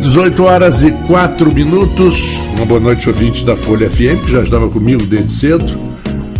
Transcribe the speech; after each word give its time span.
18 0.00 0.42
horas 0.42 0.82
e 0.82 0.90
4 1.06 1.54
minutos. 1.54 2.40
Uma 2.56 2.64
boa 2.64 2.80
noite, 2.80 3.08
ouvinte 3.08 3.44
da 3.44 3.54
Folha 3.54 3.88
FM, 3.88 4.24
que 4.24 4.32
já 4.32 4.42
estava 4.42 4.68
comigo 4.68 5.04
desde 5.04 5.30
cedo. 5.30 5.78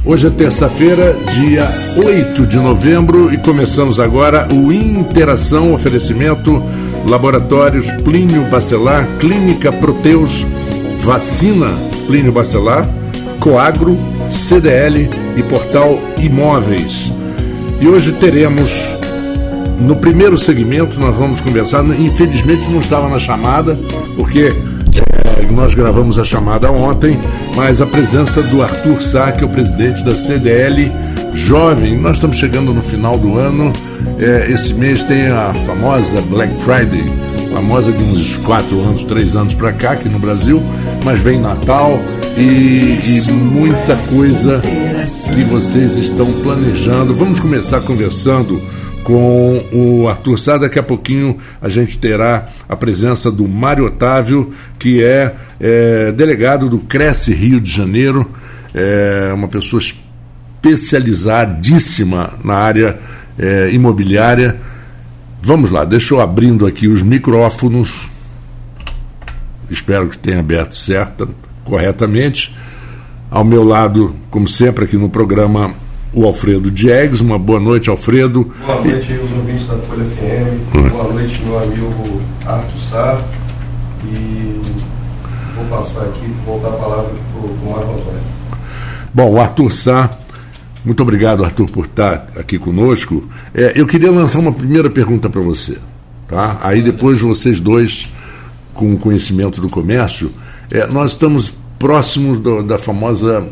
Hoje 0.04 0.28
é 0.28 0.30
terça-feira, 0.30 1.14
dia 1.34 1.68
8 1.96 2.46
de 2.46 2.56
novembro, 2.56 3.32
e 3.32 3.36
começamos 3.36 4.00
agora 4.00 4.48
o 4.52 4.72
Interação 4.72 5.74
Oferecimento 5.74 6.62
Laboratórios 7.06 7.90
Plínio 8.02 8.44
Bacelar, 8.50 9.06
Clínica 9.18 9.70
Proteus, 9.70 10.46
Vacina 10.98 11.68
Plínio 12.06 12.32
Bacelar, 12.32 12.88
Coagro, 13.38 13.96
CDL 14.30 15.08
e 15.36 15.42
Portal 15.42 15.98
Imóveis. 16.18 17.12
E 17.78 17.86
hoje 17.86 18.12
teremos 18.12 18.98
no 19.80 19.96
primeiro 19.96 20.38
segmento 20.38 21.00
nós 21.00 21.16
vamos 21.16 21.40
conversar. 21.40 21.84
Infelizmente 21.98 22.68
não 22.68 22.80
estava 22.80 23.08
na 23.08 23.18
chamada, 23.18 23.78
porque 24.16 24.52
é, 25.40 25.52
nós 25.52 25.74
gravamos 25.74 26.18
a 26.18 26.24
chamada 26.24 26.70
ontem, 26.70 27.18
mas 27.56 27.80
a 27.80 27.86
presença 27.86 28.42
do 28.42 28.62
Arthur 28.62 29.02
Sá, 29.02 29.32
que 29.32 29.42
é 29.42 29.46
o 29.46 29.50
presidente 29.50 30.04
da 30.04 30.14
CDL 30.14 30.90
Jovem. 31.34 31.96
Nós 31.96 32.16
estamos 32.16 32.36
chegando 32.36 32.72
no 32.74 32.82
final 32.82 33.16
do 33.16 33.38
ano. 33.38 33.72
É, 34.18 34.50
esse 34.50 34.74
mês 34.74 35.02
tem 35.02 35.28
a 35.28 35.54
famosa 35.54 36.20
Black 36.22 36.54
Friday, 36.60 37.04
famosa 37.52 37.90
de 37.90 38.02
uns 38.02 38.36
quatro 38.38 38.80
anos, 38.80 39.04
três 39.04 39.34
anos 39.34 39.54
para 39.54 39.72
cá 39.72 39.92
aqui 39.92 40.08
no 40.08 40.18
Brasil, 40.18 40.62
mas 41.04 41.20
vem 41.20 41.40
Natal 41.40 41.98
e, 42.36 42.98
e, 43.02 43.32
muita 43.32 43.96
coisa 44.08 44.60
que 44.60 45.44
vocês 45.44 45.96
estão 45.96 46.26
planejando. 46.42 47.14
Vamos 47.14 47.40
começar 47.40 47.80
conversando 47.80 48.60
com 49.10 49.66
o 49.72 50.08
Arthur 50.08 50.38
Sá. 50.38 50.56
Daqui 50.56 50.78
a 50.78 50.82
pouquinho 50.84 51.36
a 51.60 51.68
gente 51.68 51.98
terá 51.98 52.46
a 52.68 52.76
presença 52.76 53.28
do 53.28 53.48
Mário 53.48 53.86
Otávio, 53.86 54.54
que 54.78 55.02
é, 55.02 55.34
é 55.58 56.12
delegado 56.12 56.68
do 56.68 56.78
Cresce 56.78 57.34
Rio 57.34 57.60
de 57.60 57.72
Janeiro, 57.72 58.30
é 58.72 59.32
uma 59.34 59.48
pessoa 59.48 59.82
especializadíssima 59.82 62.34
na 62.44 62.54
área 62.54 63.00
é, 63.36 63.70
imobiliária. 63.72 64.60
Vamos 65.42 65.72
lá, 65.72 65.84
deixa 65.84 66.14
eu 66.14 66.20
abrindo 66.20 66.64
aqui 66.64 66.86
os 66.86 67.02
micrófonos. 67.02 68.08
Espero 69.68 70.08
que 70.08 70.16
tenha 70.16 70.38
aberto 70.38 70.76
certa, 70.76 71.26
corretamente. 71.64 72.56
Ao 73.28 73.44
meu 73.44 73.64
lado, 73.64 74.14
como 74.30 74.46
sempre, 74.46 74.84
aqui 74.84 74.96
no 74.96 75.10
programa 75.10 75.74
o 76.12 76.24
Alfredo 76.24 76.70
Diegues. 76.70 77.20
Uma 77.20 77.38
boa 77.38 77.60
noite, 77.60 77.90
Alfredo. 77.90 78.52
Boa 78.66 78.80
noite 78.82 79.12
aí, 79.12 79.18
os 79.18 79.32
ouvintes 79.32 79.66
da 79.66 79.76
Folha 79.76 80.04
FM. 80.04 80.76
Hum. 80.76 80.88
Boa 80.88 81.12
noite, 81.12 81.42
meu 81.44 81.58
amigo 81.58 82.22
Arthur 82.46 82.78
Sá. 82.78 83.22
E 84.04 84.60
vou 85.56 85.64
passar 85.66 86.04
aqui, 86.06 86.26
voltar 86.44 86.68
a 86.68 86.72
palavra 86.72 87.10
para 87.32 87.42
o 87.42 87.70
Marco 87.70 87.92
Antônio. 87.92 88.20
Bom, 89.12 89.30
o 89.32 89.40
Arthur 89.40 89.72
Sá. 89.72 90.10
Muito 90.84 91.02
obrigado, 91.02 91.44
Arthur, 91.44 91.68
por 91.68 91.84
estar 91.84 92.28
aqui 92.36 92.58
conosco. 92.58 93.28
É, 93.52 93.72
eu 93.74 93.86
queria 93.86 94.10
lançar 94.10 94.38
uma 94.38 94.52
primeira 94.52 94.88
pergunta 94.88 95.28
para 95.28 95.40
você. 95.42 95.76
Tá? 96.26 96.58
Aí 96.62 96.80
depois 96.80 97.20
vocês 97.20 97.60
dois, 97.60 98.08
com 98.72 98.94
o 98.94 98.98
conhecimento 98.98 99.60
do 99.60 99.68
comércio, 99.68 100.32
é, 100.70 100.86
nós 100.86 101.12
estamos 101.12 101.52
próximos 101.78 102.38
do, 102.38 102.62
da 102.62 102.78
famosa, 102.78 103.46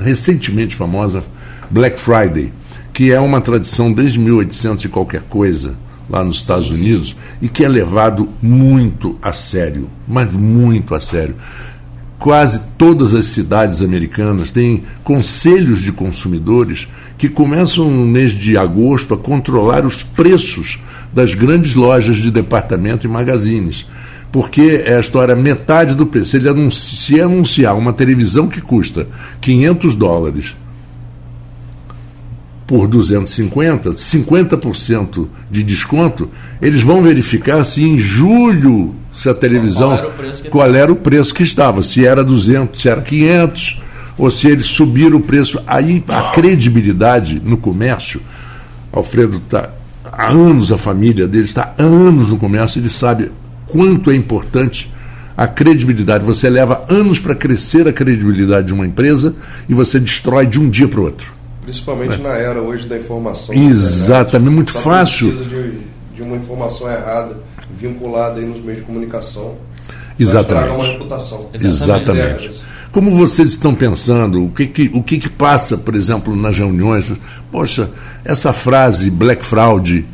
recentemente 0.00 0.74
famosa, 0.74 1.22
Black 1.72 1.98
Friday, 1.98 2.52
que 2.92 3.10
é 3.10 3.18
uma 3.18 3.40
tradição 3.40 3.90
desde 3.90 4.20
1800 4.20 4.84
e 4.84 4.88
qualquer 4.88 5.22
coisa 5.22 5.74
lá 6.08 6.22
nos 6.22 6.36
Estados 6.36 6.68
sim, 6.68 6.74
Unidos 6.74 7.08
sim. 7.08 7.14
e 7.40 7.48
que 7.48 7.64
é 7.64 7.68
levado 7.68 8.28
muito 8.42 9.18
a 9.22 9.32
sério, 9.32 9.88
mas 10.06 10.30
muito 10.30 10.94
a 10.94 11.00
sério. 11.00 11.34
Quase 12.18 12.60
todas 12.76 13.14
as 13.14 13.24
cidades 13.24 13.80
americanas 13.80 14.52
têm 14.52 14.84
conselhos 15.02 15.80
de 15.80 15.90
consumidores 15.92 16.88
que 17.16 17.26
começam 17.26 17.90
no 17.90 18.04
mês 18.04 18.32
de 18.32 18.54
agosto 18.54 19.14
a 19.14 19.16
controlar 19.16 19.86
os 19.86 20.02
preços 20.02 20.78
das 21.10 21.34
grandes 21.34 21.74
lojas 21.74 22.18
de 22.18 22.30
departamento 22.30 23.06
e 23.06 23.10
magazines. 23.10 23.86
Porque 24.30 24.82
é 24.84 24.96
a 24.96 25.00
história, 25.00 25.34
metade 25.34 25.94
do 25.94 26.04
preço. 26.04 26.36
Ele 26.36 26.50
anuncia, 26.50 26.98
se 26.98 27.20
anunciar 27.20 27.76
uma 27.76 27.94
televisão 27.94 28.46
que 28.46 28.60
custa 28.60 29.06
500 29.40 29.96
dólares 29.96 30.54
por 32.72 32.88
250, 32.88 33.92
50% 33.92 35.28
de 35.50 35.62
desconto, 35.62 36.30
eles 36.58 36.80
vão 36.80 37.02
verificar 37.02 37.62
se 37.64 37.84
em 37.84 37.98
julho 37.98 38.94
se 39.12 39.28
a 39.28 39.34
televisão 39.34 39.90
qual 39.90 39.98
era 39.98 40.08
o 40.08 40.12
preço 40.12 40.42
que, 40.42 40.48
qual 40.48 40.74
era 40.74 40.92
o 40.92 40.96
preço 40.96 41.34
que 41.34 41.42
estava, 41.42 41.82
se 41.82 42.06
era 42.06 42.24
200, 42.24 42.80
se 42.80 42.88
era 42.88 43.02
500, 43.02 43.82
ou 44.16 44.30
se 44.30 44.48
eles 44.48 44.64
subiram 44.64 45.18
o 45.18 45.20
preço. 45.20 45.60
Aí 45.66 46.02
a 46.08 46.32
credibilidade 46.32 47.42
no 47.44 47.58
comércio, 47.58 48.22
Alfredo 48.90 49.36
está 49.36 49.68
há 50.10 50.28
anos 50.28 50.72
a 50.72 50.78
família 50.78 51.28
dele 51.28 51.44
está 51.44 51.74
há 51.76 51.82
anos 51.82 52.30
no 52.30 52.38
comércio, 52.38 52.80
ele 52.80 52.88
sabe 52.88 53.30
quanto 53.66 54.10
é 54.10 54.16
importante 54.16 54.90
a 55.36 55.46
credibilidade. 55.46 56.24
Você 56.24 56.48
leva 56.48 56.86
anos 56.88 57.18
para 57.18 57.34
crescer 57.34 57.86
a 57.86 57.92
credibilidade 57.92 58.68
de 58.68 58.72
uma 58.72 58.86
empresa 58.86 59.34
e 59.68 59.74
você 59.74 60.00
destrói 60.00 60.46
de 60.46 60.58
um 60.58 60.70
dia 60.70 60.88
para 60.88 61.00
o 61.00 61.04
outro. 61.04 61.41
Principalmente 61.62 62.14
é. 62.14 62.18
na 62.18 62.30
era 62.30 62.60
hoje 62.60 62.86
da 62.86 62.96
informação. 62.96 63.54
Exatamente, 63.54 64.54
muito 64.54 64.72
fácil. 64.72 65.30
De, 65.32 65.78
de 66.16 66.22
uma 66.22 66.36
informação 66.36 66.90
errada 66.90 67.36
vinculada 67.78 68.40
aí 68.40 68.46
nos 68.46 68.60
meios 68.60 68.80
de 68.80 68.86
comunicação. 68.86 69.56
Exatamente. 70.18 70.74
uma 70.74 70.84
reputação. 70.84 71.48
Exatamente. 71.54 72.62
Como 72.90 73.10
vocês 73.16 73.48
estão 73.48 73.74
pensando? 73.74 74.44
O 74.44 74.50
que, 74.50 74.66
que, 74.66 74.90
o 74.92 75.02
que, 75.02 75.18
que 75.18 75.30
passa, 75.30 75.78
por 75.78 75.94
exemplo, 75.94 76.36
nas 76.36 76.58
reuniões? 76.58 77.10
Poxa, 77.50 77.88
essa 78.24 78.52
frase 78.52 79.10
Black 79.10 79.44
Fraud, 79.44 80.04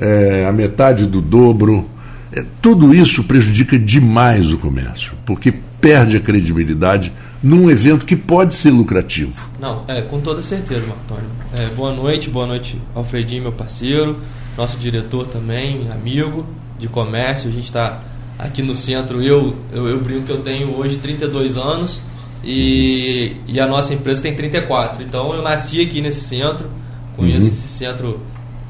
é, 0.00 0.46
a 0.48 0.52
metade 0.52 1.06
do 1.06 1.20
dobro, 1.20 1.88
é, 2.32 2.42
tudo 2.62 2.94
isso 2.94 3.22
prejudica 3.24 3.78
demais 3.78 4.50
o 4.50 4.56
comércio, 4.56 5.12
porque 5.26 5.52
perde 5.80 6.16
a 6.16 6.20
credibilidade 6.20 7.12
num 7.42 7.70
evento 7.70 8.06
que 8.06 8.14
pode 8.14 8.54
ser 8.54 8.70
lucrativo. 8.70 9.50
Não, 9.58 9.84
é, 9.88 10.00
com 10.02 10.20
toda 10.20 10.42
certeza, 10.42 10.86
Marco 10.86 11.02
Antônio. 11.04 11.30
É, 11.56 11.66
boa 11.74 11.92
noite, 11.92 12.30
boa 12.30 12.46
noite, 12.46 12.80
Alfredinho, 12.94 13.42
meu 13.42 13.52
parceiro, 13.52 14.18
nosso 14.56 14.76
diretor 14.76 15.26
também, 15.26 15.88
amigo 15.90 16.46
de 16.78 16.88
comércio. 16.88 17.48
A 17.48 17.52
gente 17.52 17.64
está 17.64 18.00
aqui 18.38 18.62
no 18.62 18.74
centro. 18.74 19.22
Eu, 19.22 19.56
eu, 19.72 19.88
eu 19.88 20.00
brinco 20.00 20.26
que 20.26 20.32
eu 20.32 20.42
tenho 20.42 20.76
hoje 20.76 20.98
32 20.98 21.56
anos 21.56 22.00
e, 22.44 23.36
e 23.46 23.60
a 23.60 23.66
nossa 23.66 23.92
empresa 23.94 24.22
tem 24.22 24.34
34. 24.34 25.02
Então 25.02 25.34
eu 25.34 25.42
nasci 25.42 25.80
aqui 25.80 26.00
nesse 26.00 26.20
centro, 26.20 26.70
conheço 27.16 27.46
uhum. 27.46 27.52
esse 27.52 27.68
centro 27.68 28.20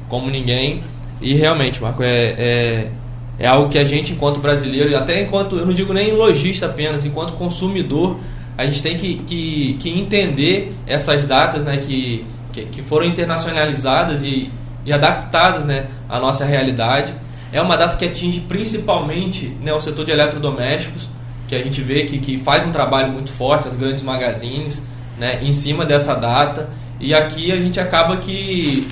como 0.09 0.29
ninguém. 0.29 0.83
E 1.21 1.35
realmente, 1.35 1.81
Marco, 1.81 2.03
é, 2.03 2.07
é, 2.07 2.91
é 3.39 3.47
algo 3.47 3.69
que 3.69 3.77
a 3.77 3.83
gente, 3.83 4.13
enquanto 4.13 4.39
brasileiro, 4.39 4.89
e 4.89 4.95
até 4.95 5.21
enquanto, 5.21 5.57
eu 5.57 5.65
não 5.65 5.73
digo 5.73 5.93
nem 5.93 6.11
lojista 6.13 6.65
apenas, 6.65 7.05
enquanto 7.05 7.33
consumidor, 7.33 8.19
a 8.57 8.65
gente 8.65 8.81
tem 8.81 8.95
que, 8.97 9.15
que, 9.15 9.77
que 9.79 9.89
entender 9.89 10.75
essas 10.85 11.25
datas 11.25 11.63
né, 11.63 11.77
que, 11.77 12.25
que, 12.51 12.65
que, 12.65 12.83
foram 12.83 13.05
internacionalizadas 13.05 14.21
e, 14.21 14.51
e 14.85 14.93
adaptadas 14.93 15.65
né, 15.65 15.87
à 16.07 16.19
nossa 16.19 16.45
realidade. 16.45 17.13
É 17.51 17.61
uma 17.61 17.77
data 17.77 17.97
que 17.97 18.05
atinge 18.05 18.41
principalmente 18.41 19.47
né, 19.61 19.73
o 19.73 19.81
setor 19.81 20.05
de 20.05 20.11
eletrodomésticos, 20.11 21.07
que 21.47 21.55
a 21.55 21.59
gente 21.59 21.81
vê 21.81 22.05
que, 22.05 22.19
que 22.19 22.37
faz 22.37 22.65
um 22.65 22.71
trabalho 22.71 23.11
muito 23.11 23.31
forte, 23.31 23.67
as 23.67 23.75
grandes 23.75 24.03
magazines, 24.03 24.83
né, 25.17 25.39
em 25.41 25.53
cima 25.53 25.85
dessa 25.85 26.15
data. 26.15 26.69
E 26.99 27.13
aqui 27.13 27.51
a 27.51 27.55
gente 27.55 27.79
acaba 27.79 28.17
que, 28.17 28.87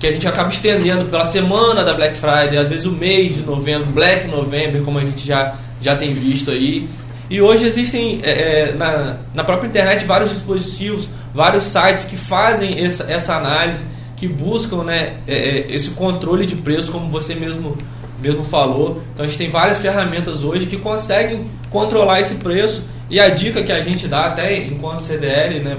que 0.00 0.08
a 0.08 0.12
gente 0.12 0.26
acaba 0.26 0.48
estendendo 0.48 1.06
pela 1.06 1.24
semana 1.24 1.84
da 1.84 1.94
Black 1.94 2.16
Friday, 2.16 2.58
às 2.58 2.68
vezes 2.68 2.84
o 2.84 2.92
mês 2.92 3.36
de 3.36 3.42
novembro, 3.42 3.90
Black 3.92 4.26
November, 4.28 4.82
como 4.82 4.98
a 4.98 5.02
gente 5.02 5.24
já, 5.24 5.54
já 5.80 5.96
tem 5.96 6.12
visto 6.12 6.50
aí. 6.50 6.88
E 7.30 7.40
hoje 7.40 7.64
existem 7.64 8.20
é, 8.22 8.30
é, 8.30 8.72
na, 8.74 9.16
na 9.34 9.44
própria 9.44 9.68
internet 9.68 10.04
vários 10.04 10.30
dispositivos, 10.30 11.08
vários 11.34 11.64
sites 11.64 12.04
que 12.04 12.16
fazem 12.16 12.84
essa, 12.84 13.04
essa 13.10 13.34
análise, 13.34 13.84
que 14.16 14.28
buscam 14.28 14.84
né, 14.84 15.14
é, 15.26 15.34
é, 15.34 15.66
esse 15.74 15.90
controle 15.90 16.46
de 16.46 16.56
preço, 16.56 16.92
como 16.92 17.08
você 17.08 17.34
mesmo, 17.34 17.76
mesmo 18.20 18.44
falou. 18.44 19.02
Então 19.12 19.24
a 19.24 19.28
gente 19.28 19.38
tem 19.38 19.50
várias 19.50 19.78
ferramentas 19.78 20.44
hoje 20.44 20.66
que 20.66 20.76
conseguem 20.76 21.50
controlar 21.70 22.20
esse 22.20 22.36
preço. 22.36 22.84
E 23.10 23.18
a 23.20 23.28
dica 23.28 23.62
que 23.62 23.72
a 23.72 23.80
gente 23.80 24.06
dá 24.06 24.26
até 24.26 24.56
enquanto 24.64 25.02
CDL 25.02 25.60
né, 25.60 25.76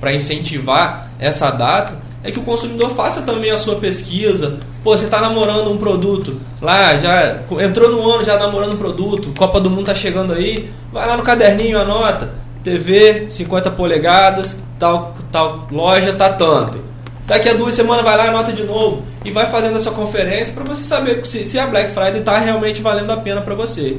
para 0.00 0.14
incentivar 0.14 1.10
essa 1.18 1.50
data 1.50 1.98
é 2.24 2.30
que 2.30 2.38
o 2.38 2.42
consumidor 2.42 2.90
faça 2.90 3.22
também 3.22 3.50
a 3.50 3.58
sua 3.58 3.76
pesquisa. 3.76 4.60
Pô, 4.82 4.96
você 4.96 5.04
está 5.04 5.20
namorando 5.20 5.70
um 5.70 5.78
produto 5.78 6.40
lá, 6.60 6.98
já 6.98 7.38
entrou 7.60 7.90
no 7.90 8.10
ano 8.10 8.24
já 8.24 8.36
namorando 8.36 8.72
um 8.72 8.76
produto, 8.76 9.32
Copa 9.38 9.60
do 9.60 9.70
Mundo 9.70 9.86
tá 9.86 9.94
chegando 9.94 10.32
aí, 10.32 10.70
vai 10.92 11.06
lá 11.06 11.16
no 11.16 11.22
caderninho, 11.22 11.78
anota, 11.78 12.30
TV 12.64 13.26
50 13.28 13.70
polegadas, 13.70 14.56
tal, 14.78 15.14
tal 15.30 15.68
loja 15.70 16.12
tá 16.12 16.30
tanto. 16.30 16.78
Daqui 17.26 17.48
a 17.48 17.54
duas 17.54 17.74
semanas 17.74 18.04
vai 18.04 18.16
lá 18.16 18.28
anota 18.28 18.52
de 18.52 18.64
novo. 18.64 19.04
e 19.24 19.30
vai 19.30 19.46
fazendo 19.46 19.76
essa 19.76 19.92
conferência 19.92 20.52
para 20.52 20.64
você 20.64 20.84
saber 20.84 21.24
se, 21.24 21.46
se 21.46 21.58
a 21.58 21.66
Black 21.66 21.92
Friday 21.92 22.18
está 22.18 22.38
realmente 22.38 22.82
valendo 22.82 23.12
a 23.12 23.16
pena 23.16 23.40
para 23.40 23.54
você. 23.54 23.98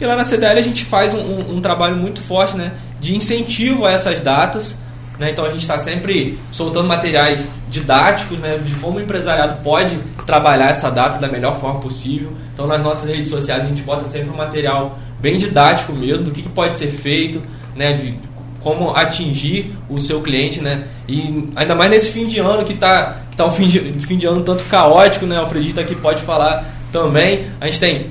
E 0.00 0.04
lá 0.04 0.16
na 0.16 0.24
CDL 0.24 0.58
a 0.58 0.62
gente 0.62 0.84
faz 0.84 1.14
um, 1.14 1.18
um, 1.18 1.56
um, 1.56 1.60
trabalho 1.60 1.96
muito 1.96 2.20
forte 2.20 2.56
né, 2.56 2.72
de 3.00 3.16
incentivo 3.16 3.86
a 3.86 3.92
essas 3.92 4.20
datas. 4.20 4.76
Né? 5.18 5.30
Então 5.30 5.44
a 5.44 5.50
gente 5.50 5.62
está 5.62 5.78
sempre 5.78 6.38
soltando 6.52 6.86
materiais 6.86 7.48
didáticos 7.70 8.38
né, 8.38 8.58
de 8.64 8.74
como 8.76 8.98
o 8.98 9.00
empresariado 9.00 9.62
pode 9.62 9.98
trabalhar 10.26 10.70
essa 10.70 10.90
data 10.90 11.18
da 11.18 11.28
melhor 11.28 11.58
forma 11.58 11.80
possível. 11.80 12.32
Então 12.52 12.66
nas 12.66 12.82
nossas 12.82 13.08
redes 13.08 13.28
sociais 13.28 13.64
a 13.64 13.66
gente 13.66 13.82
bota 13.82 14.06
sempre 14.06 14.30
um 14.30 14.36
material 14.36 14.98
bem 15.20 15.38
didático 15.38 15.92
mesmo, 15.92 16.24
do 16.24 16.30
que, 16.30 16.42
que 16.42 16.48
pode 16.48 16.76
ser 16.76 16.88
feito, 16.88 17.42
né, 17.74 17.94
de 17.94 18.18
como 18.66 18.90
atingir 18.96 19.72
o 19.88 20.00
seu 20.00 20.20
cliente, 20.20 20.60
né? 20.60 20.84
E 21.06 21.48
ainda 21.54 21.72
mais 21.72 21.88
nesse 21.88 22.10
fim 22.10 22.26
de 22.26 22.40
ano 22.40 22.64
que 22.64 22.72
está 22.72 23.18
que 23.30 23.36
tá 23.36 23.46
um 23.46 23.52
fim 23.52 23.68
de, 23.68 23.78
fim 24.00 24.16
de 24.16 24.26
ano 24.26 24.42
tanto 24.42 24.64
caótico, 24.64 25.24
né? 25.24 25.38
O 25.38 25.42
Alfredito 25.42 25.78
aqui 25.78 25.94
pode 25.94 26.20
falar 26.22 26.64
também. 26.90 27.46
A 27.60 27.66
gente 27.66 27.78
tem 27.78 28.10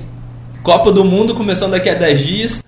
Copa 0.62 0.90
do 0.90 1.04
Mundo 1.04 1.34
começando 1.34 1.72
daqui 1.72 1.90
a 1.90 1.94
10 1.94 2.20
dias. 2.20 2.64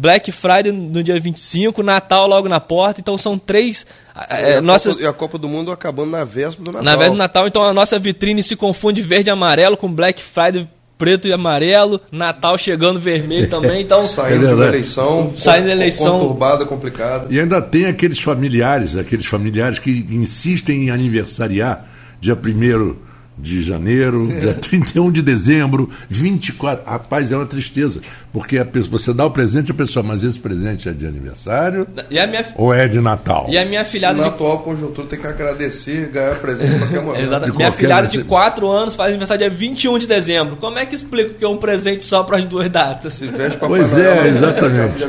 Black 0.00 0.30
Friday 0.30 0.70
no 0.70 1.02
dia 1.02 1.18
25, 1.18 1.82
Natal 1.82 2.28
logo 2.28 2.48
na 2.48 2.60
porta, 2.60 3.00
então 3.00 3.18
são 3.18 3.36
três. 3.36 3.84
É, 4.30 4.52
e, 4.52 4.54
a 4.54 4.62
nossa... 4.62 4.90
Copa, 4.90 5.02
e 5.02 5.06
a 5.06 5.12
Copa 5.12 5.38
do 5.38 5.48
Mundo 5.48 5.72
acabando 5.72 6.12
na 6.12 6.24
véspera 6.24 6.64
do 6.64 6.70
Natal. 6.70 6.84
Na 6.84 6.92
véspera 6.92 7.10
do 7.10 7.16
Natal, 7.16 7.48
então 7.48 7.64
a 7.64 7.74
nossa 7.74 7.98
vitrine 7.98 8.40
se 8.44 8.54
confunde 8.54 9.02
verde 9.02 9.28
e 9.28 9.32
amarelo 9.32 9.76
com 9.76 9.92
Black 9.92 10.22
Friday 10.22 10.68
preto 10.96 11.26
e 11.26 11.32
amarelo, 11.32 12.00
Natal 12.12 12.56
chegando 12.56 13.00
vermelho 13.00 13.46
também, 13.50 13.82
então 13.82 14.06
saindo 14.06 14.46
é 14.46 14.54
da 14.54 14.66
eleição, 14.66 15.32
saindo 15.36 15.66
da 15.66 15.72
eleição 15.72 16.20
conturbada, 16.20 16.64
complicada. 16.64 17.26
E 17.28 17.40
ainda 17.40 17.60
tem 17.60 17.86
aqueles 17.86 18.20
familiares, 18.20 18.96
aqueles 18.96 19.26
familiares 19.26 19.80
que 19.80 20.06
insistem 20.10 20.86
em 20.86 20.90
aniversariar 20.90 21.86
dia 22.20 22.36
primeiro 22.36 23.00
de 23.40 23.62
janeiro, 23.62 24.26
dia 24.26 24.54
31 24.54 25.10
de 25.10 25.22
dezembro, 25.22 25.88
24. 26.08 26.84
Rapaz, 26.84 27.30
é 27.30 27.36
uma 27.36 27.46
tristeza. 27.46 28.00
Porque 28.32 28.58
a 28.58 28.64
pessoa, 28.64 28.98
você 28.98 29.12
dá 29.12 29.24
o 29.24 29.30
presente 29.30 29.70
à 29.70 29.74
pessoa, 29.74 30.02
mas 30.02 30.22
esse 30.22 30.38
presente 30.38 30.88
é 30.88 30.92
de 30.92 31.06
aniversário 31.06 31.86
minha, 32.10 32.46
ou 32.56 32.74
é 32.74 32.86
de 32.86 33.00
Natal? 33.00 33.46
E 33.48 33.56
a 33.56 33.64
minha 33.64 33.84
filhada. 33.84 34.18
Na 34.18 34.24
de... 34.24 34.28
atual 34.30 34.60
conjuntura 34.60 35.06
tem 35.06 35.18
que 35.18 35.26
agradecer 35.26 36.08
ganhar 36.08 36.34
presente 36.36 36.74
em 36.74 36.78
qualquer 36.78 37.00
momento. 37.02 37.22
Exatamente. 37.22 37.56
Minha 37.56 37.72
filhada 37.72 38.06
de 38.06 38.24
4 38.24 38.68
anos 38.68 38.94
faz 38.94 39.10
aniversário 39.10 39.48
dia 39.48 39.56
21 39.56 39.98
de 39.98 40.06
dezembro. 40.06 40.56
Como 40.56 40.78
é 40.78 40.84
que 40.84 40.94
explico 40.94 41.34
que 41.34 41.44
é 41.44 41.48
um 41.48 41.56
presente 41.56 42.04
só 42.04 42.22
para 42.22 42.38
as 42.38 42.46
duas 42.46 42.68
datas? 42.68 43.14
Se 43.14 43.26
veste 43.28 43.58
pra 43.58 43.68
pois 43.68 43.96
é, 43.96 44.28
exatamente. 44.28 45.04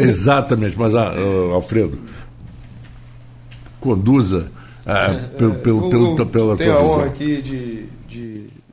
exatamente. 0.00 0.78
Mas, 0.78 0.94
ah, 0.94 1.12
Alfredo, 1.52 1.98
conduza 3.80 4.50
é, 4.86 5.36
pelo, 5.36 5.54
pelo, 5.56 5.90
pelo, 5.90 6.18
eu, 6.18 6.26
pela 6.26 6.56
tenho 6.56 6.76
a 6.76 6.82
honra 6.82 7.06
aqui 7.06 7.42
de 7.42 7.88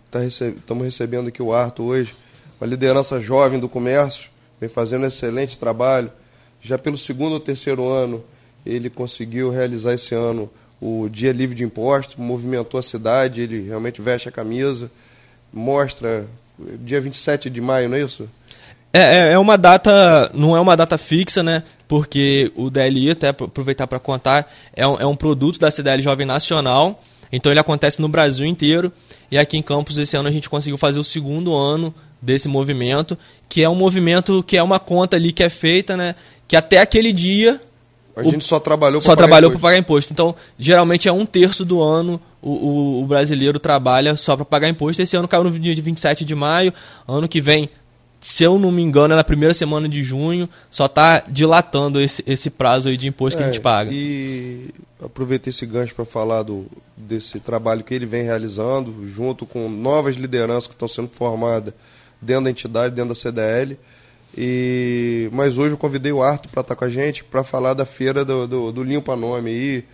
estar 0.08 0.20
tá 0.20 0.20
receb 0.20 0.58
estamos 0.58 0.84
recebendo 0.84 1.28
aqui 1.28 1.42
o 1.42 1.54
Arthur 1.54 1.84
hoje, 1.84 2.16
uma 2.60 2.68
liderança 2.68 3.20
jovem 3.20 3.60
do 3.60 3.70
comércio, 3.70 4.30
vem 4.60 4.70
fazendo 4.70 5.04
um 5.04 5.08
excelente 5.08 5.60
trabalho. 5.60 6.12
Já 6.62 6.78
pelo 6.78 6.98
segundo 6.98 7.34
ou 7.34 7.40
terceiro 7.40 7.88
ano, 7.88 8.24
ele 8.66 8.90
conseguiu 8.90 9.52
realizar 9.52 9.94
esse 9.94 10.16
ano 10.16 10.50
o 10.82 11.08
Dia 11.10 11.32
Livre 11.32 11.56
de 11.56 11.64
Impostos, 11.64 12.16
movimentou 12.16 12.80
a 12.80 12.84
cidade, 12.84 13.42
ele 13.42 13.62
realmente 13.62 14.02
veste 14.02 14.30
a 14.30 14.32
camisa, 14.32 14.92
mostra 15.52 16.28
dia 16.80 17.02
27 17.02 17.50
de 17.50 17.62
maio, 17.62 17.90
não 17.90 17.98
é 17.98 18.02
isso? 18.02 18.30
É, 18.98 19.30
é, 19.30 19.32
é 19.34 19.38
uma 19.38 19.58
data, 19.60 20.32
não 20.34 20.58
é 20.58 20.60
uma 20.60 20.76
data 20.76 20.98
fixa, 20.98 21.44
né? 21.44 21.62
Porque 21.88 22.52
o 22.56 22.70
DLI, 22.70 23.12
até 23.12 23.30
aproveitar 23.30 23.86
para 23.86 24.00
contar, 24.00 24.52
é 24.74 24.88
um, 24.88 25.00
é 25.00 25.06
um 25.06 25.16
produto 25.16 25.60
da 25.60 25.70
CDL 25.70 26.02
Jovem 26.02 26.26
Nacional, 26.26 27.00
então 27.32 27.52
ele 27.52 27.60
acontece 27.60 28.02
no 28.02 28.08
Brasil 28.08 28.46
inteiro. 28.46 28.92
E 29.30 29.38
aqui 29.38 29.56
em 29.56 29.62
Campos, 29.62 30.00
esse 30.00 30.18
ano, 30.18 30.28
a 30.28 30.32
gente 30.32 30.50
conseguiu 30.50 30.80
fazer 30.80 30.98
o 30.98 31.04
segundo 31.04 31.56
ano 31.56 31.94
desse 32.20 32.48
movimento, 32.48 33.16
que 33.48 33.62
é 33.62 33.70
um 33.70 33.76
movimento 33.76 34.42
que 34.42 34.58
é 34.58 34.64
uma 34.64 34.80
conta 34.80 35.16
ali 35.16 35.32
que 35.32 35.44
é 35.44 35.50
feita, 35.50 35.96
né? 35.96 36.16
Que 36.48 36.56
até 36.56 36.80
aquele 36.80 37.14
dia. 37.14 37.62
A 38.16 38.24
gente 38.24 38.44
só 38.44 38.60
trabalhou 38.60 39.00
para 39.00 39.16
trabalhou 39.16 39.52
para 39.52 39.60
pagar 39.60 39.78
imposto. 39.78 40.12
Então, 40.12 40.34
geralmente 40.58 41.08
é 41.08 41.12
um 41.12 41.24
terço 41.24 41.64
do 41.64 41.84
ano 41.84 42.20
o, 42.42 42.50
o, 42.50 43.04
o 43.04 43.06
brasileiro 43.06 43.60
trabalha 43.60 44.16
só 44.16 44.36
para 44.36 44.46
pagar 44.46 44.70
imposto. 44.70 45.02
Esse 45.02 45.16
ano 45.16 45.28
caiu 45.28 45.44
no 45.44 45.60
dia 45.60 45.76
27 45.76 46.26
de 46.26 46.34
maio. 46.34 46.74
Ano 47.08 47.28
que 47.28 47.40
vem 47.40 47.70
se 48.20 48.44
eu 48.44 48.58
não 48.58 48.72
me 48.72 48.82
engano, 48.82 49.14
é 49.14 49.18
na 49.18 49.24
primeira 49.24 49.54
semana 49.54 49.88
de 49.88 50.04
junho, 50.04 50.50
só 50.70 50.88
está 50.88 51.20
dilatando 51.28 52.02
esse, 52.02 52.24
esse 52.26 52.50
prazo 52.50 52.90
aí 52.90 52.98
de 52.98 53.08
imposto 53.08 53.38
é, 53.38 53.44
que 53.44 53.44
a 53.44 53.52
gente 53.52 53.60
é, 53.60 53.64
paga. 53.64 53.92
E 53.94 54.70
aproveitei 55.04 55.52
esse 55.52 55.66
gancho 55.66 55.94
para 55.94 56.06
falar 56.06 56.44
do, 56.44 56.66
desse 56.96 57.40
trabalho 57.40 57.84
que 57.84 57.94
ele 57.94 58.06
vem 58.06 58.24
realizando, 58.24 59.08
junto 59.08 59.46
com 59.46 59.70
novas 59.70 60.16
lideranças 60.16 60.68
que 60.68 60.74
estão 60.74 60.88
sendo 60.88 61.10
formadas 61.10 61.74
dentro 62.22 62.46
da 62.46 62.50
entidade, 62.50 62.96
dentro 62.96 63.10
da 63.10 63.16
CDL. 63.16 63.78
E, 64.36 65.30
mas 65.32 65.58
hoje 65.58 65.72
eu 65.72 65.78
convidei 65.78 66.12
o 66.12 66.22
Arthur 66.22 66.50
para 66.50 66.62
estar 66.62 66.76
com 66.76 66.86
a 66.86 66.90
gente 66.90 67.24
para 67.24 67.44
falar 67.44 67.74
da 67.74 67.86
feira 67.86 68.26
do, 68.26 68.48
do, 68.48 68.72
do 68.72 68.84
Limpa 68.84 69.16
Nome 69.16 69.50
aí. 69.50 69.86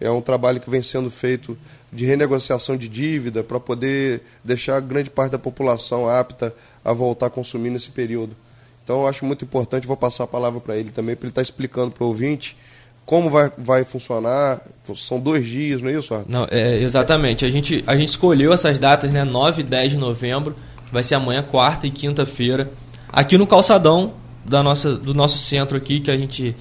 É 0.00 0.10
um 0.10 0.20
trabalho 0.20 0.60
que 0.60 0.68
vem 0.68 0.82
sendo 0.82 1.08
feito 1.10 1.56
de 1.92 2.04
renegociação 2.04 2.76
de 2.76 2.88
dívida 2.88 3.44
para 3.44 3.60
poder 3.60 4.22
deixar 4.42 4.80
grande 4.80 5.10
parte 5.10 5.32
da 5.32 5.38
população 5.38 6.08
apta 6.08 6.54
a 6.84 6.92
voltar 6.92 7.26
a 7.26 7.30
consumir 7.30 7.70
nesse 7.70 7.90
período. 7.90 8.36
Então 8.84 9.02
eu 9.02 9.08
acho 9.08 9.24
muito 9.24 9.44
importante, 9.44 9.86
vou 9.86 9.96
passar 9.96 10.24
a 10.24 10.26
palavra 10.26 10.60
para 10.60 10.76
ele 10.76 10.90
também, 10.90 11.14
para 11.14 11.26
ele 11.26 11.30
estar 11.30 11.40
tá 11.40 11.42
explicando 11.42 11.92
para 11.92 12.04
o 12.04 12.08
ouvinte 12.08 12.56
como 13.04 13.30
vai, 13.30 13.50
vai 13.58 13.84
funcionar. 13.84 14.60
São 14.94 15.18
dois 15.18 15.46
dias, 15.46 15.82
não 15.82 15.90
é 15.90 15.94
isso, 15.94 16.14
Arthur? 16.14 16.30
Não, 16.30 16.46
é, 16.50 16.78
exatamente. 16.78 17.44
A 17.44 17.50
gente, 17.50 17.82
a 17.86 17.96
gente 17.96 18.10
escolheu 18.10 18.52
essas 18.52 18.78
datas, 18.78 19.10
né? 19.10 19.24
9 19.24 19.60
e 19.60 19.64
10 19.64 19.92
de 19.92 19.98
novembro, 19.98 20.54
que 20.86 20.92
vai 20.92 21.02
ser 21.02 21.16
amanhã, 21.16 21.42
quarta 21.42 21.86
e 21.86 21.90
quinta-feira, 21.90 22.70
aqui 23.08 23.36
no 23.36 23.46
calçadão 23.46 24.14
da 24.44 24.62
nossa, 24.62 24.94
do 24.94 25.14
nosso 25.14 25.38
centro 25.38 25.76
aqui, 25.76 26.00
que 26.00 26.10
a 26.10 26.16
gente 26.16 26.56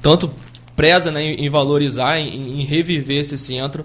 tanto 0.00 0.30
preza 0.76 1.10
né, 1.10 1.22
em 1.22 1.48
valorizar, 1.48 2.18
em, 2.18 2.60
em 2.60 2.64
reviver 2.64 3.20
esse 3.20 3.38
centro. 3.38 3.84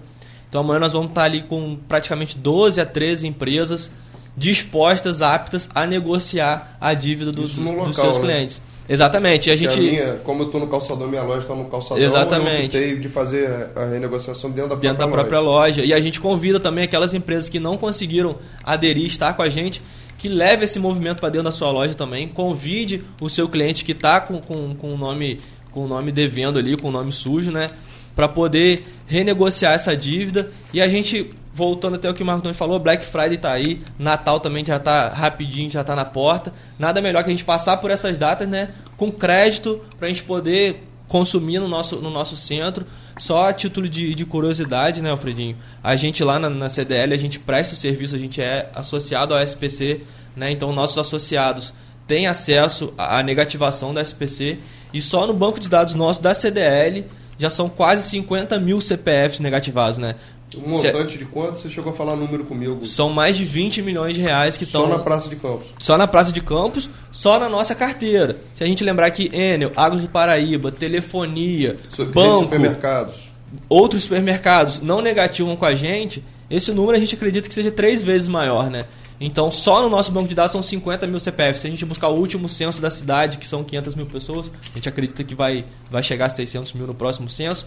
Então 0.50 0.62
amanhã 0.62 0.80
nós 0.80 0.94
vamos 0.94 1.10
estar 1.10 1.24
ali 1.24 1.42
com 1.42 1.78
praticamente 1.88 2.38
12 2.38 2.82
a 2.82 2.86
13 2.86 3.28
empresas 3.28 3.92
dispostas, 4.40 5.22
aptas 5.22 5.68
a 5.76 5.86
negociar 5.86 6.78
a 6.80 6.94
dívida 6.94 7.32
do, 7.32 7.46
do, 7.46 7.62
local, 7.62 7.86
dos 7.88 7.96
seus 7.96 8.18
né? 8.18 8.24
clientes. 8.24 8.62
Exatamente. 8.88 9.52
A 9.52 9.56
gente... 9.56 9.78
A 9.78 9.82
minha, 9.82 10.14
como 10.24 10.42
eu 10.42 10.46
estou 10.48 10.60
no 10.60 10.68
calçadão, 10.68 11.08
minha 11.08 11.22
loja 11.22 11.42
está 11.42 11.54
no 11.54 11.66
calçadão, 11.66 12.04
Exatamente. 12.04 12.76
eu 12.76 13.00
de 13.00 13.10
fazer 13.10 13.70
a 13.76 13.86
renegociação 13.86 14.50
dentro 14.50 14.70
da 14.70 14.76
dentro 14.76 14.98
própria, 14.98 15.06
da 15.06 15.08
própria 15.08 15.40
loja. 15.40 15.82
loja. 15.82 15.86
E 15.86 15.94
a 15.94 16.00
gente 16.00 16.20
convida 16.20 16.60
também 16.60 16.86
aquelas 16.86 17.14
empresas 17.14 17.50
que 17.50 17.60
não 17.60 17.78
conseguiram 17.78 18.38
aderir, 18.64 19.06
estar 19.06 19.34
com 19.34 19.44
a 19.44 19.50
gente, 19.50 19.82
que 20.18 20.28
leve 20.28 20.66
esse 20.66 20.80
movimento 20.80 21.20
para 21.20 21.30
dentro 21.30 21.46
da 21.46 21.52
sua 21.52 21.70
loja 21.70 21.94
também. 21.94 22.28
Convide 22.28 23.04
o 23.22 23.30
seu 23.30 23.48
cliente 23.48 23.86
que 23.86 23.92
está 23.92 24.20
com, 24.20 24.42
com, 24.42 24.74
com 24.74 24.94
o 24.94 24.98
nome 24.98 25.38
com 25.72 25.86
o 25.86 25.88
nome 25.88 26.12
devendo 26.12 26.60
ali, 26.60 26.76
com 26.76 26.90
o 26.90 26.92
nome 26.92 27.12
sujo, 27.12 27.52
né? 27.52 27.70
Para 28.16 28.28
poder 28.28 28.86
renegociar 29.06 29.74
essa 29.74 29.96
dívida. 29.96 30.52
E 30.74 30.82
a 30.82 30.90
gente, 30.90 31.32
voltando 31.60 31.98
até 31.98 32.10
o 32.10 32.14
que 32.14 32.24
o 32.24 32.26
Marco 32.26 32.52
falou, 32.54 32.80
Black 32.80 33.06
Friday 33.06 33.36
está 33.36 33.52
aí, 33.52 33.82
Natal 34.00 34.40
também 34.40 34.66
já 34.66 34.78
está 34.78 35.10
rapidinho, 35.10 35.70
já 35.70 35.82
está 35.82 35.94
na 35.94 36.06
porta. 36.06 36.54
Nada 36.80 37.02
melhor 37.02 37.22
que 37.22 37.30
a 37.30 37.34
gente 37.34 37.44
passar 37.44 37.76
por 37.78 37.92
essas 37.92 38.18
datas, 38.18 38.48
né? 38.48 38.70
Com 38.96 39.12
crédito, 39.12 39.82
para 39.98 40.08
a 40.08 40.10
gente 40.10 40.24
poder 40.24 40.88
consumir 41.10 41.60
no 41.60 41.68
nosso, 41.68 41.98
no 41.98 42.10
nosso 42.10 42.38
centro. 42.38 42.86
Só 43.20 43.50
a 43.50 43.54
título 43.54 43.90
de, 43.90 44.16
de 44.16 44.26
curiosidade, 44.26 45.02
né, 45.02 45.10
Alfredinho? 45.10 45.58
A 45.84 45.98
gente 45.98 46.24
lá 46.24 46.40
na, 46.40 46.50
na 46.50 46.70
CDL, 46.70 47.14
a 47.14 47.18
gente 47.18 47.38
presta 47.38 47.74
o 47.74 47.78
serviço, 47.78 48.16
a 48.16 48.20
gente 48.20 48.42
é 48.42 48.70
associado 48.74 49.34
ao 49.34 49.42
SPC, 49.42 50.02
né? 50.38 50.50
Então 50.52 50.72
nossos 50.72 50.98
associados 50.98 51.74
têm 52.08 52.26
acesso 52.26 52.94
à 52.98 53.22
negativação 53.22 53.94
da 53.94 54.02
SPC 54.02 54.58
e 54.94 55.02
só 55.02 55.28
no 55.28 55.34
banco 55.34 55.60
de 55.60 55.68
dados 55.68 55.94
nosso 55.94 56.22
da 56.22 56.34
CDL 56.34 57.06
já 57.38 57.50
são 57.50 57.70
quase 57.70 58.08
50 58.10 58.60
mil 58.60 58.82
CPFs 58.82 59.40
negativados, 59.40 59.98
né? 59.98 60.16
Um 60.58 60.70
montante 60.70 61.18
de 61.18 61.26
quanto? 61.26 61.60
Você 61.60 61.70
chegou 61.70 61.92
a 61.92 61.96
falar 61.96 62.14
um 62.14 62.18
número 62.18 62.44
comigo? 62.44 62.86
São 62.86 63.10
mais 63.10 63.38
de 63.38 63.44
20 63.44 63.82
milhões 63.82 64.16
de 64.16 64.22
reais 64.22 64.58
que 64.58 64.64
estão. 64.64 64.84
Só 64.84 64.90
na 64.90 65.00
Praça 65.00 65.30
de 65.30 65.36
Campos. 65.36 65.68
Só 65.80 65.98
na 65.98 66.08
Praça 66.08 66.32
de 66.32 66.42
Campos, 66.42 66.90
só 67.12 67.40
na 67.40 67.48
nossa 67.48 67.76
carteira. 67.76 68.38
Se 68.56 68.64
a 68.64 68.68
gente 68.68 68.84
lembrar 68.84 69.12
que 69.12 69.30
Enel, 69.36 69.72
Águas 69.76 70.02
do 70.02 70.08
Paraíba, 70.08 70.72
telefonia, 70.72 71.76
so, 71.90 72.06
banco. 72.06 72.44
Supermercados. 72.44 73.32
Outros 73.68 74.04
supermercados 74.04 74.80
não 74.82 75.02
negativam 75.02 75.56
com 75.56 75.66
a 75.66 75.74
gente, 75.74 76.24
esse 76.50 76.72
número 76.72 76.98
a 76.98 77.00
gente 77.00 77.16
acredita 77.16 77.48
que 77.48 77.54
seja 77.54 77.72
três 77.72 78.02
vezes 78.02 78.28
maior, 78.28 78.70
né? 78.70 78.86
Então, 79.22 79.52
só 79.52 79.82
no 79.82 79.90
nosso 79.90 80.12
banco 80.12 80.30
de 80.30 80.36
dados 80.36 80.54
são 80.54 80.64
50 80.64 81.06
mil 81.06 81.20
CPFs. 81.20 81.62
Se 81.62 81.68
a 81.68 81.70
gente 81.70 81.86
buscar 81.86 82.08
o 82.08 82.16
último 82.16 82.48
censo 82.48 82.82
da 82.82 82.90
cidade, 82.90 83.38
que 83.38 83.46
são 83.46 83.64
500 83.66 83.96
mil 83.96 84.06
pessoas, 84.06 84.50
a 84.72 84.76
gente 84.76 84.88
acredita 84.88 85.24
que 85.26 85.36
vai, 85.36 85.66
vai 85.92 86.02
chegar 86.02 86.28
a 86.28 86.30
600 86.30 86.72
mil 86.72 86.88
no 86.88 86.94
próximo 86.94 87.30
censo. 87.30 87.66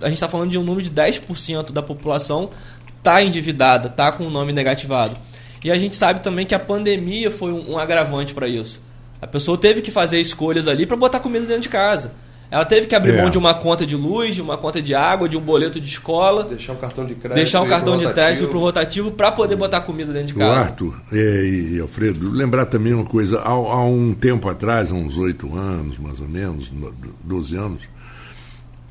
A 0.00 0.06
gente 0.06 0.14
está 0.14 0.28
falando 0.28 0.50
de 0.50 0.58
um 0.58 0.62
número 0.62 0.82
de 0.82 0.90
10% 0.90 1.72
da 1.72 1.82
população 1.82 2.50
está 3.02 3.20
endividada, 3.20 3.88
está 3.88 4.12
com 4.12 4.24
o 4.24 4.30
nome 4.30 4.52
negativado. 4.52 5.16
E 5.64 5.70
a 5.70 5.78
gente 5.78 5.96
sabe 5.96 6.20
também 6.20 6.46
que 6.46 6.54
a 6.54 6.58
pandemia 6.58 7.30
foi 7.30 7.52
um, 7.52 7.72
um 7.72 7.78
agravante 7.78 8.32
para 8.32 8.46
isso. 8.46 8.80
A 9.20 9.26
pessoa 9.26 9.58
teve 9.58 9.82
que 9.82 9.90
fazer 9.90 10.20
escolhas 10.20 10.66
ali 10.66 10.86
para 10.86 10.96
botar 10.96 11.20
comida 11.20 11.44
dentro 11.44 11.62
de 11.62 11.68
casa. 11.68 12.12
Ela 12.52 12.66
teve 12.66 12.86
que 12.86 12.94
abrir 12.94 13.14
é. 13.14 13.22
mão 13.22 13.30
de 13.30 13.38
uma 13.38 13.54
conta 13.54 13.86
de 13.86 13.96
luz, 13.96 14.34
de 14.34 14.42
uma 14.42 14.58
conta 14.58 14.82
de 14.82 14.94
água, 14.94 15.26
de 15.26 15.38
um 15.38 15.40
boleto 15.40 15.80
de 15.80 15.88
escola. 15.88 16.44
Deixar 16.44 16.74
um 16.74 16.76
cartão 16.76 17.06
de 17.06 17.14
crédito. 17.14 17.36
Deixar 17.36 17.62
um 17.62 17.66
cartão 17.66 17.96
de 17.96 18.12
crédito 18.12 18.46
para 18.46 18.58
o 18.58 18.60
rotativo 18.60 19.10
para 19.10 19.32
poder 19.32 19.56
botar 19.56 19.80
comida 19.80 20.12
dentro 20.12 20.28
de 20.28 20.34
casa. 20.34 20.52
O 20.52 20.62
Arthur 20.62 21.00
é, 21.10 21.44
e 21.46 21.80
Alfredo, 21.80 22.30
lembrar 22.30 22.66
também 22.66 22.92
uma 22.92 23.06
coisa. 23.06 23.40
Há, 23.40 23.48
há 23.48 23.84
um 23.86 24.12
tempo 24.12 24.50
atrás, 24.50 24.92
há 24.92 24.94
uns 24.94 25.16
oito 25.16 25.56
anos, 25.56 25.96
mais 25.96 26.20
ou 26.20 26.28
menos, 26.28 26.70
12 27.24 27.56
anos, 27.56 27.82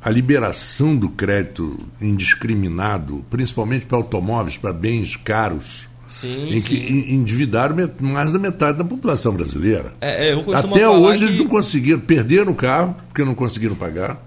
a 0.01 0.09
liberação 0.09 0.97
do 0.97 1.09
crédito 1.09 1.79
indiscriminado, 2.01 3.23
principalmente 3.29 3.85
para 3.85 3.99
automóveis, 3.99 4.57
para 4.57 4.73
bens 4.73 5.15
caros, 5.15 5.87
Sim, 6.11 6.49
em 6.49 6.59
sim. 6.59 6.67
que 6.67 7.13
endividaram 7.13 7.73
mais 8.01 8.33
da 8.33 8.37
metade 8.37 8.77
da 8.77 8.83
população 8.83 9.33
brasileira. 9.33 9.93
É, 10.01 10.31
é, 10.31 10.33
Até 10.53 10.87
hoje 10.87 11.19
que... 11.19 11.23
eles 11.23 11.39
não 11.39 11.47
conseguiram, 11.47 12.01
perderam 12.01 12.51
o 12.51 12.55
carro, 12.55 12.93
porque 13.07 13.23
não 13.23 13.33
conseguiram 13.33 13.75
pagar, 13.75 14.21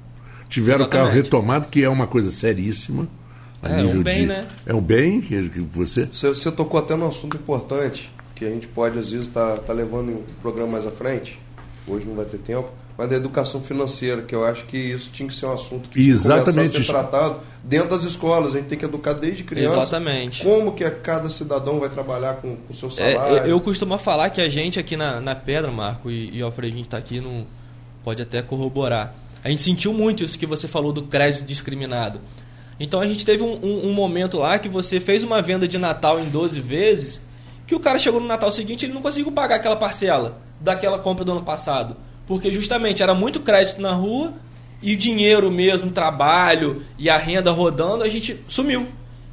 tiveram 0.49 0.81
Exatamente. 0.81 1.03
o 1.03 1.07
carro 1.07 1.15
retomado, 1.15 1.69
que 1.69 1.85
é 1.85 1.89
uma 1.89 2.07
coisa 2.07 2.31
seríssima. 2.31 3.07
é, 3.63 3.83
nível 3.83 4.01
um 4.01 4.03
bem, 4.03 4.21
de, 4.23 4.27
né? 4.27 4.49
É 4.65 4.75
um 4.75 4.81
bem 4.81 5.21
que, 5.21 5.51
que 5.51 5.61
você... 5.61 6.07
você... 6.07 6.29
Você 6.29 6.51
tocou 6.51 6.81
até 6.81 6.97
num 6.97 7.07
assunto 7.07 7.37
importante, 7.37 8.11
que 8.35 8.47
a 8.47 8.49
gente 8.49 8.67
pode, 8.67 8.99
às 8.99 9.11
vezes, 9.11 9.27
estar 9.27 9.57
tá, 9.57 9.63
tá 9.65 9.73
levando 9.75 10.09
o 10.09 10.25
programa 10.41 10.73
mais 10.73 10.87
à 10.87 10.91
frente, 10.91 11.39
hoje 11.87 12.07
não 12.07 12.15
vai 12.15 12.25
ter 12.25 12.39
tempo, 12.39 12.73
mas 12.97 13.09
da 13.09 13.17
educação 13.17 13.61
financeira, 13.61 14.23
que 14.23 14.35
eu 14.35 14.45
acho 14.45 14.65
que 14.67 14.77
isso 14.77 15.11
tinha 15.13 15.29
que 15.29 15.35
ser 15.35 15.47
um 15.47 15.53
assunto 15.53 15.89
que 15.89 16.09
Exatamente. 16.09 16.53
tinha 16.53 16.81
que 16.81 16.87
ser 16.87 16.93
tratado 16.93 17.41
dentro 17.63 17.89
das 17.89 18.05
escolas. 18.05 18.55
A 18.55 18.59
gente 18.59 18.69
tem 18.69 18.79
que 18.79 18.85
educar 18.85 19.15
desde 19.15 19.43
criança. 19.43 19.79
Exatamente. 19.79 20.45
Como 20.45 20.73
que 20.73 20.89
cada 20.91 21.29
cidadão 21.29 21.81
vai 21.81 21.89
trabalhar 21.89 22.35
com 22.35 22.57
o 22.69 22.75
seu 22.75 22.89
é, 22.89 23.15
salário. 23.15 23.39
É, 23.39 23.51
eu 23.51 23.61
costumo 23.61 23.99
falar 23.99 24.31
que 24.31 24.41
a 24.41 24.49
gente 24.49 24.79
aqui 24.79 24.97
na, 24.97 25.21
na 25.21 25.35
Pedra, 25.35 25.73
Marco, 25.73 26.09
e, 26.11 26.37
e 26.37 26.43
o 26.43 26.47
Alfredo, 26.47 26.73
a 26.73 26.77
gente 26.77 26.87
está 26.87 26.99
aqui, 26.99 27.21
não, 27.21 27.45
pode 28.05 28.23
até 28.23 28.41
corroborar. 28.43 29.15
A 29.43 29.51
gente 29.51 29.63
sentiu 29.63 29.93
muito 29.93 30.23
isso 30.23 30.39
que 30.39 30.47
você 30.47 30.69
falou 30.69 30.93
do 30.93 31.03
crédito 31.03 31.45
discriminado. 31.45 32.21
Então 32.79 33.01
a 33.01 33.07
gente 33.07 33.25
teve 33.25 33.43
um, 33.43 33.59
um, 33.63 33.89
um 33.89 33.93
momento 33.93 34.39
lá 34.39 34.59
que 34.59 34.69
você 34.69 35.01
fez 35.01 35.23
uma 35.25 35.43
venda 35.43 35.67
de 35.67 35.79
Natal 35.79 36.19
em 36.21 36.25
12 36.25 36.61
vezes, 36.61 37.21
que 37.67 37.75
o 37.75 37.81
cara 37.81 37.99
chegou 37.99 38.21
no 38.21 38.27
Natal 38.27 38.51
seguinte 38.53 38.83
e 38.83 38.87
ele 38.87 38.95
não 38.95 39.03
conseguiu 39.03 39.33
pagar 39.33 39.57
aquela 39.57 39.77
parcela 39.77 40.39
daquela 40.61 40.99
compra 40.99 41.25
do 41.25 41.33
ano 41.33 41.43
passado. 41.43 41.97
Porque 42.27 42.51
justamente 42.51 43.03
era 43.03 43.15
muito 43.15 43.41
crédito 43.41 43.81
na 43.81 43.93
rua 43.93 44.33
e 44.83 44.95
o 44.95 44.97
dinheiro 44.97 45.51
mesmo, 45.51 45.91
trabalho 45.91 46.83
e 46.99 47.09
a 47.09 47.17
renda 47.17 47.51
rodando, 47.51 48.05
a 48.05 48.09
gente 48.09 48.39
sumiu. 48.49 48.87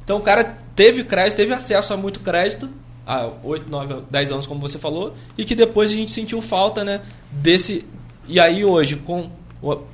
Então 0.04 0.18
o 0.18 0.22
cara 0.22 0.44
teve 0.74 1.04
crédito, 1.04 1.36
teve 1.36 1.52
acesso 1.52 1.92
a 1.92 1.96
muito 1.96 2.20
crédito 2.20 2.68
há 3.06 3.28
8, 3.42 3.68
9, 3.68 4.02
10 4.10 4.32
anos, 4.32 4.46
como 4.46 4.60
você 4.60 4.78
falou, 4.78 5.14
e 5.36 5.44
que 5.44 5.54
depois 5.54 5.90
a 5.90 5.94
gente 5.94 6.10
sentiu 6.10 6.40
falta 6.40 6.84
né, 6.84 7.00
desse. 7.30 7.84
E 8.28 8.38
aí 8.38 8.64
hoje, 8.64 8.96
com, 8.96 9.30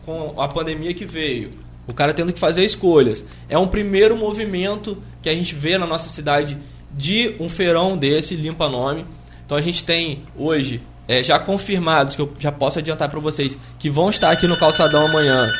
com 0.04 0.40
a 0.40 0.48
pandemia 0.48 0.92
que 0.94 1.04
veio, 1.04 1.50
o 1.86 1.94
cara 1.94 2.12
tendo 2.12 2.32
que 2.32 2.38
fazer 2.38 2.64
escolhas. 2.64 3.24
É 3.48 3.58
um 3.58 3.66
primeiro 3.66 4.16
movimento 4.16 5.02
que 5.22 5.28
a 5.28 5.34
gente 5.34 5.54
vê 5.54 5.78
na 5.78 5.86
nossa 5.86 6.08
cidade 6.10 6.58
de 6.94 7.34
um 7.40 7.48
feirão 7.48 7.96
desse, 7.96 8.34
limpa 8.34 8.68
nome. 8.68 9.06
Então 9.44 9.56
a 9.56 9.60
gente 9.60 9.82
tem 9.82 10.24
hoje 10.36 10.82
é, 11.08 11.22
já 11.22 11.38
confirmados, 11.38 12.14
que 12.14 12.20
eu 12.20 12.30
já 12.38 12.52
posso 12.52 12.78
adiantar 12.78 13.08
para 13.08 13.18
vocês, 13.18 13.58
que 13.78 13.88
vão 13.88 14.10
estar 14.10 14.30
aqui 14.30 14.46
no 14.46 14.58
Calçadão 14.58 15.06
amanhã. 15.06 15.50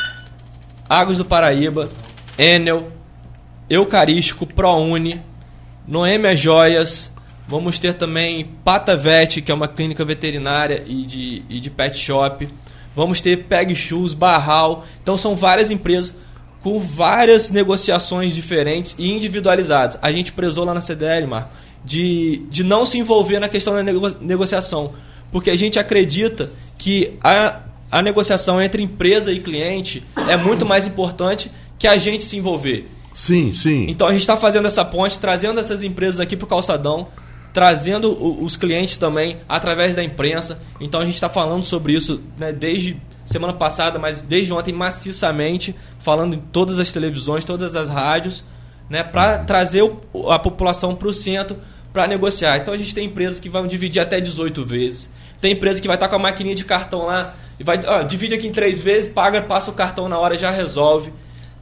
Águas 0.87 1.17
do 1.17 1.25
Paraíba, 1.25 1.89
Enel, 2.39 2.93
Eucarístico, 3.69 4.47
ProUni, 4.47 5.23
Noêmia 5.87 6.37
Joias, 6.37 7.11
vamos 7.49 7.79
ter 7.79 7.95
também 7.95 8.45
Patavete, 8.63 9.41
que 9.41 9.51
é 9.51 9.55
uma 9.55 9.67
clínica 9.67 10.05
veterinária 10.05 10.85
e 10.87 11.03
de, 11.03 11.43
e 11.49 11.59
de 11.59 11.71
pet 11.71 11.97
shop. 11.99 12.47
Vamos 12.95 13.21
ter 13.21 13.45
Peg 13.45 13.75
Shoes, 13.75 14.13
Barral. 14.13 14.85
Então 15.03 15.17
são 15.17 15.35
várias 15.35 15.71
empresas 15.71 16.15
com 16.61 16.81
várias 16.81 17.49
negociações 17.49 18.35
diferentes 18.35 18.95
e 18.99 19.11
individualizadas. 19.11 19.99
A 20.03 20.11
gente 20.13 20.33
prezou 20.33 20.65
lá 20.65 20.75
na 20.75 20.81
CDL, 20.81 21.27
Marco, 21.27 21.51
de, 21.85 22.43
de 22.51 22.65
não 22.65 22.85
se 22.85 22.99
envolver 22.99 23.39
na 23.39 23.49
questão 23.49 23.73
da 23.73 23.83
nego 23.83 24.09
negociação 24.21 24.93
porque 25.31 25.51
a 25.51 25.57
gente 25.57 25.79
acredita 25.79 26.53
que 26.77 27.17
a, 27.23 27.61
a 27.91 28.03
negociação 28.03 28.61
entre 28.63 28.83
empresa 28.83 29.33
e 29.33 29.41
cliente 29.41 30.03
é 30.29 30.37
muito 30.37 30.65
mais 30.65 30.87
importante 30.87 31.51
que 31.79 31.87
a 31.87 31.97
gente 31.97 32.25
se 32.25 32.37
envolver. 32.37 32.89
Sim, 33.15 33.53
sim. 33.53 33.87
Então 33.89 34.07
a 34.07 34.13
gente 34.13 34.21
está 34.21 34.37
fazendo 34.37 34.67
essa 34.67 34.85
ponte, 34.85 35.19
trazendo 35.19 35.59
essas 35.59 35.83
empresas 35.83 36.21
aqui 36.21 36.37
para 36.37 36.45
o 36.45 36.49
calçadão, 36.49 37.09
trazendo 37.53 38.13
os 38.43 38.57
clientes 38.57 38.97
também 38.97 39.39
através 39.49 39.97
da 39.97 40.05
imprensa. 40.05 40.61
Então 40.81 41.01
a 41.01 41.05
gente 41.05 41.15
está 41.15 41.29
falando 41.29 41.65
sobre 41.65 41.95
isso 41.95 42.21
né, 42.37 42.53
desde 42.53 42.97
semana 43.27 43.53
passada, 43.53 43.99
mas 43.99 44.21
desde 44.21 44.53
ontem 44.53 44.73
maciçamente, 44.73 45.75
falando 45.99 46.35
em 46.35 46.39
todas 46.39 46.79
as 46.79 46.93
televisões, 46.93 47.45
todas 47.45 47.77
as 47.77 47.89
rádios, 47.89 48.45
né, 48.89 49.03
para 49.03 49.39
trazer 49.39 49.83
o, 49.83 50.31
a 50.31 50.39
população 50.39 50.95
para 50.95 51.09
o 51.09 51.15
centro 51.15 51.59
para 51.93 52.07
negociar. 52.07 52.59
Então 52.59 52.73
a 52.73 52.79
gente 52.79 52.95
tem 52.95 53.07
empresas 53.07 53.41
que 53.41 53.49
vão 53.49 53.67
dividir 53.67 54.01
até 54.01 54.21
18 54.21 54.65
vezes. 54.65 55.11
Tem 55.41 55.53
empresa 55.53 55.81
que 55.81 55.87
vai 55.87 55.97
estar 55.97 56.09
com 56.09 56.17
a 56.17 56.19
maquininha 56.19 56.55
de 56.55 56.65
cartão 56.65 57.07
lá 57.07 57.35
e 57.59 57.65
vai, 57.65 57.81
ó, 57.87 58.03
divide 58.03 58.35
aqui 58.35 58.47
em 58.47 58.53
três 58.53 58.79
vezes, 58.79 59.11
paga, 59.11 59.43
passa 59.43 59.71
o 59.71 59.75
cartão 59.75 60.09
na 60.09 60.19
hora 60.19 60.37
já 60.37 60.51
resolve. 60.51 61.13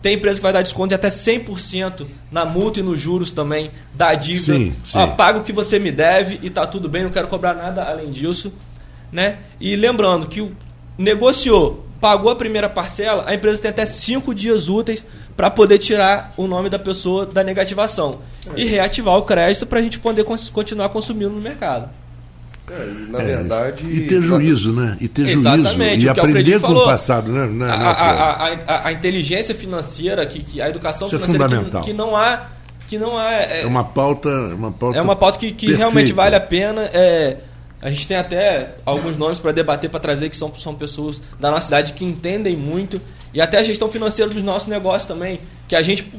Tem 0.03 0.15
empresa 0.15 0.39
que 0.39 0.43
vai 0.43 0.53
dar 0.53 0.63
desconto 0.63 0.89
de 0.89 0.95
até 0.95 1.09
100% 1.09 2.07
na 2.31 2.45
multa 2.45 2.81
e 2.81 2.83
nos 2.83 3.01
juros 3.01 3.33
também 3.33 3.71
da 3.95 4.15
dívida. 4.15 4.55
Sim, 4.55 4.75
sim. 4.85 4.99
Ó, 4.99 5.07
paga 5.09 5.39
o 5.39 5.43
que 5.43 5.53
você 5.53 5.79
me 5.79 5.91
deve 5.91 6.39
e 6.43 6.51
tá 6.51 6.67
tudo 6.67 6.89
bem, 6.89 7.03
não 7.03 7.11
quero 7.11 7.29
cobrar 7.29 7.55
nada 7.55 7.83
além 7.83 8.11
disso. 8.11 8.53
Né? 9.11 9.39
E 9.59 9.75
lembrando 9.75 10.27
que 10.27 10.49
negociou, 10.99 11.87
pagou 12.01 12.31
a 12.31 12.37
primeira 12.37 12.69
parcela, 12.69 13.25
a 13.27 13.35
empresa 13.35 13.63
tem 13.63 13.71
até 13.71 13.87
cinco 13.87 14.35
dias 14.35 14.69
úteis 14.69 15.05
para 15.37 15.51
poder 15.51 15.79
tirar 15.79 16.33
o 16.37 16.47
nome 16.47 16.71
da 16.71 16.79
pessoa 16.79 17.27
da 17.27 17.43
negativação 17.43 18.21
é. 18.55 18.61
e 18.61 18.65
reativar 18.65 19.17
o 19.17 19.23
crédito 19.23 19.67
para 19.67 19.79
a 19.79 19.83
gente 19.83 19.99
poder 19.99 20.25
continuar 20.53 20.89
consumindo 20.91 21.31
no 21.31 21.41
mercado. 21.41 21.91
É, 22.69 23.11
na 23.11 23.23
é, 23.23 23.25
verdade. 23.25 23.85
E 23.89 24.07
ter 24.07 24.23
juízo, 24.23 24.73
né? 24.73 24.97
E 25.01 25.07
ter 25.07 25.29
Exatamente, 25.29 26.01
juízo. 26.01 26.07
E 26.07 26.09
aprender 26.09 26.61
com 26.61 26.73
o 26.73 26.85
passado, 26.85 27.31
né? 27.31 27.47
né 27.47 27.71
a, 27.71 27.91
a, 27.91 28.49
a, 28.49 28.89
a, 28.89 28.93
inteligência 28.93 29.55
financeira, 29.55 30.27
que, 30.27 30.43
que 30.43 30.61
a 30.61 30.69
educação 30.69 31.07
Isso 31.07 31.17
é 31.17 31.19
financeira, 31.19 31.45
é 31.45 31.49
fundamental. 31.49 31.81
Que, 31.83 31.91
que, 31.91 31.97
não 31.97 32.17
há. 32.17 32.47
Que 32.89 32.99
não 32.99 33.17
há 33.17 33.33
é, 33.33 33.63
é, 33.63 33.67
uma 33.67 33.85
pauta. 33.85 34.29
Uma 34.29 34.73
pauta 34.73 34.99
é 34.99 35.03
uma 35.03 35.17
pauta 35.17 35.39
que, 35.39 35.53
que 35.53 35.75
realmente 35.75 36.13
vale 36.13 36.35
a 36.35 36.41
pena. 36.41 36.83
É, 36.93 37.37
a 37.81 37.89
gente 37.91 38.09
tem 38.09 38.17
até 38.17 38.75
alguns 38.85 39.17
nomes 39.17 39.39
para 39.39 39.53
debater, 39.53 39.89
para 39.89 40.01
trazer, 40.01 40.29
que 40.29 40.37
são, 40.37 40.53
são 40.57 40.75
pessoas 40.75 41.23
da 41.39 41.51
nossa 41.51 41.67
cidade 41.67 41.93
que 41.93 42.05
entendem 42.05 42.57
muito. 42.57 43.01
E 43.33 43.41
até 43.41 43.59
a 43.59 43.63
gestão 43.63 43.89
financeira 43.89 44.33
dos 44.33 44.43
nossos 44.43 44.67
negócios 44.67 45.07
também. 45.07 45.41
Que 45.69 45.77
a 45.77 45.83
gente 45.83 46.11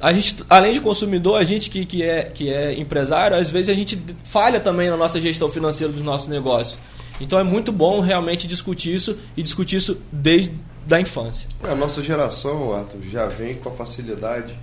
a 0.00 0.12
gente, 0.12 0.44
além 0.48 0.72
de 0.72 0.80
consumidor, 0.80 1.38
a 1.38 1.44
gente 1.44 1.68
que, 1.68 1.84
que, 1.84 2.02
é, 2.02 2.22
que 2.24 2.52
é 2.52 2.78
empresário, 2.78 3.36
às 3.36 3.50
vezes 3.50 3.68
a 3.68 3.74
gente 3.74 4.00
falha 4.24 4.58
também 4.58 4.88
na 4.88 4.96
nossa 4.96 5.20
gestão 5.20 5.50
financeira 5.50 5.92
dos 5.92 6.02
nossos 6.02 6.28
negócios. 6.28 6.78
Então 7.20 7.38
é 7.38 7.42
muito 7.42 7.70
bom 7.70 8.00
realmente 8.00 8.48
discutir 8.48 8.94
isso 8.94 9.18
e 9.36 9.42
discutir 9.42 9.76
isso 9.76 10.00
desde 10.10 10.54
a 10.90 11.00
infância. 11.00 11.46
A 11.62 11.74
nossa 11.74 12.02
geração, 12.02 12.74
Arthur, 12.74 13.02
já 13.02 13.26
vem 13.26 13.54
com 13.56 13.68
a 13.68 13.72
facilidade 13.72 14.58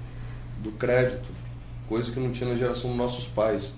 do 0.58 0.72
crédito, 0.72 1.30
coisa 1.88 2.12
que 2.12 2.20
não 2.20 2.32
tinha 2.32 2.50
na 2.50 2.56
geração 2.56 2.90
dos 2.90 2.98
nossos 2.98 3.28
pais. 3.28 3.72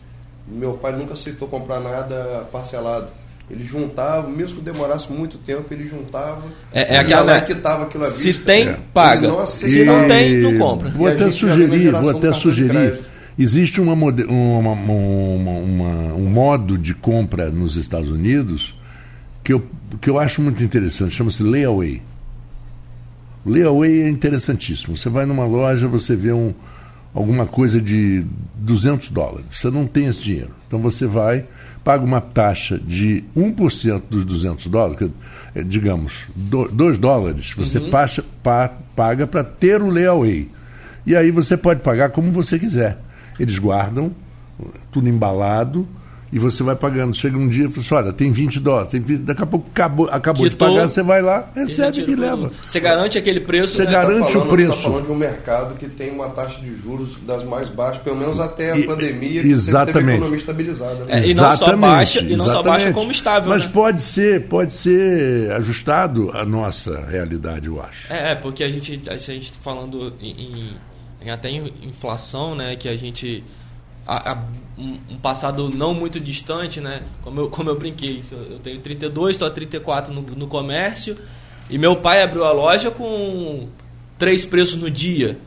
Meu 0.47 0.73
pai 0.73 0.93
nunca 0.93 1.13
aceitou 1.13 1.47
comprar 1.47 1.81
nada 1.81 2.47
parcelado. 2.51 3.09
Ele 3.49 3.63
juntava, 3.63 4.29
mesmo 4.29 4.57
que 4.57 4.63
demorasse 4.63 5.11
muito 5.11 5.37
tempo, 5.39 5.65
ele 5.71 5.87
juntava. 5.87 6.43
É, 6.71 6.95
é 6.95 6.99
aquela 6.99 7.33
né, 7.33 7.41
que 7.41 7.55
tava 7.55 7.83
aquilo 7.83 8.03
à 8.03 8.07
Se 8.07 8.33
tem, 8.33 8.75
paga. 8.93 9.45
Se 9.47 9.83
não 9.83 10.07
tem, 10.07 10.37
não 10.37 10.57
compra. 10.57 10.89
Vou 10.89 11.07
até 11.07 11.31
sugerir, 11.31 11.91
vou 11.91 12.11
até 12.11 12.31
sugerir. 12.31 12.99
Existe 13.37 13.81
uma, 13.81 13.93
uma, 13.93 14.71
uma, 14.71 15.53
um 16.13 16.29
modo 16.29 16.77
de 16.77 16.93
compra 16.93 17.49
nos 17.49 17.75
Estados 17.75 18.09
Unidos 18.09 18.75
que 19.49 19.53
eu, 19.53 19.65
que 19.99 20.09
eu 20.09 20.19
acho 20.19 20.41
muito 20.41 20.63
interessante, 20.63 21.15
chama-se 21.15 21.41
layaway. 21.41 22.01
Layaway 23.43 24.03
é 24.03 24.09
interessantíssimo. 24.09 24.95
Você 24.95 25.09
vai 25.09 25.25
numa 25.25 25.45
loja, 25.45 25.87
você 25.87 26.15
vê 26.15 26.31
um, 26.31 26.53
alguma 27.13 27.45
coisa 27.45 27.81
de 27.81 28.25
200 28.55 29.09
dólares. 29.11 29.45
Você 29.51 29.69
não 29.69 29.85
tem 29.85 30.05
esse 30.05 30.21
dinheiro. 30.21 30.51
Então 30.67 30.79
você 30.79 31.05
vai, 31.05 31.45
paga 31.83 32.03
uma 32.03 32.21
taxa 32.21 32.77
de 32.77 33.23
1% 33.35 34.03
dos 34.09 34.25
200 34.25 34.67
dólares, 34.67 35.09
é, 35.55 35.63
digamos, 35.63 36.25
2 36.35 36.97
dólares, 36.97 37.53
você 37.55 37.79
uhum. 37.79 37.89
paga, 37.89 38.73
paga 38.95 39.27
para 39.27 39.43
ter 39.43 39.81
o 39.81 39.89
layaway. 39.89 40.49
E 41.05 41.15
aí 41.15 41.31
você 41.31 41.57
pode 41.57 41.81
pagar 41.81 42.09
como 42.09 42.31
você 42.31 42.59
quiser. 42.59 42.99
Eles 43.39 43.57
guardam 43.57 44.11
tudo 44.91 45.07
embalado 45.07 45.87
e 46.31 46.39
você 46.39 46.63
vai 46.63 46.75
pagando. 46.75 47.15
Chega 47.15 47.37
um 47.37 47.47
dia 47.47 47.65
e 47.65 47.69
fala 47.69 47.79
assim, 47.79 47.95
olha, 47.95 48.13
tem 48.13 48.31
20 48.31 48.59
dólares, 48.59 48.91
tem 48.91 49.01
20, 49.01 49.19
daqui 49.21 49.43
a 49.43 49.45
pouco 49.45 49.67
acabou, 49.71 50.09
acabou 50.09 50.47
de 50.47 50.55
pagar, 50.55 50.87
você 50.87 51.01
vai 51.01 51.21
lá, 51.21 51.49
recebe 51.55 52.01
e, 52.01 52.15
leva. 52.15 52.51
Você 52.67 52.79
garante 52.79 53.17
aquele 53.17 53.39
preço. 53.39 53.75
Você 53.75 53.85
né? 53.85 53.91
garante 53.91 54.21
tá 54.21 54.27
falando, 54.27 54.47
o 54.47 54.49
preço. 54.49 54.73
Está 54.73 54.89
falando 54.89 55.05
de 55.05 55.11
um 55.11 55.15
mercado 55.15 55.75
que 55.75 55.87
tem 55.87 56.11
uma 56.11 56.29
taxa 56.29 56.59
de 56.61 56.75
juros 56.75 57.17
das 57.25 57.43
mais 57.43 57.69
baixas, 57.69 58.01
pelo 58.03 58.17
menos 58.17 58.39
até 58.39 58.71
a 58.71 58.77
e, 58.77 58.85
pandemia, 58.85 59.41
que 59.41 59.49
exatamente. 59.49 59.93
teve 59.93 60.11
a 60.11 60.15
economia 60.15 60.37
estabilizada. 60.37 61.05
Né? 61.05 61.05
É, 61.09 61.27
e 61.27 61.33
não 61.33 61.51
só 61.51 61.75
baixa, 61.75 62.21
e 62.21 62.35
não 62.35 62.49
só 62.49 62.63
baixa 62.63 62.93
como 62.93 63.11
estável. 63.11 63.49
Mas 63.49 63.65
né? 63.65 63.71
pode 63.73 64.01
ser, 64.01 64.47
pode 64.47 64.73
ser 64.73 65.51
ajustado 65.53 66.31
à 66.33 66.45
nossa 66.45 67.05
realidade, 67.09 67.67
eu 67.67 67.81
acho. 67.81 68.11
É, 68.13 68.35
porque 68.35 68.63
a 68.63 68.69
gente, 68.69 69.01
a 69.09 69.17
gente 69.17 69.51
tá 69.51 69.57
falando 69.63 70.13
em, 70.21 70.31
em, 70.31 70.77
em 71.25 71.31
até 71.31 71.49
inflação, 71.49 72.55
né, 72.55 72.75
que 72.75 72.87
a 72.87 72.95
gente 72.95 73.43
a, 74.09 74.31
a, 74.31 74.37
um, 74.79 75.17
passado 75.17 75.69
não 75.69 75.93
muito 75.93 76.19
distante, 76.19 76.79
né? 76.79 77.01
Como 77.21 77.41
eu, 77.41 77.49
como 77.49 77.69
eu 77.69 77.77
brinquei, 77.77 78.23
eu 78.31 78.59
tenho 78.59 78.79
32, 78.79 79.35
estou 79.35 79.47
a 79.47 79.51
34 79.51 80.13
no, 80.13 80.21
no 80.21 80.47
comércio 80.47 81.17
e 81.69 81.77
meu 81.77 81.97
pai 81.97 82.23
abriu 82.23 82.45
a 82.45 82.51
loja 82.51 82.89
com 82.89 83.67
três 84.17 84.45
preços 84.45 84.75
no 84.75 84.89
dia, 84.89 85.37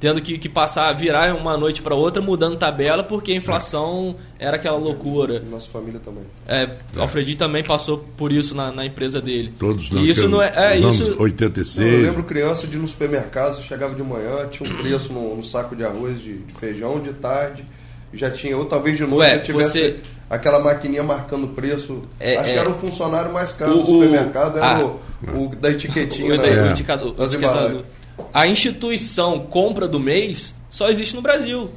tendo 0.00 0.22
que, 0.22 0.38
que 0.38 0.48
passar, 0.48 0.92
virar 0.92 1.34
uma 1.34 1.56
noite 1.56 1.82
para 1.82 1.94
outra, 1.94 2.22
mudando 2.22 2.56
tabela, 2.56 3.02
porque 3.02 3.32
a 3.32 3.34
inflação 3.34 4.16
era 4.38 4.56
aquela 4.56 4.78
loucura. 4.78 5.40
Nossa 5.40 5.68
família 5.68 6.00
também. 6.00 6.22
É, 6.46 6.68
o 6.96 7.02
Alfredinho 7.02 7.36
também 7.36 7.64
passou 7.64 7.98
por 8.16 8.30
isso 8.32 8.54
na, 8.54 8.70
na 8.70 8.86
empresa 8.86 9.20
dele. 9.20 9.52
Todos 9.58 9.90
e 9.90 10.08
isso 10.08 10.28
não 10.28 10.40
é, 10.40 10.74
é 10.74 10.78
isso 10.78 11.16
86. 11.18 11.86
Não, 11.86 11.98
eu 11.98 12.02
lembro 12.02 12.22
criança 12.22 12.66
de 12.66 12.76
ir 12.76 12.80
no 12.80 12.88
supermercado, 12.88 13.60
chegava 13.62 13.94
de 13.94 14.02
manhã, 14.02 14.46
tinha 14.48 14.70
um 14.70 14.76
preço 14.76 15.12
no, 15.12 15.36
no 15.36 15.42
saco 15.42 15.74
de 15.74 15.84
arroz 15.84 16.20
de, 16.20 16.38
de 16.38 16.52
feijão 16.54 17.00
de 17.00 17.12
tarde 17.12 17.64
já 18.12 18.30
tinha, 18.30 18.56
ou 18.56 18.64
talvez 18.64 18.96
de 18.96 19.04
noite 19.04 19.20
Ué, 19.20 19.36
já 19.36 19.42
tivesse 19.42 19.80
você... 19.80 19.96
aquela 20.30 20.58
maquininha 20.58 21.02
marcando 21.02 21.44
o 21.44 21.48
preço. 21.48 22.02
É, 22.18 22.36
Acho 22.36 22.50
é... 22.50 22.52
que 22.52 22.58
era 22.58 22.70
o 22.70 22.78
funcionário 22.78 23.32
mais 23.32 23.52
caro 23.52 23.72
o, 23.72 23.80
do 23.80 23.86
supermercado, 23.86 24.58
era 24.58 24.84
o, 24.84 25.00
o, 25.34 25.56
da 25.56 25.70
etiquetinha. 25.70 26.34
O, 26.34 26.36
né? 26.36 26.62
o 26.62 26.70
indicador, 26.70 27.14
indicador. 27.18 27.84
A 28.32 28.46
instituição 28.46 29.40
compra 29.40 29.86
do 29.86 30.00
mês 30.00 30.54
só 30.70 30.88
existe 30.88 31.14
no 31.14 31.22
Brasil. 31.22 31.70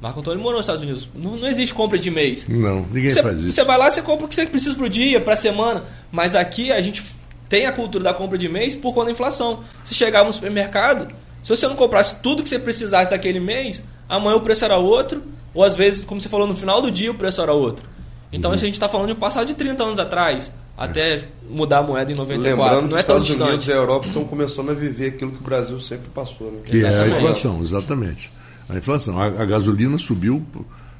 Marco 0.00 0.20
Antônio 0.20 0.42
morou 0.42 0.58
nos 0.58 0.66
Estados 0.66 0.82
Unidos. 0.82 1.08
Não, 1.14 1.36
não 1.36 1.48
existe 1.48 1.74
compra 1.74 1.98
de 1.98 2.10
mês. 2.10 2.46
Não, 2.46 2.84
ninguém 2.92 3.10
você, 3.10 3.22
faz 3.22 3.38
isso. 3.38 3.52
Você 3.52 3.64
vai 3.64 3.78
lá, 3.78 3.90
você 3.90 4.02
compra 4.02 4.26
o 4.26 4.28
que 4.28 4.34
você 4.34 4.46
precisa 4.46 4.74
pro 4.74 4.90
dia, 4.90 5.20
pra 5.20 5.34
semana. 5.34 5.82
Mas 6.12 6.34
aqui 6.34 6.70
a 6.70 6.80
gente 6.82 7.02
tem 7.48 7.66
a 7.66 7.72
cultura 7.72 8.04
da 8.04 8.14
compra 8.14 8.36
de 8.36 8.48
mês 8.48 8.76
por 8.76 8.92
conta 8.92 9.06
da 9.06 9.12
inflação. 9.12 9.64
Se 9.84 9.94
chegava 9.94 10.26
no 10.26 10.34
supermercado, 10.34 11.08
se 11.42 11.48
você 11.48 11.66
não 11.66 11.76
comprasse 11.76 12.16
tudo 12.16 12.42
que 12.42 12.48
você 12.48 12.58
precisasse 12.58 13.10
daquele 13.10 13.40
mês, 13.40 13.82
amanhã 14.08 14.36
o 14.36 14.40
preço 14.42 14.64
era 14.64 14.76
outro 14.76 15.22
ou 15.56 15.64
às 15.64 15.74
vezes, 15.74 16.02
como 16.02 16.20
você 16.20 16.28
falou, 16.28 16.46
no 16.46 16.54
final 16.54 16.82
do 16.82 16.90
dia 16.90 17.10
o 17.10 17.14
preço 17.14 17.40
era 17.40 17.52
outro. 17.52 17.88
Então 18.30 18.50
uhum. 18.50 18.54
isso 18.54 18.64
a 18.64 18.66
gente 18.66 18.74
está 18.74 18.90
falando 18.90 19.06
de 19.06 19.14
um 19.14 19.16
passado 19.16 19.46
de 19.46 19.54
30 19.54 19.82
anos 19.82 19.98
atrás, 19.98 20.52
até 20.76 21.24
mudar 21.48 21.78
a 21.78 21.82
moeda 21.82 22.12
em 22.12 22.14
94. 22.14 22.62
Lembrando 22.62 22.90
não 22.90 22.98
é 22.98 23.00
que 23.00 23.06
tão 23.06 23.16
Estados 23.16 23.26
distante. 23.26 23.48
Unidos 23.48 23.66
e 23.66 23.72
a 23.72 23.76
Europa 23.76 24.06
estão 24.06 24.24
começando 24.24 24.70
a 24.70 24.74
viver 24.74 25.08
aquilo 25.08 25.32
que 25.32 25.40
o 25.40 25.42
Brasil 25.42 25.80
sempre 25.80 26.10
passou. 26.10 26.52
Né? 26.52 26.58
Que 26.62 26.76
exatamente. 26.76 27.10
é 27.10 27.14
a 27.14 27.18
inflação, 27.18 27.62
exatamente. 27.62 28.32
A 28.68 28.76
inflação. 28.76 29.18
A, 29.18 29.24
a 29.24 29.44
gasolina 29.46 29.96
subiu 29.96 30.44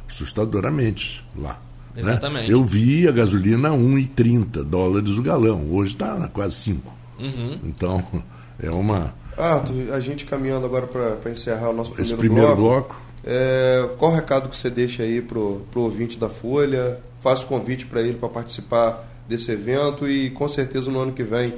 assustadoramente 0.09 1.23
lá. 1.37 1.61
Né? 1.95 2.01
Exatamente. 2.01 2.49
Né? 2.49 2.55
Eu 2.55 2.65
vi 2.65 3.07
a 3.07 3.13
gasolina 3.13 3.69
a 3.69 3.73
1,30 3.73 4.65
dólares 4.65 5.19
o 5.19 5.23
galão. 5.23 5.67
Hoje 5.71 5.93
está 5.93 6.31
quase 6.33 6.55
5. 6.55 6.95
Uhum. 7.19 7.59
Então, 7.65 8.03
é 8.59 8.71
uma. 8.71 9.15
Ah, 9.37 9.63
a 9.93 10.01
gente 10.01 10.25
caminhando 10.25 10.65
agora 10.65 10.87
para 10.87 11.31
encerrar 11.31 11.69
o 11.69 11.75
nosso 11.75 11.91
primeiro, 11.91 12.15
Esse 12.15 12.19
primeiro 12.19 12.57
bloco. 12.57 12.95
bloco 12.95 13.06
é, 13.27 13.89
qual 13.99 14.13
o 14.13 14.15
recado 14.15 14.49
que 14.49 14.57
você 14.57 14.71
deixa 14.71 15.03
aí 15.03 15.21
pro, 15.21 15.67
pro 15.73 15.83
ouvinte 15.83 16.17
da 16.17 16.29
Folha? 16.29 17.01
Faz 17.21 17.43
o 17.43 17.47
convite 17.47 17.85
para 17.85 18.01
ele 18.01 18.15
para 18.15 18.29
participar 18.29 19.05
desse 19.29 19.51
evento 19.51 20.09
e 20.09 20.31
com 20.31 20.49
certeza 20.49 20.89
no 20.93 21.01
ano 21.01 21.13
que 21.13 21.25
vem 21.25 21.53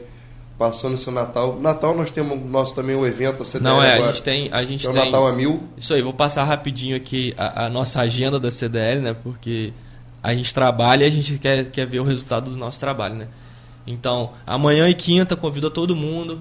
passando 0.59 0.95
esse 0.95 1.11
Natal. 1.11 1.61
Natal 1.61 1.95
nós 1.95 2.11
temos 2.11 2.43
nós 2.51 2.73
também 2.73 2.97
o 2.97 3.07
evento, 3.07 3.43
a 3.43 3.45
CDL 3.45 3.65
Não, 3.65 3.83
é, 3.83 3.95
agora, 3.95 4.09
a 4.09 4.13
gente 4.13 4.23
tem... 4.23 4.49
A 4.51 4.63
gente 4.63 4.87
é 4.87 4.91
o 4.91 4.95
tem, 4.95 5.05
Natal 5.05 5.27
a 5.27 5.33
mil. 5.35 5.63
Isso 5.77 5.93
aí, 5.93 6.01
vou 6.01 6.15
passar 6.15 6.45
rapidinho 6.45 6.97
aqui 6.97 7.35
a, 7.37 7.67
a, 7.67 7.69
nossa 7.69 8.01
agenda 8.01 8.41
da 8.41 8.51
CDL, 8.51 9.03
né? 9.03 9.15
Porque 9.23 9.75
a 10.23 10.35
gente 10.35 10.55
trabalha 10.55 11.05
e 11.05 11.07
a 11.07 11.11
gente 11.11 11.39
quer, 11.39 11.67
quer 11.67 11.87
ver 11.87 12.01
o 12.01 12.05
resultado 12.05 12.51
do 12.51 12.57
nosso 12.57 12.81
trabalho, 12.81 13.15
né? 13.15 13.29
Então, 13.87 14.33
amanhã 14.47 14.89
e 14.89 14.95
quinta, 14.95 15.37
convido 15.37 15.71
todo 15.71 15.95
mundo. 15.95 16.41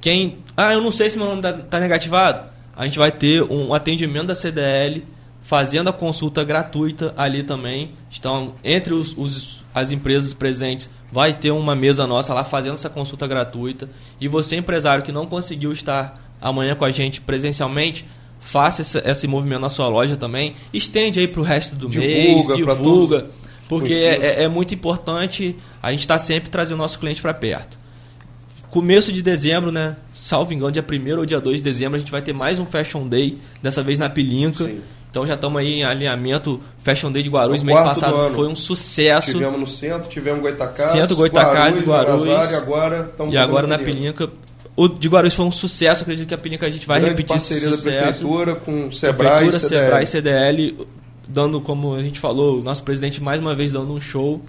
Quem... 0.00 0.38
Ah, 0.56 0.72
eu 0.72 0.80
não 0.80 0.90
sei 0.90 1.08
se 1.08 1.16
meu 1.16 1.28
nome 1.28 1.40
tá, 1.40 1.52
tá 1.52 1.78
negativado 1.78 2.50
a 2.76 2.84
gente 2.84 2.98
vai 2.98 3.12
ter 3.12 3.42
um 3.42 3.74
atendimento 3.74 4.26
da 4.26 4.34
CDL 4.34 5.04
fazendo 5.42 5.88
a 5.88 5.92
consulta 5.92 6.44
gratuita 6.44 7.14
ali 7.16 7.42
também. 7.42 7.92
Então, 8.16 8.54
entre 8.62 8.94
os, 8.94 9.14
os, 9.16 9.64
as 9.74 9.90
empresas 9.90 10.32
presentes, 10.32 10.90
vai 11.10 11.32
ter 11.32 11.50
uma 11.50 11.74
mesa 11.74 12.06
nossa 12.06 12.32
lá 12.32 12.44
fazendo 12.44 12.74
essa 12.74 12.88
consulta 12.88 13.26
gratuita. 13.26 13.88
E 14.20 14.28
você, 14.28 14.56
empresário 14.56 15.02
que 15.02 15.12
não 15.12 15.26
conseguiu 15.26 15.72
estar 15.72 16.20
amanhã 16.40 16.74
com 16.74 16.84
a 16.84 16.90
gente 16.90 17.20
presencialmente, 17.20 18.04
faça 18.40 18.82
esse, 18.82 18.98
esse 18.98 19.26
movimento 19.26 19.60
na 19.60 19.68
sua 19.68 19.88
loja 19.88 20.16
também. 20.16 20.54
Estende 20.72 21.20
aí 21.20 21.28
para 21.28 21.40
o 21.40 21.44
resto 21.44 21.74
do 21.74 21.88
divulga, 21.88 22.54
mês, 22.54 22.56
divulga. 22.56 23.26
Porque 23.68 23.92
é, 23.92 24.16
é, 24.16 24.42
é, 24.42 24.48
muito 24.48 24.74
importante 24.74 25.56
a 25.82 25.90
gente 25.90 26.00
estar 26.00 26.14
tá 26.14 26.18
sempre 26.18 26.50
trazendo 26.50 26.78
o 26.78 26.82
nosso 26.82 26.98
cliente 26.98 27.22
para 27.22 27.32
perto. 27.32 27.78
Começo 28.70 29.12
de 29.12 29.20
dezembro, 29.22 29.72
né? 29.72 29.96
salvo 30.14 30.52
engano, 30.52 30.70
dia 30.70 30.84
1 30.88 31.18
ou 31.18 31.26
dia 31.26 31.40
2 31.40 31.58
de 31.58 31.62
dezembro, 31.62 31.96
a 31.96 31.98
gente 31.98 32.12
vai 32.12 32.22
ter 32.22 32.32
mais 32.32 32.58
um 32.58 32.66
Fashion 32.66 33.06
Day, 33.06 33.38
dessa 33.62 33.82
vez 33.82 33.98
na 33.98 34.08
Pilinca. 34.08 34.64
Sim. 34.64 34.80
Então 35.10 35.26
já 35.26 35.34
estamos 35.34 35.60
aí 35.60 35.80
em 35.80 35.84
alinhamento. 35.84 36.60
Fashion 36.84 37.10
Day 37.10 37.22
de 37.22 37.28
Guarulhos, 37.28 37.64
mês 37.64 37.78
passado 37.80 38.32
foi 38.32 38.46
um 38.46 38.54
sucesso. 38.54 39.32
Tivemos 39.32 39.58
no 39.60 39.66
centro, 39.66 40.08
tivemos 40.08 40.40
Goitacás, 40.40 40.92
centro, 40.92 41.16
Goitacás 41.16 41.78
e 41.78 41.80
Guarulhos. 41.80 42.26
e 42.26 42.54
agora 42.54 43.12
E 43.28 43.36
agora 43.36 43.66
na 43.66 43.78
Pilinca. 43.78 44.30
O 44.76 44.86
de 44.86 45.08
Guarulhos 45.08 45.34
foi 45.34 45.44
um 45.44 45.52
sucesso, 45.52 46.02
acredito 46.02 46.28
que 46.28 46.34
a 46.34 46.38
Pilinca 46.38 46.66
a 46.66 46.70
gente 46.70 46.86
vai 46.86 47.00
Grande 47.00 47.16
repetir 47.16 47.36
esse 47.36 47.60
sucesso. 47.60 47.84
da 47.84 48.02
Prefeitura 48.02 48.54
com 48.54 48.92
Sebrae 48.92 49.48
Prefeitura, 49.48 49.58
CDL. 49.58 49.84
Sebrae 49.84 50.04
e 50.04 50.06
CDL, 50.06 50.88
dando, 51.28 51.60
como 51.60 51.96
a 51.96 52.02
gente 52.02 52.20
falou, 52.20 52.60
o 52.60 52.62
nosso 52.62 52.82
presidente 52.84 53.20
mais 53.20 53.40
uma 53.40 53.54
vez 53.54 53.72
dando 53.72 53.92
um 53.92 54.00
show. 54.00 54.40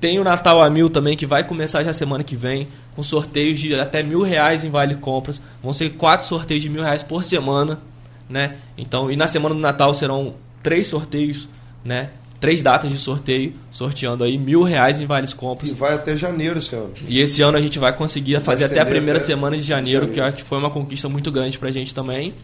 Tem 0.00 0.18
o 0.18 0.24
Natal 0.24 0.60
a 0.60 0.68
Mil 0.68 0.90
também, 0.90 1.16
que 1.16 1.26
vai 1.26 1.42
começar 1.42 1.82
já 1.82 1.92
semana 1.92 2.22
que 2.22 2.36
vem, 2.36 2.68
com 2.94 3.02
sorteios 3.02 3.58
de 3.58 3.74
até 3.74 4.02
mil 4.02 4.22
reais 4.22 4.62
em 4.62 4.70
Vale 4.70 4.94
Compras. 4.96 5.40
Vão 5.62 5.72
ser 5.72 5.90
quatro 5.90 6.26
sorteios 6.26 6.62
de 6.62 6.68
mil 6.68 6.82
reais 6.82 7.02
por 7.02 7.24
semana, 7.24 7.80
né? 8.28 8.56
Então, 8.76 9.10
e 9.10 9.16
na 9.16 9.26
semana 9.26 9.54
do 9.54 9.60
Natal 9.60 9.94
serão 9.94 10.34
três 10.62 10.86
sorteios, 10.86 11.48
né? 11.84 12.10
Três 12.38 12.62
datas 12.62 12.92
de 12.92 12.98
sorteio, 12.98 13.54
sorteando 13.70 14.22
aí 14.22 14.36
mil 14.36 14.62
reais 14.62 15.00
em 15.00 15.06
Vales 15.06 15.32
Compras. 15.32 15.70
E 15.70 15.74
vai 15.74 15.94
até 15.94 16.14
janeiro 16.14 16.58
esse 16.58 16.74
ano. 16.74 16.92
E 17.08 17.18
esse 17.18 17.40
ano 17.40 17.56
a 17.56 17.60
gente 17.60 17.78
vai 17.78 17.94
conseguir 17.94 18.38
fazer 18.40 18.64
até 18.64 18.80
a 18.80 18.84
primeira 18.84 19.18
até 19.18 19.26
semana 19.26 19.56
de 19.56 19.62
janeiro, 19.62 20.00
janeiro, 20.00 20.12
que 20.12 20.20
eu 20.20 20.24
acho 20.24 20.36
que 20.36 20.42
foi 20.44 20.58
uma 20.58 20.68
conquista 20.68 21.08
muito 21.08 21.32
grande 21.32 21.58
pra 21.58 21.70
gente 21.70 21.94
também. 21.94 22.34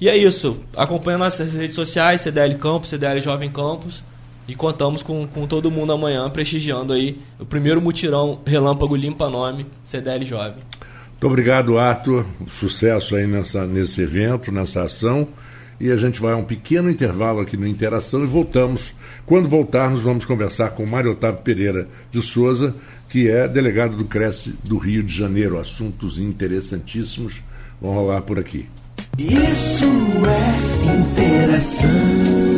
E 0.00 0.08
é 0.08 0.16
isso. 0.16 0.58
Acompanha 0.76 1.18
nossas 1.18 1.52
redes 1.52 1.74
sociais, 1.74 2.22
CDL 2.22 2.54
Campos, 2.54 2.88
CDL 2.88 3.20
Jovem 3.20 3.50
Campos. 3.50 4.02
E 4.48 4.54
contamos 4.54 5.02
com, 5.02 5.26
com 5.26 5.46
todo 5.46 5.70
mundo 5.70 5.92
amanhã 5.92 6.28
prestigiando 6.30 6.94
aí 6.94 7.20
o 7.38 7.44
primeiro 7.44 7.82
mutirão 7.82 8.40
Relâmpago 8.46 8.96
Limpa 8.96 9.28
Nome 9.28 9.66
CDL 9.82 10.24
Jovem. 10.24 10.62
Muito 11.10 11.26
obrigado, 11.26 11.78
Arthur. 11.78 12.24
Sucesso 12.46 13.14
aí 13.14 13.26
nessa, 13.26 13.66
nesse 13.66 14.00
evento, 14.00 14.50
nessa 14.50 14.84
ação. 14.84 15.28
E 15.80 15.92
a 15.92 15.96
gente 15.96 16.20
vai 16.20 16.32
a 16.32 16.36
um 16.36 16.44
pequeno 16.44 16.90
intervalo 16.90 17.40
aqui 17.40 17.56
no 17.56 17.66
Interação 17.66 18.22
e 18.22 18.26
voltamos. 18.26 18.94
Quando 19.26 19.48
voltarmos, 19.48 20.02
vamos 20.02 20.24
conversar 20.24 20.70
com 20.70 20.86
Mário 20.86 21.12
Otávio 21.12 21.40
Pereira 21.42 21.86
de 22.10 22.22
Souza, 22.22 22.74
que 23.08 23.28
é 23.28 23.46
delegado 23.46 23.96
do 23.96 24.04
Cresce 24.04 24.54
do 24.64 24.78
Rio 24.78 25.02
de 25.02 25.14
Janeiro. 25.14 25.58
Assuntos 25.58 26.18
interessantíssimos 26.18 27.40
vão 27.80 27.94
rolar 27.94 28.22
por 28.22 28.38
aqui. 28.38 28.68
Isso 29.18 29.84
é 30.24 31.12
interação. 31.12 32.57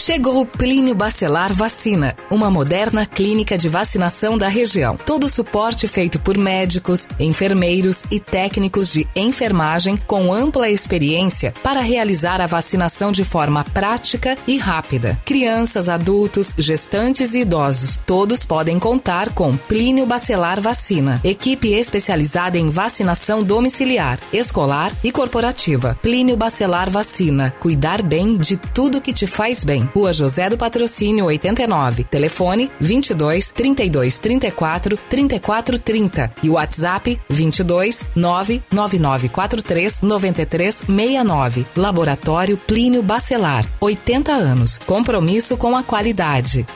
Chegou 0.00 0.40
o 0.40 0.46
Plínio 0.46 0.94
Bacelar 0.94 1.52
Vacina, 1.52 2.16
uma 2.30 2.50
moderna 2.50 3.04
clínica 3.04 3.58
de 3.58 3.68
vacinação 3.68 4.38
da 4.38 4.48
região. 4.48 4.96
Todo 4.96 5.24
o 5.24 5.28
suporte 5.28 5.86
feito 5.86 6.18
por 6.18 6.38
médicos, 6.38 7.06
enfermeiros 7.18 8.04
e 8.10 8.18
técnicos 8.18 8.90
de 8.90 9.06
enfermagem 9.14 9.98
com 9.98 10.32
ampla 10.32 10.70
experiência 10.70 11.52
para 11.62 11.82
realizar 11.82 12.40
a 12.40 12.46
vacinação 12.46 13.12
de 13.12 13.24
forma 13.24 13.62
prática 13.62 14.38
e 14.46 14.56
rápida. 14.56 15.20
Crianças, 15.22 15.86
adultos, 15.86 16.54
gestantes 16.56 17.34
e 17.34 17.40
idosos, 17.40 18.00
todos 18.06 18.46
podem 18.46 18.78
contar 18.78 19.34
com 19.34 19.54
Plínio 19.54 20.06
Bacelar 20.06 20.62
Vacina, 20.62 21.20
equipe 21.22 21.74
especializada 21.74 22.56
em 22.56 22.70
vacinação 22.70 23.42
domiciliar, 23.42 24.18
escolar 24.32 24.92
e 25.04 25.12
corporativa. 25.12 25.98
Plínio 26.00 26.38
Bacelar 26.38 26.88
Vacina, 26.88 27.54
cuidar 27.60 28.00
bem 28.00 28.38
de 28.38 28.56
tudo 28.56 28.98
que 28.98 29.12
te 29.12 29.26
faz 29.26 29.62
bem. 29.62 29.89
Rua 29.94 30.12
José 30.12 30.48
do 30.48 30.56
Patrocínio 30.56 31.26
89. 31.26 32.04
Telefone 32.04 32.70
22 32.80 33.50
32 33.50 34.18
34 34.18 34.96
34 34.96 35.78
30 35.78 36.30
e 36.42 36.50
WhatsApp 36.50 37.20
22 37.28 38.04
99943 38.14 40.00
93 40.00 40.74
69. 40.86 41.66
Laboratório 41.76 42.56
Plínio 42.56 43.02
Bacelar. 43.02 43.66
80 43.80 44.32
anos. 44.32 44.78
Compromisso 44.78 45.56
com 45.56 45.76
a 45.76 45.82
qualidade. 45.82 46.66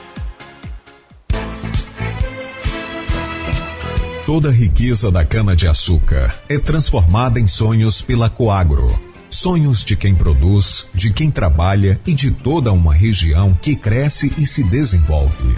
Toda 4.25 4.49
a 4.49 4.51
riqueza 4.51 5.11
da 5.11 5.23
cana-de-açúcar 5.23 6.33
é 6.49 6.57
transformada 6.57 7.39
em 7.39 7.47
sonhos 7.47 8.01
pela 8.01 8.27
Coagro 8.27 9.04
Sonhos 9.29 9.83
de 9.83 9.95
quem 9.95 10.15
produz, 10.15 10.87
de 10.93 11.11
quem 11.11 11.29
trabalha 11.29 11.99
e 12.05 12.13
de 12.13 12.31
toda 12.31 12.71
uma 12.71 12.93
região 12.93 13.57
que 13.61 13.75
cresce 13.75 14.31
e 14.37 14.45
se 14.45 14.63
desenvolve. 14.63 15.55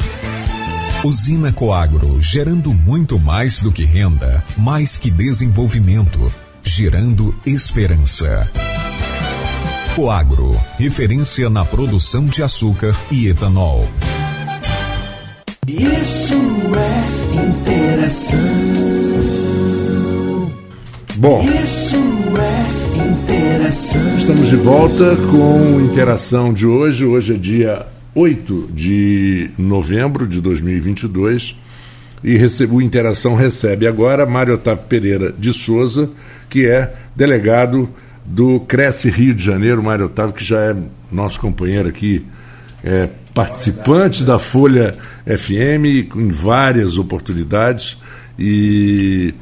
Usina 1.03 1.53
Coagro, 1.53 2.21
gerando 2.21 2.73
muito 2.73 3.19
mais 3.19 3.62
do 3.62 3.71
que 3.71 3.86
renda, 3.86 4.43
mais 4.58 4.97
que 4.97 5.12
desenvolvimento, 5.12 6.32
gerando 6.63 7.36
esperança. 7.45 8.49
Coagro, 9.95 10.60
referência 10.77 11.49
na 11.49 11.63
produção 11.63 12.25
de 12.25 12.43
açúcar 12.43 12.95
e 13.10 13.27
etanol. 13.27 13.88
Isso 15.67 16.36
é 16.75 17.17
interação. 17.36 18.38
Bom. 21.17 21.41
Isso 21.63 21.97
é. 22.38 22.76
Estamos 23.67 24.47
de 24.47 24.56
volta 24.56 25.17
com 25.30 25.82
Interação 25.82 26.53
de 26.53 26.65
hoje. 26.65 27.03
Hoje 27.03 27.34
é 27.34 27.38
dia 27.38 27.86
8 28.15 28.69
de 28.73 29.51
novembro 29.58 30.25
de 30.25 30.39
2022 30.39 31.53
e 32.23 32.38
recebe, 32.38 32.73
o 32.73 32.82
Interação 32.82 33.36
recebe 33.36 33.86
agora 33.86 34.25
Mário 34.25 34.53
Otávio 34.53 34.86
Pereira 34.86 35.34
de 35.34 35.51
Souza, 35.51 36.10
que 36.49 36.65
é 36.65 36.95
delegado 37.13 37.89
do 38.25 38.62
Cresce 38.62 39.10
Rio 39.10 39.36
de 39.36 39.43
Janeiro. 39.43 39.84
Mário 39.84 40.06
Otávio, 40.06 40.34
que 40.34 40.45
já 40.45 40.60
é 40.62 40.75
nosso 41.12 41.38
companheiro 41.41 41.89
aqui, 41.89 42.25
é 42.82 43.10
participante 43.34 44.23
da 44.23 44.39
Folha 44.39 44.95
FM 45.25 46.15
em 46.15 46.30
várias 46.30 46.97
oportunidades. 46.97 47.97
E, 48.39 49.34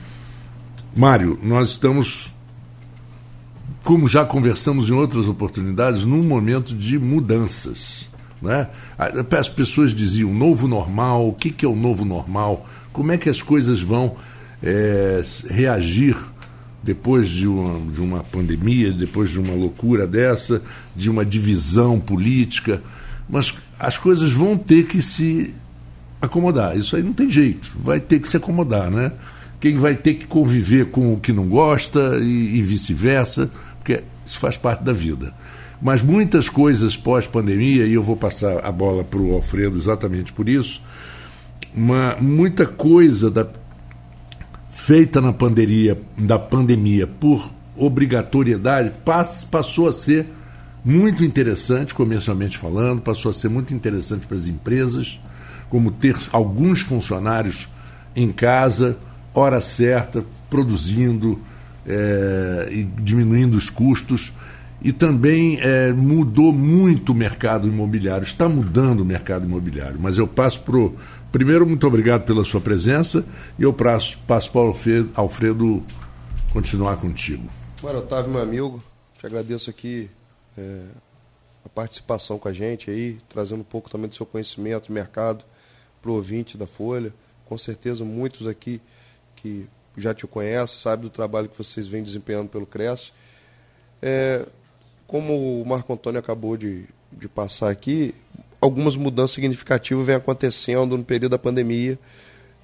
Mário, 0.96 1.38
nós 1.44 1.70
estamos 1.70 2.35
como 3.86 4.08
já 4.08 4.26
conversamos 4.26 4.90
em 4.90 4.94
outras 4.94 5.28
oportunidades, 5.28 6.06
num 6.06 6.24
momento 6.24 6.74
de 6.74 6.98
mudanças. 6.98 8.10
Né? 8.42 8.68
As 9.40 9.48
pessoas 9.48 9.94
diziam 9.94 10.34
novo 10.34 10.68
normal, 10.68 11.30
o 11.30 11.34
que, 11.34 11.52
que 11.52 11.64
é 11.64 11.70
o 11.70 11.76
novo 11.76 12.04
normal? 12.04 12.68
Como 12.92 13.12
é 13.12 13.18
que 13.18 13.30
as 13.30 13.44
coisas 13.44 13.82
vão 13.82 14.16
é, 14.64 15.22
reagir 15.48 16.18
depois 16.82 17.30
de 17.30 17.48
uma, 17.48 17.92
de 17.92 18.02
uma 18.02 18.24
pandemia, 18.24 18.92
depois 18.92 19.30
de 19.30 19.40
uma 19.40 19.54
loucura 19.54 20.08
dessa, 20.08 20.64
de 20.96 21.08
uma 21.08 21.24
divisão 21.24 22.00
política? 22.00 22.82
Mas 23.30 23.54
as 23.78 24.00
coisas 24.00 24.32
vão 24.32 24.58
ter 24.58 24.88
que 24.88 25.00
se 25.00 25.54
acomodar. 26.20 26.76
Isso 26.76 26.96
aí 26.96 27.04
não 27.04 27.14
tem 27.14 27.30
jeito, 27.30 27.72
vai 27.80 28.00
ter 28.00 28.20
que 28.20 28.28
se 28.28 28.36
acomodar, 28.36 28.90
né? 28.90 29.12
Quem 29.60 29.78
vai 29.78 29.96
ter 29.96 30.16
que 30.16 30.28
conviver 30.28 30.88
com 30.88 31.14
o 31.14 31.20
que 31.20 31.32
não 31.32 31.48
gosta 31.48 32.20
e, 32.20 32.58
e 32.58 32.62
vice-versa 32.62 33.50
porque 33.86 34.04
isso 34.26 34.40
faz 34.40 34.58
parte 34.58 34.84
da 34.84 34.92
vida. 34.92 35.32
Mas 35.80 36.02
muitas 36.02 36.50
coisas 36.50 36.98
pós-pandemia, 36.98 37.86
e 37.86 37.94
eu 37.94 38.02
vou 38.02 38.18
passar 38.18 38.66
a 38.66 38.72
bola 38.72 39.04
para 39.04 39.20
o 39.20 39.34
Alfredo 39.34 39.78
exatamente 39.78 40.34
por 40.34 40.50
isso, 40.50 40.82
uma, 41.76 42.16
muita 42.20 42.66
coisa 42.66 43.30
da, 43.30 43.46
feita 44.72 45.22
na 45.22 45.32
pandemia, 45.32 46.02
da 46.18 46.40
pandemia 46.40 47.06
por 47.06 47.52
obrigatoriedade 47.78 48.92
pass, 49.04 49.44
passou 49.44 49.88
a 49.88 49.94
ser 49.94 50.26
muito 50.84 51.24
interessante, 51.24 51.94
comercialmente 51.94 52.58
falando, 52.58 53.02
passou 53.02 53.30
a 53.30 53.34
ser 53.34 53.50
muito 53.50 53.72
interessante 53.72 54.26
para 54.26 54.38
as 54.38 54.48
empresas, 54.48 55.20
como 55.70 55.92
ter 55.92 56.18
alguns 56.32 56.82
funcionários 56.82 57.68
em 58.16 58.32
casa, 58.32 58.98
hora 59.34 59.62
certa, 59.62 60.24
produzindo, 60.50 61.40
é, 61.88 62.70
e 62.72 62.84
diminuindo 62.84 63.58
os 63.58 63.70
custos. 63.70 64.34
E 64.82 64.92
também 64.92 65.60
é, 65.62 65.92
mudou 65.92 66.52
muito 66.52 67.12
o 67.12 67.16
mercado 67.16 67.68
imobiliário, 67.68 68.24
está 68.24 68.48
mudando 68.48 69.02
o 69.02 69.06
mercado 69.06 69.46
imobiliário. 69.46 69.98
Mas 70.00 70.18
eu 70.18 70.28
passo 70.28 70.62
para 70.62 70.78
o. 70.78 70.96
Primeiro, 71.32 71.66
muito 71.66 71.86
obrigado 71.88 72.24
pela 72.24 72.44
sua 72.44 72.62
presença 72.62 73.26
e 73.60 73.64
eu 73.64 73.74
passo, 73.74 74.18
passo 74.28 74.52
para 74.52 74.62
o 74.62 74.68
Alfredo, 74.68 75.10
Alfredo 75.16 75.84
continuar 76.54 76.98
contigo. 76.98 77.50
Mário 77.84 78.00
Otávio, 78.00 78.32
meu 78.32 78.42
amigo, 78.42 78.84
te 79.18 79.26
agradeço 79.26 79.70
aqui 79.70 80.10
é, 80.58 80.84
a 81.66 81.70
participação 81.70 82.38
com 82.38 82.48
a 82.48 82.54
gente 82.54 82.90
aí, 82.90 83.18
trazendo 83.28 83.62
um 83.62 83.66
pouco 83.66 83.90
também 83.90 84.08
do 84.08 84.16
seu 84.16 84.26
conhecimento 84.26 84.92
mercado 84.92 85.44
para 86.02 86.12
o 86.12 86.14
ouvinte 86.14 86.58
da 86.58 86.68
Folha. 86.68 87.14
Com 87.46 87.58
certeza, 87.58 88.06
muitos 88.06 88.48
aqui 88.48 88.80
que 89.36 89.68
já 89.98 90.14
te 90.14 90.28
conhece, 90.28 90.78
sabe 90.78 91.04
do 91.04 91.10
trabalho 91.10 91.50
que 91.50 91.58
vocês 91.58 91.88
vêm 91.88 92.04
desempenhando 92.04 92.50
pelo 92.50 92.66
Cresce. 92.66 93.12
É, 94.02 94.46
como 95.08 95.62
o 95.62 95.66
Marco 95.66 95.94
Antônio 95.94 96.20
acabou 96.20 96.58
de, 96.58 96.86
de 97.12 97.28
passar 97.28 97.70
aqui, 97.70 98.14
algumas 98.60 98.96
mudanças 98.96 99.36
significativas 99.36 100.06
vêm 100.06 100.16
acontecendo 100.16 100.98
no 100.98 101.04
período 101.04 101.32
da 101.32 101.38
pandemia, 101.38 101.98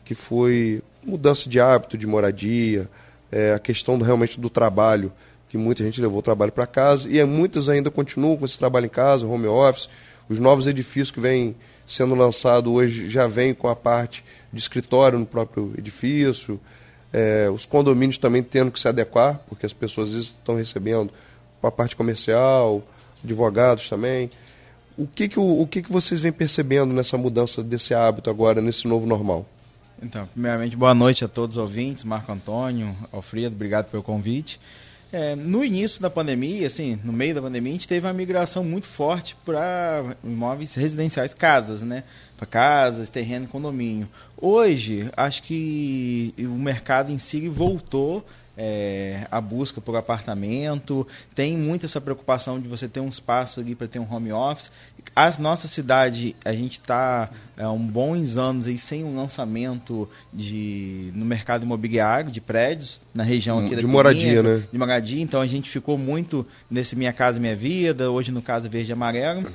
que 0.03 0.15
foi 0.15 0.81
mudança 1.05 1.49
de 1.49 1.59
hábito 1.59 1.97
de 1.97 2.05
moradia, 2.07 2.89
é, 3.31 3.53
a 3.53 3.59
questão 3.59 3.97
realmente 3.99 4.39
do 4.39 4.49
trabalho, 4.49 5.11
que 5.47 5.57
muita 5.57 5.83
gente 5.83 6.01
levou 6.01 6.19
o 6.19 6.23
trabalho 6.23 6.51
para 6.51 6.65
casa, 6.65 7.09
e 7.09 7.23
muitas 7.23 7.69
ainda 7.69 7.91
continuam 7.91 8.37
com 8.37 8.45
esse 8.45 8.57
trabalho 8.57 8.85
em 8.85 8.89
casa, 8.89 9.25
home 9.25 9.47
office. 9.47 9.89
Os 10.29 10.39
novos 10.39 10.65
edifícios 10.65 11.11
que 11.11 11.19
vêm 11.19 11.55
sendo 11.85 12.15
lançados 12.15 12.71
hoje 12.71 13.09
já 13.09 13.27
vêm 13.27 13.53
com 13.53 13.67
a 13.67 13.75
parte 13.75 14.23
de 14.51 14.61
escritório 14.61 15.19
no 15.19 15.25
próprio 15.25 15.73
edifício, 15.77 16.59
é, 17.13 17.49
os 17.49 17.65
condomínios 17.65 18.17
também 18.17 18.41
tendo 18.41 18.71
que 18.71 18.79
se 18.79 18.87
adequar, 18.87 19.39
porque 19.47 19.65
as 19.65 19.73
pessoas 19.73 20.07
às 20.07 20.13
vezes 20.13 20.27
estão 20.29 20.55
recebendo 20.55 21.11
a 21.61 21.71
parte 21.71 21.95
comercial, 21.95 22.83
advogados 23.23 23.89
também. 23.89 24.29
O 24.97 25.07
que, 25.07 25.27
que, 25.29 25.39
o, 25.39 25.61
o 25.61 25.67
que, 25.67 25.81
que 25.81 25.91
vocês 25.91 26.19
vêm 26.19 26.31
percebendo 26.31 26.93
nessa 26.93 27.17
mudança 27.17 27.63
desse 27.63 27.93
hábito 27.93 28.29
agora, 28.29 28.61
nesse 28.61 28.87
novo 28.87 29.05
normal? 29.05 29.45
Então, 30.01 30.25
primeiramente, 30.27 30.75
boa 30.75 30.95
noite 30.95 31.23
a 31.23 31.27
todos 31.27 31.57
os 31.57 31.61
ouvintes, 31.61 32.03
Marco 32.03 32.31
Antônio, 32.31 32.95
Alfredo, 33.11 33.55
obrigado 33.55 33.85
pelo 33.89 34.01
convite. 34.01 34.59
É, 35.13 35.35
no 35.35 35.63
início 35.63 36.01
da 36.01 36.09
pandemia, 36.09 36.65
assim, 36.65 36.97
no 37.03 37.11
meio 37.11 37.35
da 37.35 37.41
pandemia, 37.41 37.71
a 37.71 37.75
gente 37.75 37.87
teve 37.87 38.07
uma 38.07 38.13
migração 38.13 38.63
muito 38.63 38.87
forte 38.87 39.35
para 39.45 40.15
imóveis 40.23 40.73
residenciais, 40.73 41.33
casas, 41.33 41.81
né? 41.81 42.03
Para 42.41 42.47
casas, 42.47 43.07
terreno, 43.07 43.47
condomínio. 43.47 44.09
Hoje, 44.35 45.07
acho 45.15 45.43
que 45.43 46.33
o 46.39 46.57
mercado 46.57 47.11
em 47.11 47.19
si 47.19 47.47
voltou 47.47 48.25
é, 48.57 49.27
a 49.31 49.39
busca 49.39 49.79
por 49.79 49.95
apartamento, 49.95 51.07
tem 51.35 51.55
muito 51.55 51.85
essa 51.85 52.01
preocupação 52.01 52.59
de 52.59 52.67
você 52.67 52.87
ter 52.87 52.99
um 52.99 53.07
espaço 53.07 53.59
ali 53.59 53.75
para 53.75 53.87
ter 53.87 53.99
um 53.99 54.11
home 54.11 54.31
office. 54.33 54.71
A 55.15 55.31
nossa 55.37 55.67
cidade, 55.67 56.35
a 56.43 56.51
gente 56.51 56.79
está 56.79 57.29
há 57.55 57.61
é, 57.61 57.67
um 57.67 57.85
bons 57.85 58.37
anos 58.37 58.65
aí 58.65 58.77
sem 58.77 59.03
um 59.03 59.15
lançamento 59.15 60.09
de, 60.33 61.11
no 61.13 61.25
mercado 61.25 61.63
imobiliário 61.63 62.31
de 62.31 62.41
prédios, 62.41 62.99
na 63.13 63.23
região 63.23 63.59
aqui 63.59 63.75
de 63.75 63.83
da 63.83 63.87
moradia, 63.87 64.41
né? 64.41 64.63
De 64.71 64.77
moradia, 64.79 65.21
então 65.21 65.41
a 65.41 65.47
gente 65.47 65.69
ficou 65.69 65.95
muito 65.95 66.43
nesse 66.71 66.95
Minha 66.95 67.13
Casa 67.13 67.39
Minha 67.39 67.55
Vida, 67.55 68.09
hoje 68.09 68.31
no 68.31 68.41
Casa 68.41 68.67
Verde 68.67 68.89
e 68.89 68.93
Amarelo 68.93 69.45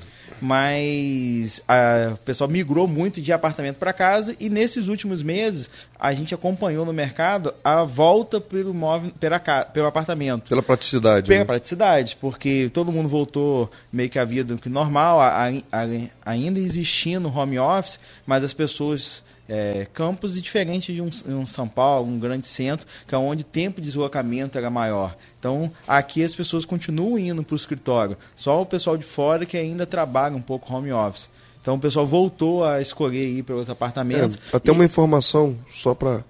mas 0.41 1.63
a, 1.67 2.13
o 2.15 2.19
pessoal 2.19 2.49
migrou 2.49 2.87
muito 2.87 3.21
de 3.21 3.33
apartamento 3.33 3.77
para 3.77 3.93
casa 3.93 4.37
e 4.39 4.49
nesses 4.49 4.89
últimos 4.89 5.23
meses 5.23 5.71
a 5.99 6.13
gente 6.13 6.35
acompanhou 6.35 6.85
no 6.85 6.93
mercado 6.93 7.55
a 7.65 7.83
volta 7.83 8.41
pelo 8.41 8.75
móvel, 8.75 9.13
pela, 9.19 9.39
pelo 9.39 9.87
apartamento. 9.87 10.49
Pela 10.49 10.63
praticidade. 10.63 11.27
Pela 11.27 11.41
né? 11.41 11.45
praticidade, 11.45 12.19
porque 12.21 12.71
todo 12.73 12.93
mundo 12.93 13.09
voltou 13.09 13.71
meio 13.93 14.11
que 14.11 14.19
a 14.19 14.25
vida 14.25 14.57
normal, 14.67 15.21
a, 15.21 15.49
a, 15.49 15.87
ainda 16.25 16.61
existindo 16.61 17.29
home 17.35 17.59
office, 17.59 17.99
mas 18.27 18.45
as 18.45 18.53
pessoas 18.53 19.23
é, 19.49 19.87
campos 19.93 20.41
diferentes 20.41 20.95
de 20.95 21.01
um, 21.01 21.11
um, 21.27 21.47
São 21.47 21.69
Paulo, 21.69 22.09
um 22.09 22.19
grande 22.19 22.47
centro, 22.47 22.87
que 23.07 23.15
é 23.15 23.19
onde 23.19 23.43
o 23.43 23.45
tempo 23.45 23.81
de 23.81 23.87
deslocamento 23.87 24.59
era 24.59 24.71
maior. 24.71 25.17
Então, 25.39 25.71
aqui 25.87 26.25
as 26.25 26.35
pessoas 26.35 26.65
continuam 26.65 27.19
indo 27.19 27.43
para 27.43 27.55
o 27.55 27.57
escritório. 27.57 28.17
Só 28.35 28.61
o 28.61 28.67
pessoal 28.67 28.97
de 28.97 29.05
fora 29.05 29.47
que 29.47 29.57
ainda 29.57 29.87
trabalha 29.87 30.37
um 30.37 30.43
pouco 30.43 30.73
home 30.73 30.93
office. 30.93 31.29
Então, 31.63 31.75
o 31.75 31.81
pessoal 31.81 32.07
voltou 32.07 32.65
a 32.65 32.81
escolher 32.81 33.27
ir 33.27 33.43
pelos 33.43 33.69
apartamentos. 33.69 34.39
É, 34.53 34.57
até 34.57 34.71
e... 34.71 34.75
uma 34.75 34.85
informação, 34.85 35.57
só 35.71 35.95
para... 35.95 36.25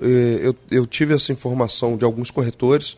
É, 0.00 0.40
eu, 0.42 0.56
eu 0.70 0.86
tive 0.86 1.14
essa 1.14 1.32
informação 1.32 1.96
de 1.96 2.04
alguns 2.04 2.30
corretores 2.30 2.96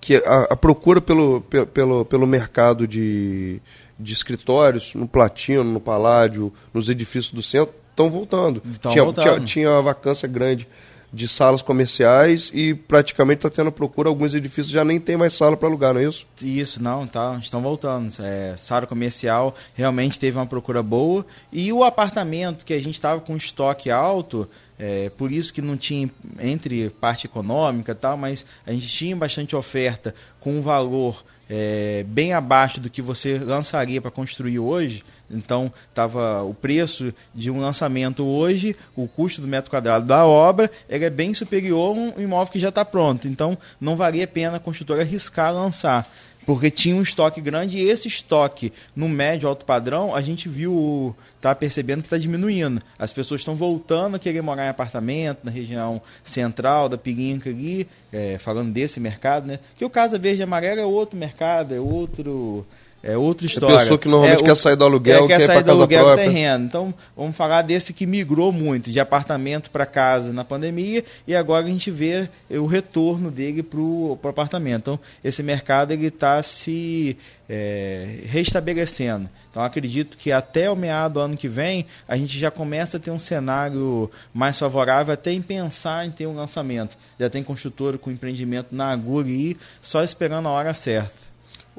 que 0.00 0.16
a, 0.16 0.48
a 0.50 0.56
procura 0.56 1.00
pelo, 1.00 1.42
pelo, 1.42 2.04
pelo 2.04 2.26
mercado 2.26 2.88
de, 2.88 3.60
de 3.98 4.12
escritórios, 4.12 4.94
no 4.94 5.06
Platino, 5.06 5.62
no 5.62 5.80
Paládio, 5.80 6.52
nos 6.72 6.88
edifícios 6.88 7.32
do 7.32 7.42
centro, 7.42 7.74
estão 8.06 8.10
voltando. 8.10 8.62
Tinha, 8.88 9.04
voltando. 9.04 9.24
Tinha, 9.24 9.40
tinha 9.40 9.70
uma 9.70 9.82
vacância 9.82 10.26
grande 10.28 10.66
de 11.12 11.26
salas 11.26 11.60
comerciais 11.60 12.50
e 12.54 12.74
praticamente 12.74 13.38
está 13.38 13.50
tendo 13.50 13.72
procura. 13.72 14.08
Alguns 14.08 14.34
edifícios 14.34 14.68
já 14.68 14.84
nem 14.84 15.00
tem 15.00 15.16
mais 15.16 15.34
sala 15.34 15.56
para 15.56 15.68
alugar, 15.68 15.92
não 15.92 16.00
é 16.00 16.04
isso? 16.04 16.26
Isso, 16.40 16.82
não, 16.82 17.06
tá, 17.06 17.38
estão 17.42 17.60
voltando. 17.60 18.12
É, 18.20 18.54
sala 18.56 18.86
comercial 18.86 19.54
realmente 19.74 20.18
teve 20.18 20.38
uma 20.38 20.46
procura 20.46 20.82
boa. 20.82 21.26
E 21.52 21.72
o 21.72 21.82
apartamento 21.82 22.64
que 22.64 22.72
a 22.72 22.78
gente 22.78 22.94
estava 22.94 23.20
com 23.20 23.36
estoque 23.36 23.90
alto, 23.90 24.48
é, 24.78 25.10
por 25.10 25.32
isso 25.32 25.52
que 25.52 25.60
não 25.60 25.76
tinha 25.76 26.08
entre 26.38 26.90
parte 26.90 27.26
econômica 27.26 27.92
e 27.92 27.96
tal, 27.96 28.16
mas 28.16 28.46
a 28.66 28.72
gente 28.72 28.88
tinha 28.88 29.16
bastante 29.16 29.56
oferta 29.56 30.14
com 30.38 30.58
um 30.58 30.62
valor 30.62 31.24
é, 31.52 32.04
bem 32.06 32.32
abaixo 32.32 32.80
do 32.80 32.88
que 32.88 33.02
você 33.02 33.36
lançaria 33.36 34.00
para 34.00 34.10
construir 34.10 34.60
hoje. 34.60 35.02
Então, 35.28 35.72
estava 35.88 36.42
o 36.42 36.54
preço 36.54 37.12
de 37.34 37.50
um 37.50 37.60
lançamento 37.60 38.24
hoje, 38.24 38.76
o 38.96 39.08
custo 39.08 39.40
do 39.40 39.48
metro 39.48 39.70
quadrado 39.70 40.06
da 40.06 40.24
obra, 40.24 40.70
ele 40.88 41.04
é 41.04 41.10
bem 41.10 41.34
superior 41.34 41.96
a 41.96 42.00
um 42.00 42.22
imóvel 42.22 42.52
que 42.52 42.60
já 42.60 42.68
está 42.68 42.84
pronto. 42.84 43.26
Então, 43.26 43.58
não 43.80 43.96
valia 43.96 44.24
a 44.24 44.28
pena 44.28 44.58
a 44.58 44.60
construtora 44.60 45.02
arriscar 45.02 45.52
lançar 45.52 46.08
porque 46.46 46.70
tinha 46.70 46.96
um 46.96 47.02
estoque 47.02 47.40
grande 47.40 47.78
e 47.78 47.88
esse 47.88 48.08
estoque 48.08 48.72
no 48.96 49.08
médio 49.08 49.48
alto 49.48 49.64
padrão 49.64 50.14
a 50.14 50.20
gente 50.20 50.48
viu 50.48 51.14
tá 51.40 51.54
percebendo 51.54 52.02
que 52.02 52.06
está 52.06 52.18
diminuindo. 52.18 52.82
As 52.98 53.12
pessoas 53.12 53.40
estão 53.40 53.54
voltando 53.54 54.16
a 54.16 54.18
querer 54.18 54.42
morar 54.42 54.66
em 54.66 54.68
apartamento 54.68 55.40
na 55.44 55.50
região 55.50 56.02
central 56.22 56.88
da 56.88 56.98
Pirinca 56.98 57.48
ali 57.48 57.88
é, 58.12 58.38
falando 58.38 58.72
desse 58.72 59.00
mercado 59.00 59.46
né? 59.46 59.58
Que 59.76 59.84
o 59.84 59.90
Casa 59.90 60.18
Verde 60.18 60.40
e 60.40 60.42
Amarela 60.42 60.80
é 60.80 60.84
outro 60.84 61.18
mercado 61.18 61.74
é 61.74 61.80
outro 61.80 62.66
é 63.02 63.16
outra 63.16 63.46
história. 63.46 63.76
A 63.76 63.78
pessoa 63.80 63.98
que 63.98 64.08
normalmente 64.08 64.42
é, 64.42 64.46
quer 64.46 64.56
sair 64.56 64.76
do 64.76 64.84
aluguel, 64.84 65.24
é, 65.24 65.28
quer, 65.28 65.38
quer 65.38 65.46
sair 65.46 65.62
do 65.62 65.70
aluguel 65.70 66.04
própria. 66.04 66.24
terreno. 66.26 66.64
Então, 66.66 66.94
vamos 67.16 67.34
falar 67.34 67.62
desse 67.62 67.92
que 67.92 68.06
migrou 68.06 68.52
muito 68.52 68.90
de 68.90 69.00
apartamento 69.00 69.70
para 69.70 69.86
casa 69.86 70.32
na 70.32 70.44
pandemia 70.44 71.04
e 71.26 71.34
agora 71.34 71.64
a 71.64 71.68
gente 71.68 71.90
vê 71.90 72.28
o 72.50 72.66
retorno 72.66 73.30
dele 73.30 73.62
para 73.62 73.80
o 73.80 74.18
apartamento. 74.22 74.80
Então, 74.80 75.00
esse 75.24 75.42
mercado 75.42 75.92
ele 75.92 76.06
está 76.08 76.42
se 76.42 77.16
é, 77.48 78.20
restabelecendo. 78.26 79.30
Então, 79.50 79.64
acredito 79.64 80.16
que 80.18 80.30
até 80.30 80.70
o 80.70 80.76
meado 80.76 81.14
do 81.14 81.20
ano 81.20 81.36
que 81.36 81.48
vem 81.48 81.86
a 82.06 82.16
gente 82.16 82.38
já 82.38 82.50
começa 82.50 82.98
a 82.98 83.00
ter 83.00 83.10
um 83.10 83.18
cenário 83.18 84.10
mais 84.32 84.58
favorável 84.58 85.14
até 85.14 85.32
em 85.32 85.42
pensar 85.42 86.06
em 86.06 86.10
ter 86.10 86.26
um 86.26 86.36
lançamento. 86.36 86.96
Já 87.18 87.30
tem 87.30 87.42
construtor 87.42 87.98
com 87.98 88.10
empreendimento 88.10 88.74
na 88.74 88.92
agulha 88.92 89.30
e 89.30 89.56
só 89.80 90.04
esperando 90.04 90.48
a 90.48 90.52
hora 90.52 90.74
certa. 90.74 91.29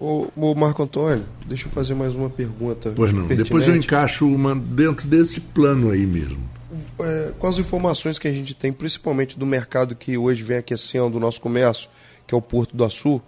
Ô, 0.02 0.28
ô, 0.36 0.56
Marco 0.56 0.82
Antônio, 0.82 1.24
deixa 1.46 1.68
eu 1.68 1.72
fazer 1.72 1.94
mais 1.94 2.16
uma 2.16 2.28
pergunta. 2.28 2.92
Pois 2.96 3.14
não, 3.14 3.28
pertinente. 3.28 3.44
depois 3.44 3.68
eu 3.68 3.76
encaixo 3.76 4.28
uma 4.28 4.56
dentro 4.56 5.08
desse 5.08 5.40
plano 5.40 5.92
aí 5.92 6.08
mesmo. 6.08 6.40
É, 7.00 7.32
com 7.38 7.46
as 7.46 7.60
informações 7.60 8.18
que 8.18 8.28
a 8.28 8.34
gente 8.34 8.56
tem, 8.56 8.74
principalmente 8.74 9.38
do 9.38 9.46
mercado 9.46 9.96
que 9.96 10.18
hoje 10.18 10.42
vem 10.42 10.58
aquecendo 10.58 11.18
o 11.18 11.20
nosso 11.20 11.40
comércio, 11.40 11.88
que 12.26 12.34
é 12.34 12.38
o 12.38 12.42
Porto 12.42 12.76
do 12.76 12.84
Açu, 12.84 13.22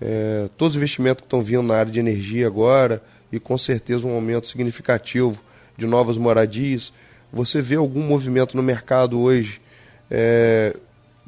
é, 0.00 0.48
todos 0.56 0.76
os 0.76 0.76
investimentos 0.76 1.22
que 1.22 1.26
estão 1.26 1.42
vindo 1.42 1.64
na 1.64 1.74
área 1.74 1.90
de 1.90 1.98
energia 1.98 2.46
agora, 2.46 3.02
e 3.32 3.40
com 3.40 3.58
certeza 3.58 4.06
um 4.06 4.12
aumento 4.12 4.46
significativo 4.46 5.42
de 5.76 5.84
novas 5.84 6.16
moradias, 6.16 6.92
você 7.32 7.60
vê 7.60 7.74
algum 7.74 8.04
movimento 8.04 8.56
no 8.56 8.62
mercado 8.62 9.18
hoje 9.18 9.60
é, 10.08 10.76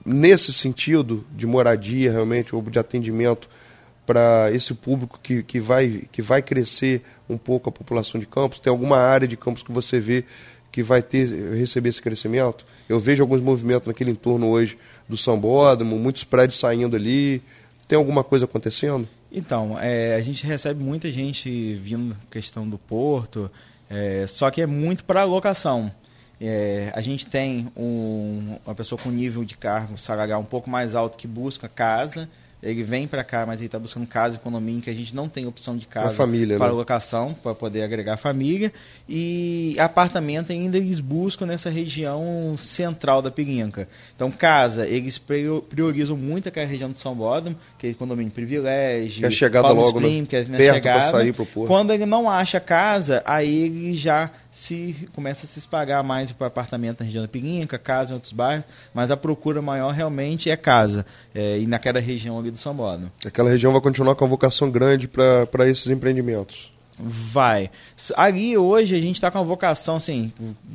nesse 0.06 0.52
sentido 0.52 1.24
de 1.34 1.44
moradia 1.44 2.12
realmente, 2.12 2.54
ou 2.54 2.62
de 2.62 2.78
atendimento 2.78 3.48
para 4.06 4.50
esse 4.52 4.74
público 4.74 5.18
que, 5.22 5.42
que, 5.42 5.60
vai, 5.60 6.04
que 6.10 6.20
vai 6.20 6.42
crescer 6.42 7.02
um 7.28 7.38
pouco 7.38 7.68
a 7.68 7.72
população 7.72 8.20
de 8.20 8.26
Campos? 8.26 8.58
Tem 8.58 8.70
alguma 8.70 8.98
área 8.98 9.28
de 9.28 9.36
Campos 9.36 9.62
que 9.62 9.72
você 9.72 10.00
vê 10.00 10.24
que 10.72 10.82
vai 10.82 11.02
ter 11.02 11.26
receber 11.54 11.88
esse 11.88 12.02
crescimento? 12.02 12.64
Eu 12.88 12.98
vejo 12.98 13.22
alguns 13.22 13.40
movimentos 13.40 13.86
naquele 13.86 14.10
entorno 14.10 14.48
hoje 14.48 14.78
do 15.08 15.16
Sambódromo, 15.16 15.96
muitos 15.98 16.24
prédios 16.24 16.58
saindo 16.58 16.96
ali. 16.96 17.42
Tem 17.86 17.96
alguma 17.96 18.22
coisa 18.22 18.44
acontecendo? 18.44 19.08
Então, 19.32 19.78
é, 19.80 20.16
a 20.16 20.20
gente 20.20 20.44
recebe 20.44 20.82
muita 20.82 21.10
gente 21.10 21.74
vindo 21.74 22.16
questão 22.30 22.68
do 22.68 22.78
porto, 22.78 23.50
é, 23.88 24.26
só 24.26 24.50
que 24.50 24.60
é 24.60 24.66
muito 24.66 25.04
para 25.04 25.22
locação. 25.24 25.92
É, 26.40 26.90
a 26.94 27.00
gente 27.00 27.26
tem 27.26 27.70
um, 27.76 28.56
uma 28.64 28.74
pessoa 28.74 28.98
com 29.00 29.10
nível 29.10 29.44
de 29.44 29.56
cargo 29.56 29.98
salarial 29.98 30.40
um 30.40 30.44
pouco 30.44 30.70
mais 30.70 30.94
alto 30.94 31.18
que 31.18 31.26
busca 31.26 31.68
casa, 31.68 32.28
ele 32.62 32.82
vem 32.82 33.06
para 33.06 33.24
cá, 33.24 33.46
mas 33.46 33.60
ele 33.60 33.66
está 33.66 33.78
buscando 33.78 34.06
casa 34.06 34.36
econômica, 34.36 34.84
que 34.84 34.90
a 34.90 34.94
gente 34.94 35.14
não 35.14 35.28
tem 35.28 35.46
opção 35.46 35.76
de 35.76 35.86
casa 35.86 36.10
família, 36.10 36.58
para 36.58 36.68
né? 36.68 36.72
locação, 36.72 37.32
para 37.32 37.54
poder 37.54 37.82
agregar 37.82 38.18
família. 38.18 38.70
E 39.08 39.76
apartamento 39.78 40.52
ainda 40.52 40.76
eles 40.76 41.00
buscam 41.00 41.46
nessa 41.46 41.70
região 41.70 42.54
central 42.58 43.22
da 43.22 43.30
Pirinca. 43.30 43.88
Então, 44.14 44.30
casa, 44.30 44.86
eles 44.86 45.18
priorizam 45.18 46.16
muito 46.16 46.48
aquela 46.48 46.66
região 46.66 46.90
de 46.90 47.00
São 47.00 47.14
Bódromo, 47.14 47.56
que 47.78 47.86
é 47.86 47.94
condomínio 47.94 48.32
privilégio, 48.32 49.20
que 49.20 49.26
é 49.26 49.30
chegada 49.30 49.68
logo, 49.72 49.98
Spring, 49.98 50.20
né? 50.20 50.26
que 50.26 50.36
é 50.36 50.44
perto 50.44 50.82
para 50.82 51.00
sair 51.02 51.32
pro 51.32 51.46
porto. 51.46 51.68
Quando 51.68 51.92
ele 51.92 52.04
não 52.04 52.28
acha 52.28 52.60
casa, 52.60 53.22
aí 53.24 53.64
ele 53.64 53.96
já 53.96 54.30
se 54.50 55.08
começa 55.14 55.46
a 55.46 55.48
se 55.48 55.58
espalhar 55.58 56.02
mais 56.02 56.32
para 56.32 56.48
apartamento 56.48 57.00
na 57.00 57.06
região 57.06 57.22
da 57.22 57.28
Pirinca, 57.28 57.78
casa 57.78 58.10
em 58.10 58.14
outros 58.14 58.32
bairros, 58.32 58.64
mas 58.92 59.10
a 59.10 59.16
procura 59.16 59.62
maior 59.62 59.92
realmente 59.92 60.50
é 60.50 60.56
casa, 60.56 61.06
é, 61.34 61.58
e 61.58 61.66
naquela 61.66 62.00
região 62.00 62.38
ali 62.38 62.50
do 62.50 62.58
São 62.58 62.74
Bódromo. 62.74 63.10
Aquela 63.24 63.50
região 63.50 63.72
vai 63.72 63.80
continuar 63.80 64.14
com 64.14 64.24
a 64.24 64.28
vocação 64.28 64.70
grande 64.70 65.08
para 65.08 65.68
esses 65.68 65.88
empreendimentos. 65.88 66.72
Vai. 67.02 67.70
Ali 68.14 68.58
hoje 68.58 68.94
a 68.94 69.00
gente 69.00 69.14
está 69.16 69.30
com 69.30 69.38
a 69.38 69.42
vocação, 69.42 69.96
assim, 69.96 70.30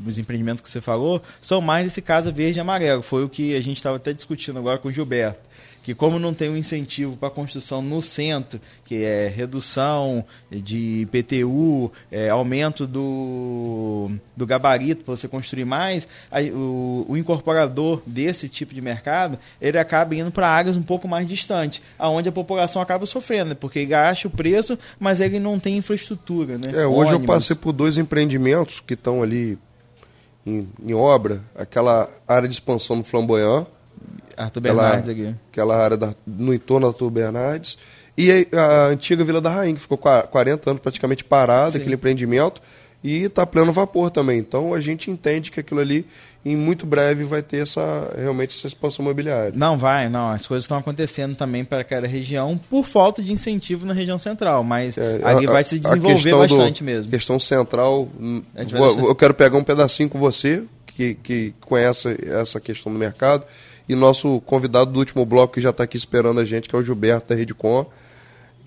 os 0.08 0.18
empreendimentos 0.18 0.62
que 0.62 0.70
você 0.70 0.82
falou, 0.82 1.22
são 1.40 1.62
mais 1.62 1.84
desse 1.84 2.02
casa 2.02 2.32
verde 2.32 2.58
e 2.58 2.62
amarelo. 2.62 3.04
Foi 3.04 3.24
o 3.24 3.30
que 3.30 3.56
a 3.56 3.62
gente 3.62 3.78
estava 3.78 3.98
até 3.98 4.12
discutindo 4.12 4.58
agora 4.58 4.80
com 4.80 4.88
o 4.88 4.92
Gilberto 4.92 5.40
que 5.86 5.94
como 5.94 6.18
não 6.18 6.34
tem 6.34 6.50
um 6.50 6.58
incentivo 6.58 7.16
para 7.16 7.28
a 7.28 7.32
construção 7.32 7.80
no 7.80 8.02
centro, 8.02 8.60
que 8.84 9.04
é 9.04 9.28
redução 9.28 10.26
de 10.50 11.02
IPTU, 11.02 11.92
é, 12.12 12.28
aumento 12.28 12.88
do, 12.88 14.10
do 14.36 14.48
gabarito 14.48 15.04
para 15.04 15.16
você 15.16 15.28
construir 15.28 15.64
mais, 15.64 16.08
a, 16.32 16.42
o, 16.42 17.06
o, 17.08 17.16
incorporador 17.16 18.02
desse 18.04 18.50
tipo 18.50 18.74
de 18.74 18.82
mercado, 18.82 19.38
ele 19.62 19.78
acaba 19.78 20.16
indo 20.16 20.32
para 20.32 20.50
áreas 20.50 20.76
um 20.76 20.82
pouco 20.82 21.08
mais 21.08 21.28
distantes, 21.28 21.84
aonde 22.00 22.30
a 22.30 22.32
população 22.32 22.82
acaba 22.82 23.06
sofrendo, 23.06 23.56
porque 23.56 23.78
ele 23.78 23.94
acha 23.94 24.28
o 24.28 24.32
preço, 24.32 24.80
mas 25.00 25.22
ele 25.22 25.40
não 25.40 25.60
tem 25.60 25.78
infraestrutura. 25.78 26.58
Né? 26.58 26.82
É, 26.82 26.88
hoje 26.88 27.12
Ônibus. 27.12 27.12
eu 27.12 27.26
passei 27.28 27.56
por 27.56 27.72
dois 27.72 28.00
empreendimentos 28.00 28.80
que 28.80 28.96
estão 28.96 29.22
ali 29.22 29.56
em, 30.44 30.68
em 30.84 30.96
obra, 30.96 31.44
aquela 31.56 32.10
área 32.28 32.48
de 32.48 32.56
expansão 32.56 32.98
do 32.98 33.04
Flamboyant, 33.04 33.68
Arthur 34.38 34.62
Bernardes 34.62 35.10
aquela, 35.10 35.30
aqui. 35.30 35.40
Aquela 35.52 35.78
área 35.78 35.98
da, 35.98 36.16
no 36.26 36.54
entorno 36.54 36.88
do 36.88 36.92
Arthur 36.92 37.10
Bernardes. 37.10 37.78
E 38.18 38.48
a, 38.54 38.88
antiga 38.88 39.24
Vila 39.24 39.42
da 39.42 39.50
Rainha, 39.50 39.76
que 39.76 39.82
ficou 39.82 39.98
40 39.98 40.70
anos 40.70 40.82
praticamente 40.82 41.24
parada, 41.24 41.74
Sim. 41.74 41.80
aquele 41.80 41.96
empreendimento, 41.96 42.62
e 43.04 43.24
está 43.24 43.46
pleno 43.46 43.72
vapor 43.72 44.10
também. 44.10 44.40
Então 44.40 44.74
a 44.74 44.80
gente 44.80 45.12
entende 45.12 45.52
que 45.52 45.60
aquilo 45.60 45.80
ali, 45.80 46.08
em 46.44 46.56
muito 46.56 46.86
breve, 46.86 47.24
vai 47.24 47.44
ter 47.44 47.62
essa 47.62 48.12
realmente 48.18 48.58
essa 48.58 48.66
expansão 48.68 49.04
imobiliária. 49.04 49.52
Não 49.54 49.78
vai, 49.78 50.10
não. 50.10 50.32
As 50.32 50.48
coisas 50.48 50.64
estão 50.64 50.78
acontecendo 50.78 51.36
também 51.36 51.64
para 51.64 51.82
aquela 51.82 52.08
região 52.08 52.58
por 52.70 52.84
falta 52.84 53.22
de 53.22 53.32
incentivo 53.32 53.86
na 53.86 53.94
região 53.94 54.18
central, 54.18 54.64
mas 54.64 54.98
é, 54.98 55.20
ali 55.24 55.46
a, 55.46 55.52
vai 55.52 55.64
se 55.64 55.78
desenvolver 55.78 56.32
bastante 56.32 56.80
do, 56.80 56.86
mesmo. 56.86 57.12
Questão 57.12 57.40
central, 57.40 58.10
vou, 58.72 59.10
eu 59.10 59.16
quero 59.16 59.34
pegar 59.34 59.58
um 59.58 59.64
pedacinho 59.64 60.10
com 60.10 60.18
você, 60.18 60.64
que, 60.88 61.14
que 61.16 61.54
conhece 61.62 62.18
essa 62.26 62.60
questão 62.60 62.92
do 62.92 62.98
mercado 62.98 63.46
e 63.88 63.96
nosso 63.96 64.42
convidado 64.42 64.92
do 64.92 65.00
último 65.00 65.26
bloco 65.26 65.54
que 65.56 65.62
já 65.62 65.70
está 65.70 65.84
aqui 65.84 65.98
esperando 65.98 66.40
a 66.40 66.46
gente, 66.46 66.68
que 66.68 66.76
é 66.76 66.80
o 66.80 66.84
Gilberto 66.84 67.30
da 67.30 67.36
Redcom, 67.36 67.86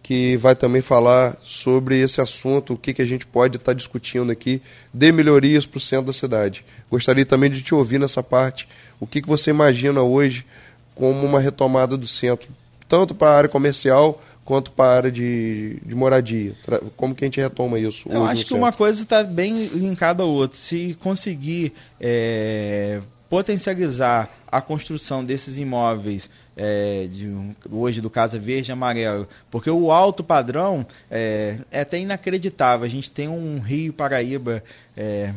que 0.03 0.37
vai 0.39 0.55
também 0.55 0.81
falar 0.81 1.37
sobre 1.43 2.01
esse 2.01 2.21
assunto, 2.21 2.73
o 2.73 2.77
que, 2.79 2.95
que 2.95 3.03
a 3.03 3.07
gente 3.07 3.27
pode 3.27 3.57
estar 3.57 3.73
tá 3.73 3.77
discutindo 3.77 4.33
aqui 4.33 4.63
de 4.93 5.13
melhorias 5.13 5.67
para 5.67 5.79
o 5.79 5.81
centro 5.81 6.07
da 6.07 6.13
cidade. 6.13 6.65
Gostaria 6.91 7.27
também 7.27 7.51
de 7.51 7.61
te 7.61 7.75
ouvir 7.75 7.99
nessa 7.99 8.23
parte, 8.23 8.69
o 8.99 9.07
que, 9.07 9.21
que 9.21 9.29
você 9.29 9.51
imagina 9.51 10.01
hoje 10.01 10.47
como 10.95 11.27
uma 11.27 11.39
retomada 11.41 11.97
do 11.97 12.07
centro, 12.07 12.49
tanto 12.89 13.15
para 13.15 13.29
a 13.29 13.37
área 13.37 13.49
comercial 13.49 14.23
quanto 14.49 14.73
para 14.73 14.87
a 14.87 14.97
área 14.97 15.13
de, 15.13 15.79
de 15.85 15.95
moradia. 15.95 16.55
Como 16.97 17.15
que 17.15 17.23
a 17.23 17.27
gente 17.27 17.39
retoma 17.39 17.79
isso? 17.79 18.09
Eu 18.09 18.25
acho 18.25 18.47
que 18.47 18.55
uma 18.55 18.73
coisa 18.73 19.03
está 19.03 19.23
bem 19.23 19.67
linkada 19.67 20.23
à 20.23 20.27
outra. 20.27 20.57
Se 20.57 20.97
conseguir 21.03 21.75
é, 22.01 23.03
potencializar 23.29 24.31
a 24.51 24.61
construção 24.61 25.25
desses 25.25 25.59
imóveis 25.59 26.31
é, 26.57 27.07
de, 27.11 27.33
hoje 27.71 28.01
do 28.01 28.11
Casa 28.11 28.39
Verde 28.39 28.71
e 28.71 28.73
Amarelo, 28.73 29.29
porque 29.51 29.71
o 29.71 29.93
alto 29.93 30.25
padrão 30.25 30.87
é, 31.11 31.59
é 31.71 31.81
até 31.81 31.99
inacreditável. 31.99 32.85
A 32.85 32.91
gente 32.91 33.11
tem 33.11 33.29
um 33.29 33.61
Rio 33.61 33.93
Paraíba 33.93 34.63
é, 34.97 35.33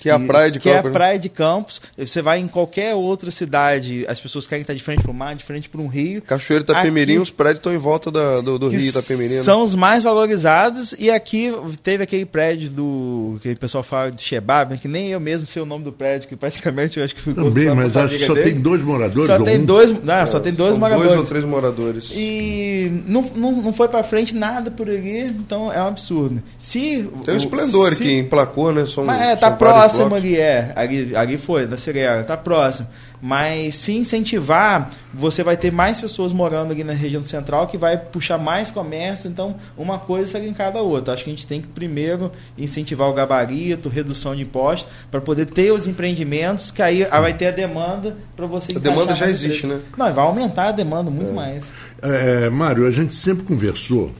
que 0.00 0.08
é 0.08 0.12
a 0.12 0.18
praia 0.18 0.50
de 0.50 0.58
que 0.58 0.68
Campos. 0.68 0.80
Que 0.80 0.86
é 0.86 0.90
a 0.90 0.92
praia 0.92 1.18
de 1.18 1.28
Campos. 1.28 1.82
Você 1.98 2.22
vai 2.22 2.38
em 2.38 2.48
qualquer 2.48 2.94
outra 2.94 3.30
cidade, 3.30 4.06
as 4.08 4.18
pessoas 4.18 4.46
querem 4.46 4.62
estar 4.62 4.72
de 4.72 4.82
frente 4.82 5.02
para 5.02 5.10
o 5.10 5.14
mar, 5.14 5.34
de 5.34 5.44
frente 5.44 5.68
para 5.68 5.80
um 5.80 5.86
rio. 5.86 6.22
Cachoeiro 6.22 6.64
Itapemirim, 6.64 7.12
aqui, 7.12 7.20
os 7.20 7.30
prédios 7.30 7.58
estão 7.58 7.74
em 7.74 7.78
volta 7.78 8.10
da, 8.10 8.40
do, 8.40 8.58
do 8.58 8.68
rio 8.68 8.80
Itapemirim. 8.80 9.34
Né? 9.34 9.42
São 9.42 9.62
os 9.62 9.74
mais 9.74 10.02
valorizados. 10.02 10.94
E 10.98 11.10
aqui 11.10 11.52
teve 11.82 12.02
aquele 12.02 12.24
prédio 12.24 12.70
do. 12.70 13.38
que 13.42 13.52
o 13.52 13.58
pessoal 13.58 13.84
fala 13.84 14.10
de 14.10 14.22
Shebab, 14.22 14.72
né, 14.72 14.78
que 14.80 14.88
nem 14.88 15.08
eu 15.08 15.20
mesmo 15.20 15.46
sei 15.46 15.60
o 15.60 15.66
nome 15.66 15.84
do 15.84 15.92
prédio, 15.92 16.28
que 16.28 16.36
praticamente 16.36 16.98
eu 16.98 17.04
acho 17.04 17.14
que 17.14 17.20
ficou. 17.20 17.44
Também, 17.44 17.74
mas 17.74 17.94
acho 17.94 18.16
que 18.16 18.26
só 18.26 18.32
dele. 18.32 18.52
tem 18.52 18.60
dois 18.60 18.82
moradores. 18.82 19.26
Só 19.26 19.42
tem 19.42 19.58
um? 19.58 19.64
dois. 19.64 20.02
Não, 20.02 20.14
é, 20.14 20.26
só 20.26 20.40
tem 20.40 20.52
dois 20.52 20.78
moradores. 20.78 21.08
Dois 21.08 21.20
ou 21.20 21.26
três 21.26 21.44
moradores. 21.44 22.10
E 22.14 23.02
não, 23.06 23.22
não, 23.34 23.52
não 23.52 23.72
foi 23.72 23.88
para 23.88 24.02
frente 24.02 24.34
nada 24.34 24.70
por 24.70 24.88
ali, 24.88 25.26
então 25.26 25.70
é 25.70 25.82
um 25.82 25.88
absurdo. 25.88 26.42
Se, 26.56 27.06
tem 27.24 27.34
o, 27.34 27.34
um 27.34 27.36
esplendor 27.36 27.94
se, 27.94 28.02
que 28.02 28.18
emplacou, 28.18 28.72
né? 28.72 28.86
São, 28.86 29.04
mas 29.04 29.20
é, 29.20 29.36
tá 29.36 29.50
próximo 29.50 29.89
ali, 30.14 30.36
é 30.36 30.72
ali, 30.76 31.16
ali 31.16 31.38
foi, 31.38 31.66
da 31.66 31.76
Sirena, 31.76 32.22
tá 32.24 32.36
próximo. 32.36 32.88
Mas 33.22 33.74
se 33.74 33.92
incentivar, 33.92 34.90
você 35.12 35.42
vai 35.42 35.56
ter 35.56 35.70
mais 35.70 36.00
pessoas 36.00 36.32
morando 36.32 36.72
aqui 36.72 36.82
na 36.82 36.94
região 36.94 37.22
central 37.22 37.66
que 37.66 37.76
vai 37.76 37.98
puxar 37.98 38.38
mais 38.38 38.70
comércio, 38.70 39.28
então 39.28 39.56
uma 39.76 39.98
coisa 39.98 40.26
está 40.26 40.38
linkada 40.38 40.78
à 40.78 40.82
outra. 40.82 41.12
Acho 41.12 41.24
que 41.24 41.30
a 41.30 41.34
gente 41.34 41.46
tem 41.46 41.60
que 41.60 41.68
primeiro 41.68 42.32
incentivar 42.56 43.08
o 43.08 43.12
gabarito, 43.12 43.88
redução 43.88 44.34
de 44.34 44.42
impostos, 44.42 44.90
para 45.10 45.20
poder 45.20 45.46
ter 45.46 45.70
os 45.70 45.86
empreendimentos, 45.86 46.70
que 46.70 46.82
aí 46.82 47.04
vai 47.04 47.34
ter 47.34 47.48
a 47.48 47.50
demanda 47.50 48.16
para 48.34 48.46
você 48.46 48.74
A 48.76 48.80
demanda 48.80 49.14
já 49.14 49.28
existe, 49.28 49.66
né? 49.66 49.80
Não, 49.96 50.12
vai 50.12 50.24
aumentar 50.24 50.68
a 50.68 50.72
demanda 50.72 51.10
muito 51.10 51.30
é. 51.30 51.34
mais. 51.34 51.64
É, 52.00 52.48
Mário, 52.48 52.86
a 52.86 52.90
gente 52.90 53.14
sempre 53.14 53.44
conversou, 53.44 54.12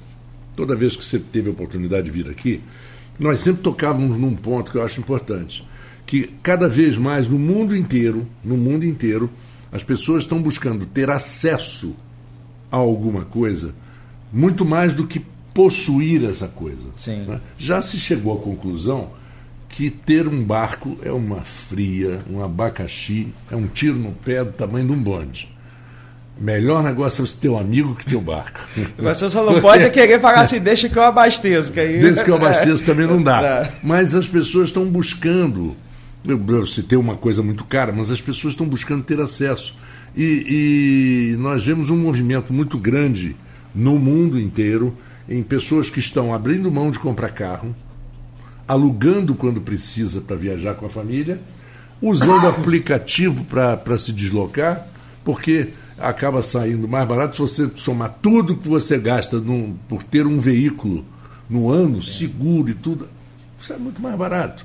toda 0.54 0.76
vez 0.76 0.94
que 0.94 1.04
você 1.04 1.18
teve 1.18 1.48
a 1.48 1.52
oportunidade 1.52 2.04
de 2.04 2.10
vir 2.10 2.30
aqui, 2.30 2.60
nós 3.20 3.40
sempre 3.40 3.62
tocávamos 3.62 4.16
num 4.16 4.34
ponto 4.34 4.72
que 4.72 4.78
eu 4.78 4.82
acho 4.82 4.98
importante 4.98 5.64
que 6.06 6.28
cada 6.42 6.68
vez 6.68 6.96
mais 6.96 7.28
no 7.28 7.38
mundo 7.38 7.76
inteiro, 7.76 8.26
no 8.42 8.56
mundo 8.56 8.84
inteiro, 8.84 9.30
as 9.70 9.84
pessoas 9.84 10.24
estão 10.24 10.42
buscando 10.42 10.84
ter 10.84 11.08
acesso 11.08 11.94
a 12.72 12.76
alguma 12.76 13.24
coisa 13.24 13.72
muito 14.32 14.64
mais 14.64 14.94
do 14.94 15.06
que 15.06 15.24
possuir 15.54 16.24
essa 16.24 16.48
coisa. 16.48 16.88
Né? 17.26 17.40
Já 17.58 17.82
se 17.82 17.96
chegou 17.98 18.36
à 18.36 18.40
conclusão 18.42 19.10
que 19.68 19.90
ter 19.90 20.26
um 20.26 20.42
barco 20.42 20.98
é 21.02 21.12
uma 21.12 21.42
fria, 21.42 22.20
um 22.28 22.42
abacaxi, 22.42 23.28
é 23.50 23.54
um 23.54 23.68
tiro 23.68 23.96
no 23.96 24.12
pé 24.12 24.42
do 24.42 24.52
tamanho 24.52 24.86
de 24.86 24.92
um 24.92 25.00
bonde. 25.00 25.54
Melhor 26.40 26.82
negócio 26.82 27.22
é 27.22 27.26
você 27.26 27.36
ter 27.36 27.48
um 27.50 27.58
amigo 27.58 27.94
que 27.94 28.06
ter 28.06 28.16
um 28.16 28.22
barco. 28.22 28.60
Você 28.96 29.28
só 29.28 29.44
não 29.44 29.60
pode 29.60 29.90
querer 29.90 30.18
falar 30.20 30.40
assim, 30.40 30.58
deixa 30.58 30.88
que 30.88 30.96
eu 30.96 31.02
abasteço. 31.02 31.70
Que 31.70 31.80
aí... 31.80 32.00
Deixa 32.00 32.24
que 32.24 32.30
eu 32.30 32.36
abasteço 32.36 32.82
também 32.84 33.06
não 33.06 33.22
dá. 33.22 33.68
Mas 33.84 34.14
as 34.14 34.26
pessoas 34.26 34.70
estão 34.70 34.86
buscando 34.86 35.76
eu 36.26 36.66
citei 36.66 36.98
uma 36.98 37.16
coisa 37.16 37.42
muito 37.42 37.64
cara, 37.64 37.92
mas 37.92 38.10
as 38.10 38.20
pessoas 38.20 38.52
estão 38.52 38.66
buscando 38.66 39.02
ter 39.02 39.20
acesso. 39.20 39.74
E, 40.14 41.32
e, 41.32 41.36
nós 41.38 41.64
vemos 41.64 41.88
um 41.88 41.96
movimento 41.96 42.52
muito 42.52 42.76
grande 42.76 43.36
no 43.74 43.98
mundo 43.98 44.38
inteiro 44.38 44.96
em 45.28 45.42
pessoas 45.42 45.88
que 45.88 46.00
estão 46.00 46.34
abrindo 46.34 46.70
mão 46.70 46.90
de 46.90 46.98
comprar 46.98 47.30
carro, 47.30 47.74
alugando 48.66 49.34
quando 49.34 49.60
precisa 49.60 50.20
para 50.20 50.36
viajar 50.36 50.74
com 50.74 50.84
a 50.84 50.90
família, 50.90 51.40
usando 52.02 52.46
aplicativo 52.48 53.44
para 53.44 53.98
se 53.98 54.12
deslocar, 54.12 54.86
porque 55.24 55.70
acaba 56.00 56.42
saindo 56.42 56.88
mais 56.88 57.06
barato 57.06 57.36
se 57.36 57.42
você 57.42 57.70
somar 57.76 58.18
tudo 58.22 58.56
que 58.56 58.68
você 58.68 58.98
gasta 58.98 59.38
num, 59.38 59.76
por 59.88 60.02
ter 60.02 60.26
um 60.26 60.38
veículo 60.38 61.04
no 61.48 61.70
ano, 61.70 62.02
seguro 62.02 62.70
e 62.70 62.74
tudo. 62.74 63.08
Isso 63.60 63.72
é 63.72 63.76
muito 63.76 64.00
mais 64.00 64.16
barato. 64.16 64.64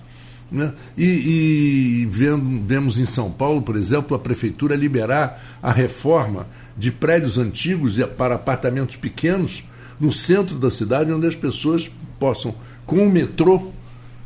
Né? 0.52 0.72
E, 0.98 2.04
e 2.04 2.06
vendo, 2.06 2.62
vemos 2.66 3.00
em 3.00 3.06
São 3.06 3.32
Paulo, 3.32 3.62
por 3.62 3.76
exemplo, 3.76 4.16
a 4.16 4.20
prefeitura 4.20 4.76
liberar 4.76 5.44
a 5.62 5.72
reforma 5.72 6.48
de 6.78 6.92
prédios 6.92 7.38
antigos 7.38 7.98
para 8.18 8.36
apartamentos 8.36 8.96
pequenos 8.96 9.64
no 10.00 10.12
centro 10.12 10.58
da 10.58 10.70
cidade, 10.70 11.12
onde 11.12 11.28
as 11.28 11.36
pessoas 11.36 11.90
possam, 12.20 12.54
com 12.86 12.98
o 12.98 13.10
metrô, 13.10 13.72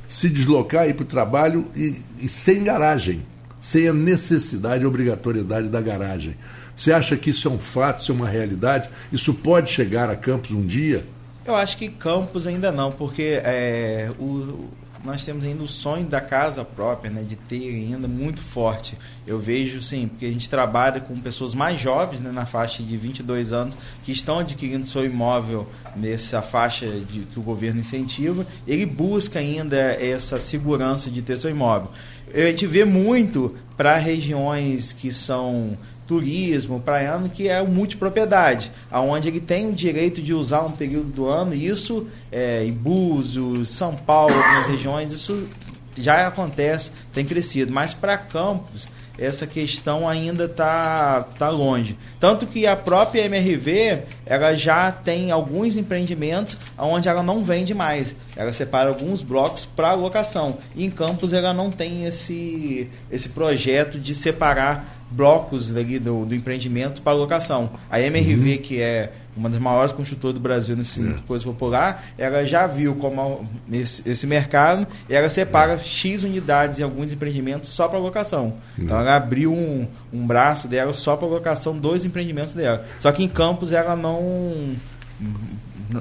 se 0.07 0.27
deslocar 0.27 0.87
e 0.87 0.89
ir 0.89 0.93
para 0.95 1.03
o 1.03 1.07
trabalho 1.07 1.65
e, 1.75 2.01
e 2.19 2.27
sem 2.27 2.63
garagem, 2.63 3.21
sem 3.61 3.87
a 3.87 3.93
necessidade 3.93 4.83
e 4.83 4.87
obrigatoriedade 4.87 5.69
da 5.69 5.79
garagem. 5.79 6.35
Você 6.79 6.93
acha 6.93 7.17
que 7.17 7.29
isso 7.29 7.45
é 7.45 7.51
um 7.51 7.59
fato, 7.59 7.99
isso 7.99 8.13
é 8.13 8.15
uma 8.15 8.29
realidade? 8.29 8.89
Isso 9.11 9.33
pode 9.33 9.69
chegar 9.69 10.09
a 10.09 10.15
Campos 10.15 10.51
um 10.51 10.65
dia? 10.65 11.05
Eu 11.45 11.53
acho 11.53 11.75
que 11.75 11.89
Campos 11.89 12.47
ainda 12.47 12.71
não, 12.71 12.89
porque 12.89 13.41
é, 13.43 14.09
o, 14.17 14.69
nós 15.03 15.25
temos 15.25 15.43
ainda 15.43 15.61
o 15.61 15.67
sonho 15.67 16.05
da 16.05 16.21
casa 16.21 16.63
própria, 16.63 17.11
né, 17.11 17.21
de 17.21 17.35
ter 17.35 17.67
ainda 17.67 18.07
muito 18.07 18.39
forte. 18.39 18.97
Eu 19.27 19.37
vejo, 19.37 19.81
sim, 19.81 20.07
porque 20.07 20.25
a 20.25 20.31
gente 20.31 20.49
trabalha 20.49 21.01
com 21.01 21.19
pessoas 21.19 21.53
mais 21.53 21.81
jovens, 21.81 22.21
né, 22.21 22.31
na 22.31 22.45
faixa 22.45 22.81
de 22.81 22.95
22 22.95 23.51
anos, 23.51 23.77
que 24.05 24.13
estão 24.13 24.39
adquirindo 24.39 24.87
seu 24.87 25.03
imóvel 25.03 25.67
nessa 25.97 26.41
faixa 26.41 26.87
de, 26.87 27.23
que 27.25 27.39
o 27.41 27.43
governo 27.43 27.81
incentiva, 27.81 28.47
ele 28.65 28.85
busca 28.85 29.39
ainda 29.39 29.75
essa 29.75 30.39
segurança 30.39 31.09
de 31.09 31.21
ter 31.21 31.37
seu 31.37 31.49
imóvel. 31.49 31.91
A 32.33 32.39
gente 32.39 32.65
vê 32.65 32.85
muito 32.85 33.53
para 33.75 33.97
regiões 33.97 34.93
que 34.93 35.11
são 35.11 35.77
turismo, 36.09 36.79
praiano, 36.79 37.29
que 37.29 37.47
é 37.47 37.61
o 37.61 37.67
multipropriedade, 37.67 38.71
aonde 38.89 39.27
ele 39.27 39.39
tem 39.39 39.69
o 39.69 39.71
direito 39.71 40.23
de 40.23 40.33
usar 40.33 40.61
um 40.61 40.71
período 40.71 41.11
do 41.11 41.27
ano, 41.27 41.53
e 41.53 41.67
isso 41.67 42.07
é, 42.31 42.65
em 42.65 42.73
Búzios, 42.73 43.69
São 43.69 43.95
Paulo, 43.95 44.33
algumas 44.33 44.65
regiões, 44.65 45.13
isso 45.13 45.47
já 45.95 46.25
acontece, 46.25 46.91
tem 47.13 47.23
crescido, 47.23 47.71
mas 47.71 47.93
para 47.93 48.17
Campos 48.17 48.89
essa 49.19 49.45
questão 49.45 50.07
ainda 50.07 50.45
está 50.45 51.27
tá 51.37 51.49
longe. 51.49 51.97
Tanto 52.19 52.47
que 52.47 52.65
a 52.65 52.75
própria 52.75 53.25
MRV 53.25 54.03
ela 54.25 54.53
já 54.53 54.91
tem 54.91 55.29
alguns 55.29 55.75
empreendimentos 55.75 56.57
onde 56.77 57.09
ela 57.09 57.21
não 57.21 57.43
vende 57.43 57.73
mais. 57.73 58.15
Ela 58.35 58.53
separa 58.53 58.89
alguns 58.89 59.21
blocos 59.21 59.65
para 59.75 59.93
locação. 59.93 60.59
E 60.73 60.85
em 60.85 60.89
Campos 60.89 61.33
ela 61.33 61.53
não 61.53 61.69
tem 61.69 62.05
esse, 62.05 62.89
esse 63.11 63.29
projeto 63.29 63.99
de 63.99 64.13
separar 64.13 64.98
blocos 65.11 65.75
ali 65.75 65.99
do, 65.99 66.25
do 66.25 66.35
empreendimento 66.35 67.01
para 67.01 67.13
locação. 67.13 67.71
A 67.89 67.99
MRV, 67.99 68.51
uhum. 68.51 68.61
que 68.61 68.81
é 68.81 69.11
uma 69.35 69.49
das 69.49 69.59
maiores 69.59 69.93
construtoras 69.93 70.33
do 70.33 70.39
Brasil 70.39 70.75
nesse 70.75 71.01
é. 71.01 71.15
coisa 71.25 71.45
popular, 71.45 72.05
ela 72.17 72.43
já 72.43 72.67
viu 72.67 72.95
como 72.95 73.45
esse, 73.71 74.07
esse 74.07 74.27
mercado 74.27 74.85
e 75.07 75.13
ela 75.13 75.29
separa 75.29 75.73
é. 75.73 75.79
X 75.79 76.23
unidades 76.23 76.79
em 76.79 76.83
alguns 76.83 77.13
empreendimentos 77.13 77.69
só 77.69 77.87
para 77.87 77.97
locação. 77.97 78.55
É. 78.77 78.83
Então 78.83 78.99
ela 78.99 79.15
abriu 79.15 79.53
um, 79.53 79.87
um 80.11 80.27
braço 80.27 80.67
dela 80.67 80.91
só 80.93 81.15
para 81.15 81.27
locação 81.27 81.77
dos 81.77 82.05
empreendimentos 82.05 82.53
dela. 82.53 82.85
Só 82.99 83.11
que 83.11 83.23
em 83.23 83.29
Campos 83.29 83.71
ela 83.71 83.95
não 83.95 84.75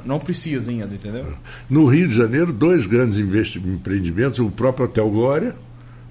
não 0.04 0.18
precisa 0.18 0.70
ainda, 0.70 0.94
entendeu? 0.94 1.32
No 1.68 1.86
Rio 1.86 2.08
de 2.08 2.14
Janeiro, 2.14 2.52
dois 2.52 2.84
grandes 2.84 3.18
empreendimentos, 3.18 4.38
o 4.38 4.50
próprio 4.50 4.84
Hotel 4.84 5.08
Glória, 5.08 5.54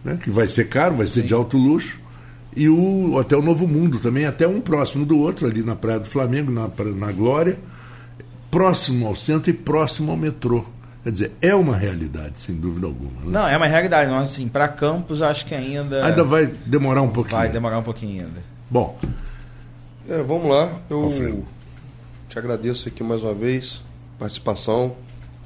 né, 0.03 0.17
que 0.21 0.31
vai 0.31 0.47
ser 0.47 0.67
caro, 0.67 0.95
vai 0.95 1.05
ser 1.05 1.21
Sim. 1.21 1.27
de 1.27 1.33
alto 1.33 1.57
luxo, 1.57 1.99
e 2.57 2.67
o 2.67 3.13
Hotel 3.13 3.39
Novo 3.39 3.67
Mundo 3.67 3.99
também, 3.99 4.25
até 4.25 4.47
um 4.47 4.59
próximo 4.59 5.05
do 5.05 5.19
outro, 5.19 5.45
ali 5.45 5.61
na 5.61 5.75
Praia 5.75 5.99
do 5.99 6.07
Flamengo, 6.07 6.51
na, 6.51 6.67
na 6.95 7.11
Glória, 7.11 7.55
próximo 8.49 9.05
ao 9.05 9.15
centro 9.15 9.51
e 9.51 9.53
próximo 9.53 10.09
ao 10.09 10.17
metrô. 10.17 10.65
Quer 11.03 11.11
dizer, 11.11 11.31
é 11.39 11.53
uma 11.53 11.77
realidade, 11.77 12.39
sem 12.39 12.55
dúvida 12.55 12.87
alguma. 12.87 13.11
Né? 13.11 13.27
Não, 13.27 13.47
é 13.47 13.55
uma 13.55 13.67
realidade. 13.67 14.09
Não, 14.09 14.17
assim, 14.17 14.47
para 14.47 14.67
Campos, 14.67 15.21
acho 15.21 15.45
que 15.45 15.53
ainda. 15.53 16.03
Ainda 16.03 16.23
vai 16.23 16.47
demorar 16.65 17.03
um 17.03 17.09
pouquinho. 17.09 17.37
Vai 17.37 17.49
demorar 17.49 17.77
um 17.77 17.83
pouquinho 17.83 18.25
ainda. 18.25 18.41
Bom. 18.71 18.97
É, 20.09 20.23
vamos 20.23 20.49
lá. 20.49 20.71
Eu 20.89 21.03
Alfredo. 21.03 21.45
te 22.27 22.39
agradeço 22.39 22.87
aqui 22.87 23.03
mais 23.03 23.21
uma 23.21 23.35
vez, 23.35 23.83
participação. 24.17 24.95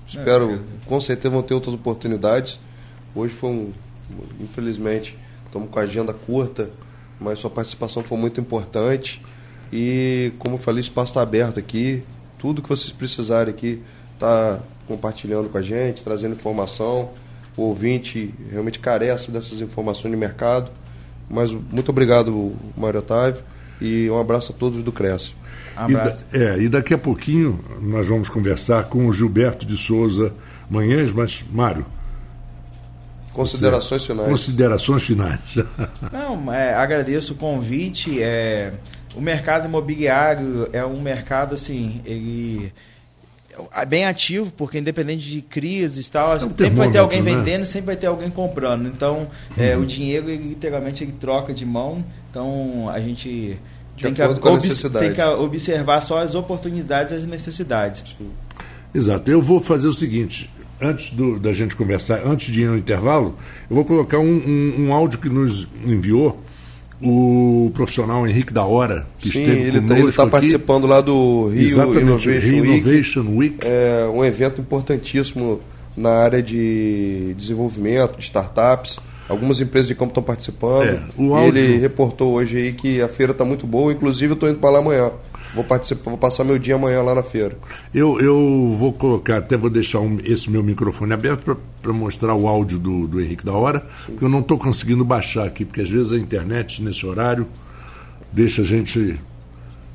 Espero, 0.07 0.53
é, 0.53 0.59
com 0.86 1.01
certeza, 1.01 1.30
vão 1.30 1.43
ter 1.43 1.55
outras 1.55 1.76
oportunidades. 1.76 2.57
Hoje 3.14 3.34
foi 3.34 3.49
um. 3.49 3.74
Infelizmente, 4.39 5.18
estamos 5.45 5.70
com 5.70 5.78
a 5.78 5.82
agenda 5.82 6.14
curta 6.14 6.70
mas 7.22 7.39
sua 7.39 7.49
participação 7.49 8.03
foi 8.03 8.17
muito 8.17 8.41
importante. 8.41 9.22
E, 9.72 10.34
como 10.39 10.55
eu 10.55 10.59
falei, 10.59 10.82
o 10.82 10.84
espaço 10.84 11.11
está 11.11 11.22
aberto 11.22 11.59
aqui. 11.59 12.03
Tudo 12.39 12.61
que 12.61 12.67
vocês 12.67 12.91
precisarem 12.91 13.53
aqui, 13.53 13.82
tá 14.17 14.59
compartilhando 14.88 15.47
com 15.47 15.57
a 15.57 15.61
gente, 15.61 16.03
trazendo 16.03 16.36
informação. 16.36 17.11
O 17.55 17.63
ouvinte 17.63 18.34
realmente 18.49 18.80
carece 18.80 19.30
dessas 19.30 19.61
informações 19.61 20.11
de 20.11 20.17
mercado. 20.17 20.72
Mas 21.30 21.51
muito 21.51 21.89
obrigado, 21.89 22.53
Mário 22.76 22.99
Otávio, 22.99 23.43
e 23.80 24.09
um 24.09 24.19
abraço 24.19 24.51
a 24.51 24.55
todos 24.55 24.84
do 24.84 24.91
Cresce. 24.91 25.34
Um 25.80 25.89
e, 25.89 25.93
da, 25.93 26.17
é, 26.34 26.59
e 26.59 26.67
daqui 26.67 26.93
a 26.93 26.97
pouquinho 26.97 27.57
nós 27.80 28.09
vamos 28.09 28.28
conversar 28.28 28.86
com 28.86 29.05
o 29.05 29.13
Gilberto 29.13 29.65
de 29.65 29.78
Souza 29.78 30.34
Manhãs, 30.69 31.11
mas, 31.11 31.45
Mário, 31.53 31.86
Considerações 33.34 34.05
finais. 34.05 34.29
Considerações 34.29 35.03
finais. 35.03 35.39
Não, 36.11 36.53
é, 36.53 36.73
agradeço 36.73 37.34
o 37.34 37.36
convite. 37.36 38.21
É, 38.21 38.73
o 39.15 39.21
mercado 39.21 39.65
imobiliário 39.65 40.69
é 40.73 40.86
um 40.86 41.01
mercado 41.01 41.55
assim, 41.55 42.01
ele 42.05 42.71
é 43.73 43.86
bem 43.86 44.05
ativo, 44.05 44.51
porque 44.55 44.79
independente 44.79 45.29
de 45.29 45.41
crises 45.41 46.07
e 46.07 46.11
tal, 46.11 46.34
é 46.34 46.38
um 46.38 46.39
sempre 46.49 46.69
vai 46.69 46.91
ter 46.91 46.97
alguém 46.97 47.21
né? 47.21 47.36
vendendo, 47.36 47.65
sempre 47.65 47.88
vai 47.88 47.95
ter 47.95 48.07
alguém 48.07 48.29
comprando. 48.29 48.88
Então, 48.88 49.27
é, 49.57 49.75
uhum. 49.75 49.84
o 49.84 49.86
dinheiro, 49.86 50.29
ele, 50.29 50.49
literalmente, 50.49 51.03
ele 51.03 51.13
troca 51.19 51.53
de 51.53 51.65
mão. 51.65 52.03
Então, 52.29 52.89
a 52.89 52.99
gente 52.99 53.57
tem 54.01 54.13
que, 54.13 54.21
tem 54.99 55.13
que, 55.13 55.21
observar 55.21 56.01
só 56.01 56.19
as 56.19 56.34
oportunidades 56.36 57.11
e 57.11 57.15
as 57.15 57.25
necessidades. 57.25 58.15
Exato. 58.93 59.29
Eu 59.29 59.41
vou 59.41 59.61
fazer 59.61 59.88
o 59.88 59.93
seguinte: 59.93 60.49
antes 60.82 61.13
do, 61.13 61.39
da 61.39 61.53
gente 61.53 61.75
conversar, 61.75 62.21
antes 62.25 62.51
de 62.51 62.61
ir 62.61 62.67
no 62.67 62.77
intervalo, 62.77 63.36
eu 63.69 63.75
vou 63.75 63.86
colocar 63.86 64.19
um, 64.19 64.23
um, 64.25 64.86
um 64.86 64.93
áudio 64.93 65.19
que 65.19 65.29
nos 65.29 65.67
enviou 65.86 66.41
o 67.01 67.71
profissional 67.73 68.27
Henrique 68.27 68.53
da 68.53 68.63
Hora, 68.63 69.07
que 69.17 69.29
Sim, 69.29 69.41
esteve 69.41 69.61
ele 69.61 69.77
está 69.79 69.95
tá, 69.95 70.25
tá 70.25 70.27
participando 70.27 70.86
lá 70.86 71.01
do 71.01 71.49
Rio 71.49 71.99
Innovation, 71.99 72.29
Rio 72.29 72.63
Week, 72.63 72.79
Innovation 72.79 73.25
Week. 73.36 73.57
É 73.61 74.07
um 74.13 74.23
evento 74.23 74.61
importantíssimo 74.61 75.59
na 75.97 76.11
área 76.11 76.41
de 76.41 77.34
desenvolvimento, 77.38 78.17
de 78.17 78.23
startups. 78.23 78.99
Algumas 79.27 79.61
empresas 79.61 79.88
de 79.88 79.95
campo 79.95 80.11
estão 80.11 80.23
participando. 80.23 80.89
É, 80.89 81.01
o 81.17 81.34
áudio... 81.34 81.57
Ele 81.57 81.77
reportou 81.77 82.34
hoje 82.34 82.57
aí 82.57 82.73
que 82.73 83.01
a 83.01 83.07
feira 83.07 83.32
está 83.32 83.45
muito 83.45 83.65
boa, 83.65 83.91
inclusive 83.91 84.32
eu 84.32 84.36
estou 84.36 84.49
indo 84.49 84.59
para 84.59 84.71
lá 84.71 84.79
amanhã. 84.79 85.11
Vou 85.54 85.66
participar, 85.66 86.12
vou 86.12 86.18
passar 86.18 86.45
meu 86.45 86.58
dia 86.58 86.76
amanhã 86.76 87.02
lá 87.02 87.14
na 87.14 87.24
feira. 87.24 87.58
Eu, 87.93 88.20
eu 88.22 88.76
vou 88.78 88.93
colocar, 88.93 89.38
até 89.38 89.58
vou 89.58 89.70
deixar 89.70 89.99
um, 89.99 90.18
esse 90.24 90.49
meu 90.49 90.64
microfone 90.64 91.14
aberto 91.14 91.58
para 91.82 91.93
mostrar 91.93 92.34
o 92.34 92.47
áudio 92.47 92.80
do, 92.80 93.06
do 93.08 93.20
Henrique 93.20 93.45
da 93.45 93.52
Hora, 93.52 93.80
Sim. 93.80 94.14
porque 94.14 94.26
eu 94.26 94.30
não 94.30 94.39
estou 94.39 94.58
conseguindo 94.58 95.04
baixar 95.04 95.45
aqui, 95.45 95.66
porque 95.66 95.82
às 95.82 95.89
vezes 95.89 96.14
a 96.14 96.18
internet 96.18 96.82
nesse 96.82 97.06
horário 97.06 97.47
deixa 98.32 98.62
a 98.62 98.66
gente 98.66 99.20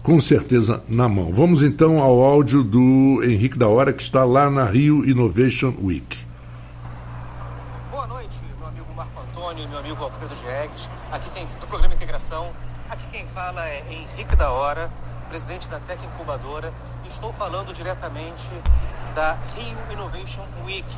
com 0.03 0.21
certeza 0.21 0.83
na 0.87 1.09
mão. 1.09 1.33
Vamos 1.33 1.63
então 1.63 2.03
ao 2.03 2.21
áudio 2.21 2.63
do 2.63 3.23
Henrique 3.25 3.59
da 3.59 3.67
Hora, 3.67 3.95
que 3.95 4.03
está 4.03 4.25
lá 4.25 4.51
na 4.51 4.67
Rio 4.67 5.09
Innovation 5.09 5.73
Week. 5.83 6.19
Boa 7.91 8.07
noite, 8.07 8.43
meu 8.59 8.69
amigo 8.69 8.87
Marco 8.95 9.21
Antônio, 9.23 9.67
meu 9.71 9.79
amigo 9.79 10.05
Alfredo 10.05 10.35
Diegues, 10.35 10.87
aqui 11.11 11.31
quem, 11.31 11.47
do 11.59 11.67
programa 11.67 11.95
Integração. 11.95 12.51
Aqui 12.91 13.05
quem 13.11 13.27
fala 13.35 13.67
é 13.67 13.83
Henrique 13.91 14.37
da 14.37 14.51
Hora 14.51 14.93
presidente 15.37 15.69
da 15.69 15.79
Tec 15.81 16.03
Incubadora. 16.03 16.73
Estou 17.07 17.31
falando 17.35 17.71
diretamente 17.75 18.49
da 19.15 19.37
Rio 19.55 19.77
Innovation 19.93 20.41
Week, 20.65 20.89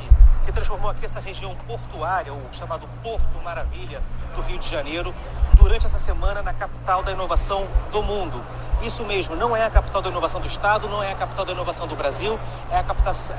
que 0.45 0.51
transformou 0.53 0.89
aqui 0.89 1.03
essa 1.03 1.19
região 1.19 1.53
portuária, 1.67 2.31
o 2.31 2.41
chamado 2.53 2.87
Porto 3.03 3.37
Maravilha 3.43 4.01
do 4.33 4.41
Rio 4.43 4.57
de 4.57 4.69
Janeiro, 4.69 5.13
durante 5.55 5.85
essa 5.85 5.99
semana 5.99 6.41
na 6.41 6.53
capital 6.53 7.03
da 7.03 7.11
inovação 7.11 7.67
do 7.91 8.01
mundo. 8.01 8.41
Isso 8.81 9.03
mesmo, 9.03 9.35
não 9.35 9.53
é 9.53 9.65
a 9.65 9.69
capital 9.69 10.01
da 10.01 10.09
inovação 10.09 10.39
do 10.39 10.47
Estado, 10.47 10.87
não 10.87 11.03
é 11.03 11.11
a 11.11 11.15
capital 11.15 11.43
da 11.43 11.51
inovação 11.51 11.85
do 11.85 11.97
Brasil, 11.97 12.39
é 12.71 12.77
a 12.77 12.85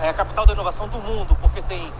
é 0.04 0.10
a 0.10 0.12
capital 0.12 0.44
da 0.44 0.52
inovação 0.52 0.86
do 0.86 0.98
mundo, 0.98 1.34
porque 1.40 1.62
tem 1.62 1.90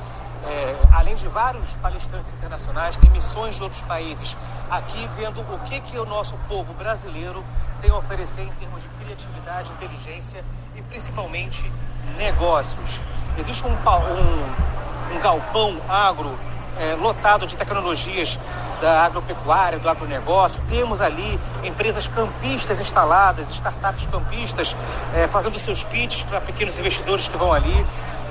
é, 0.47 0.77
além 0.93 1.15
de 1.15 1.29
vários 1.29 1.77
palestrantes 1.77 2.33
internacionais, 2.35 2.97
tem 2.97 3.11
missões 3.11 3.57
de 3.57 3.63
outros 3.63 3.83
países 3.83 4.37
aqui 4.71 5.09
vendo 5.17 5.41
o 5.41 5.59
que, 5.67 5.81
que 5.81 5.99
o 5.99 6.07
nosso 6.07 6.35
povo 6.49 6.73
brasileiro 6.75 7.45
tem 7.81 7.91
a 7.91 7.97
oferecer 7.97 8.43
em 8.43 8.53
termos 8.53 8.83
de 8.83 8.89
criatividade, 8.89 9.71
inteligência 9.73 10.45
e 10.77 10.83
principalmente 10.83 11.71
negócios. 12.17 13.01
Existe 13.39 13.65
um, 13.67 13.71
um, 13.71 15.17
um 15.17 15.21
galpão 15.21 15.77
agro 15.89 16.39
é, 16.79 16.95
lotado 16.95 17.47
de 17.47 17.57
tecnologias 17.57 18.39
da 18.81 19.05
agropecuária, 19.05 19.79
do 19.79 19.89
agronegócio. 19.89 20.61
Temos 20.69 21.01
ali 21.01 21.39
empresas 21.63 22.09
campistas 22.09 22.81
instaladas, 22.81 23.51
startups 23.51 24.07
campistas 24.07 24.77
é, 25.15 25.29
fazendo 25.29 25.59
seus 25.59 25.85
pitches 25.85 26.23
para 26.23 26.41
pequenos 26.41 26.79
investidores 26.79 27.29
que 27.29 27.37
vão 27.37 27.53
ali. 27.53 27.87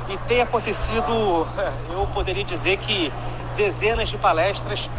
E 0.10 0.18
tem 0.28 0.42
acontecido, 0.42 1.48
eu 1.94 2.08
poderia 2.14 2.44
dizer 2.44 2.78
que 2.78 3.14
dezenas 3.56 4.10
de 4.10 4.18
palestras 4.18 4.90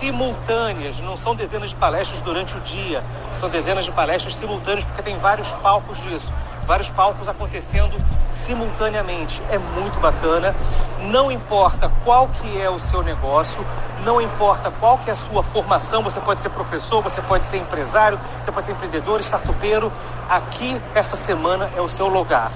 simultâneas, 0.00 0.98
não 1.00 1.16
são 1.16 1.36
dezenas 1.36 1.70
de 1.70 1.76
palestras 1.76 2.20
durante 2.22 2.56
o 2.56 2.60
dia, 2.60 3.02
são 3.38 3.48
dezenas 3.48 3.84
de 3.84 3.92
palestras 3.92 4.34
simultâneas 4.34 4.84
porque 4.84 5.02
tem 5.02 5.16
vários 5.18 5.52
palcos 5.52 6.02
disso, 6.02 6.32
vários 6.66 6.90
palcos 6.90 7.28
acontecendo 7.28 7.96
simultaneamente. 8.32 9.40
É 9.50 9.58
muito 9.58 10.00
bacana. 10.00 10.54
Não 11.00 11.30
importa 11.30 11.90
qual 12.04 12.26
que 12.28 12.60
é 12.60 12.68
o 12.68 12.80
seu 12.80 13.02
negócio, 13.02 13.64
não 14.04 14.20
importa 14.20 14.72
qual 14.80 14.98
que 14.98 15.08
é 15.08 15.12
a 15.12 15.16
sua 15.16 15.44
formação, 15.44 16.02
você 16.02 16.18
pode 16.20 16.40
ser 16.40 16.48
professor, 16.48 17.02
você 17.02 17.22
pode 17.22 17.46
ser 17.46 17.58
empresário, 17.58 18.18
você 18.42 18.50
pode 18.50 18.66
ser 18.66 18.72
empreendedor, 18.72 19.20
startupeiro. 19.20 19.92
Aqui, 20.28 20.80
esta 20.94 21.16
semana, 21.16 21.70
é 21.76 21.80
o 21.80 21.88
seu 21.88 22.08
lugar 22.08 22.50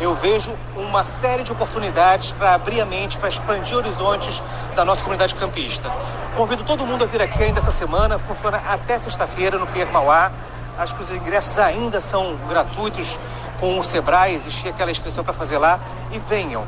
eu 0.00 0.14
vejo 0.16 0.52
uma 0.76 1.04
série 1.04 1.42
de 1.42 1.52
oportunidades 1.52 2.32
para 2.32 2.54
abrir 2.54 2.80
a 2.80 2.86
mente, 2.86 3.16
para 3.16 3.28
expandir 3.28 3.76
horizontes 3.76 4.42
da 4.74 4.84
nossa 4.84 5.00
comunidade 5.02 5.34
campista. 5.34 5.90
Convido 6.36 6.64
todo 6.64 6.84
mundo 6.84 7.04
a 7.04 7.06
vir 7.06 7.22
aqui 7.22 7.42
ainda 7.44 7.60
essa 7.60 7.70
semana, 7.70 8.18
funciona 8.18 8.60
até 8.68 8.98
sexta-feira 8.98 9.58
no 9.58 9.66
Pier 9.68 9.90
Mauá. 9.92 10.32
Acho 10.76 10.96
que 10.96 11.02
os 11.02 11.10
ingressos 11.10 11.58
ainda 11.58 12.00
são 12.00 12.36
gratuitos 12.48 13.18
com 13.60 13.78
o 13.78 13.84
Sebrae, 13.84 14.34
existia 14.34 14.72
aquela 14.72 14.90
inscrição 14.90 15.22
para 15.22 15.32
fazer 15.32 15.58
lá. 15.58 15.78
E 16.10 16.18
venham, 16.18 16.64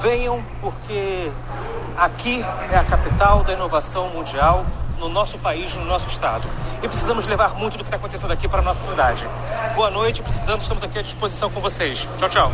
venham 0.00 0.42
porque 0.60 1.30
aqui 1.96 2.44
é 2.70 2.76
a 2.76 2.84
capital 2.84 3.42
da 3.44 3.54
inovação 3.54 4.08
mundial 4.10 4.66
no 4.98 5.08
nosso 5.08 5.38
país, 5.38 5.74
no 5.74 5.84
nosso 5.84 6.08
estado. 6.08 6.48
E 6.82 6.88
precisamos 6.88 7.26
levar 7.26 7.54
muito 7.54 7.76
do 7.76 7.84
que 7.84 7.88
está 7.88 7.96
acontecendo 7.96 8.32
aqui 8.32 8.48
para 8.48 8.60
a 8.60 8.62
nossa 8.62 8.90
cidade. 8.90 9.26
Boa 9.74 9.90
noite, 9.90 10.22
precisando, 10.22 10.60
estamos 10.60 10.82
aqui 10.82 10.98
à 10.98 11.02
disposição 11.02 11.50
com 11.50 11.60
vocês. 11.60 12.08
Tchau, 12.18 12.28
tchau. 12.28 12.52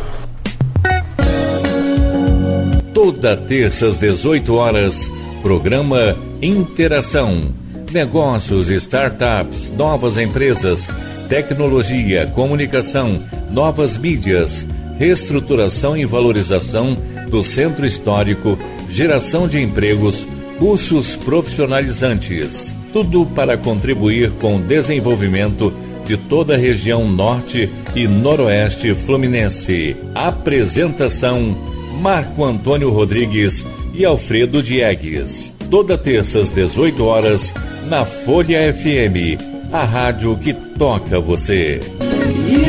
Toda 2.93 3.35
terça 3.35 3.87
às 3.87 3.99
18 3.99 4.55
horas 4.55 5.11
Programa 5.45 6.17
Interação. 6.41 7.53
Negócios, 7.91 8.71
startups, 8.71 9.69
novas 9.69 10.17
empresas, 10.17 10.91
tecnologia, 11.29 12.25
comunicação, 12.25 13.21
novas 13.51 13.95
mídias, 13.95 14.65
reestruturação 14.97 15.95
e 15.95 16.03
valorização 16.03 16.97
do 17.29 17.43
centro 17.43 17.85
histórico, 17.85 18.57
geração 18.89 19.47
de 19.47 19.61
empregos, 19.61 20.27
cursos 20.59 21.15
profissionalizantes. 21.15 22.75
Tudo 22.93 23.25
para 23.25 23.57
contribuir 23.57 24.31
com 24.39 24.57
o 24.57 24.61
desenvolvimento 24.61 25.73
de 26.05 26.15
toda 26.15 26.53
a 26.53 26.57
região 26.57 27.07
norte 27.07 27.69
e 27.95 28.07
noroeste 28.07 28.93
fluminense. 28.93 29.97
Apresentação: 30.13 31.55
Marco 31.99 32.43
Antônio 32.43 32.89
Rodrigues 32.89 33.65
e 33.93 34.05
Alfredo 34.05 34.61
Diegues. 34.61 35.53
Toda 35.69 35.97
terça 35.97 36.39
às 36.39 36.51
18 36.51 37.03
horas 37.03 37.53
na 37.89 38.05
Folha 38.05 38.73
FM, 38.73 39.41
a 39.71 39.83
rádio 39.83 40.37
que 40.37 40.53
toca 40.53 41.19
você. 41.19 41.79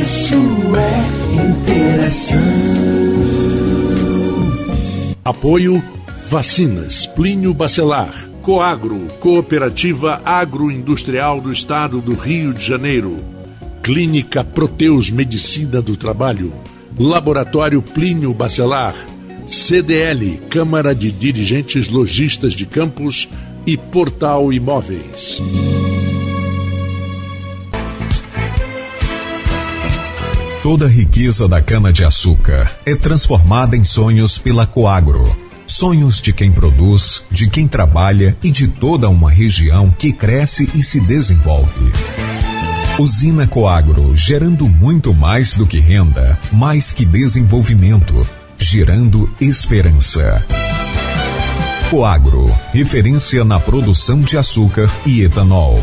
Isso 0.00 0.34
é 0.74 1.36
interação. 1.36 2.40
Apoio 5.24 5.82
Vacinas 6.28 7.06
Plínio 7.06 7.54
Bacelar. 7.54 8.12
Coagro, 8.42 9.06
Cooperativa 9.20 10.20
Agroindustrial 10.24 11.40
do 11.40 11.52
Estado 11.52 12.00
do 12.00 12.14
Rio 12.14 12.52
de 12.52 12.64
Janeiro. 12.64 13.22
Clínica 13.80 14.42
Proteus 14.42 15.08
Medicina 15.08 15.80
do 15.80 15.96
Trabalho. 15.96 16.52
Laboratório 16.98 17.80
Plínio 17.80 18.34
Bacelar. 18.34 18.94
CDL, 19.46 20.40
Câmara 20.50 20.92
de 20.96 21.12
Dirigentes 21.12 21.88
Logistas 21.88 22.54
de 22.54 22.66
Campos 22.66 23.28
e 23.64 23.76
Portal 23.76 24.52
Imóveis. 24.52 25.40
Toda 30.60 30.86
a 30.86 30.88
riqueza 30.88 31.46
da 31.46 31.62
cana-de-açúcar 31.62 32.76
é 32.84 32.96
transformada 32.96 33.76
em 33.76 33.84
sonhos 33.84 34.40
pela 34.40 34.66
Coagro. 34.66 35.45
Sonhos 35.66 36.20
de 36.20 36.32
quem 36.32 36.50
produz, 36.52 37.24
de 37.30 37.48
quem 37.48 37.66
trabalha 37.66 38.36
e 38.42 38.50
de 38.50 38.68
toda 38.68 39.08
uma 39.08 39.30
região 39.30 39.90
que 39.90 40.12
cresce 40.12 40.70
e 40.74 40.82
se 40.82 41.00
desenvolve. 41.00 41.92
Usina 42.98 43.46
Coagro, 43.46 44.16
gerando 44.16 44.68
muito 44.68 45.12
mais 45.12 45.56
do 45.56 45.66
que 45.66 45.78
renda, 45.80 46.38
mais 46.50 46.92
que 46.92 47.04
desenvolvimento, 47.04 48.26
gerando 48.56 49.28
esperança. 49.40 50.44
Coagro, 51.90 52.50
referência 52.72 53.44
na 53.44 53.60
produção 53.60 54.20
de 54.20 54.38
açúcar 54.38 54.90
e 55.04 55.22
etanol. 55.22 55.82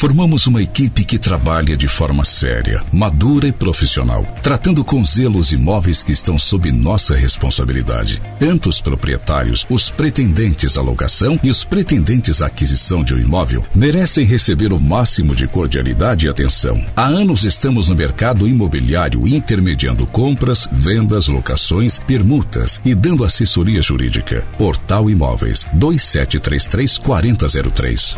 Formamos 0.00 0.46
uma 0.46 0.62
equipe 0.62 1.04
que 1.04 1.18
trabalha 1.18 1.76
de 1.76 1.86
forma 1.86 2.24
séria, 2.24 2.82
madura 2.90 3.46
e 3.46 3.52
profissional, 3.52 4.24
tratando 4.42 4.82
com 4.82 5.04
zelo 5.04 5.38
os 5.38 5.52
imóveis 5.52 6.02
que 6.02 6.10
estão 6.10 6.38
sob 6.38 6.72
nossa 6.72 7.14
responsabilidade. 7.14 8.18
Tanto 8.38 8.70
os 8.70 8.80
proprietários, 8.80 9.66
os 9.68 9.90
pretendentes 9.90 10.78
à 10.78 10.80
locação 10.80 11.38
e 11.42 11.50
os 11.50 11.64
pretendentes 11.64 12.40
à 12.40 12.46
aquisição 12.46 13.04
de 13.04 13.12
um 13.12 13.18
imóvel 13.18 13.62
merecem 13.74 14.24
receber 14.24 14.72
o 14.72 14.80
máximo 14.80 15.34
de 15.34 15.46
cordialidade 15.46 16.26
e 16.26 16.30
atenção. 16.30 16.82
Há 16.96 17.04
anos 17.04 17.44
estamos 17.44 17.90
no 17.90 17.94
mercado 17.94 18.48
imobiliário 18.48 19.28
intermediando 19.28 20.06
compras, 20.06 20.66
vendas, 20.72 21.28
locações, 21.28 21.98
permutas 21.98 22.80
e 22.86 22.94
dando 22.94 23.22
assessoria 23.22 23.82
jurídica. 23.82 24.46
Portal 24.56 25.10
Imóveis 25.10 25.66
2733 25.74 26.96
4003. 26.96 28.16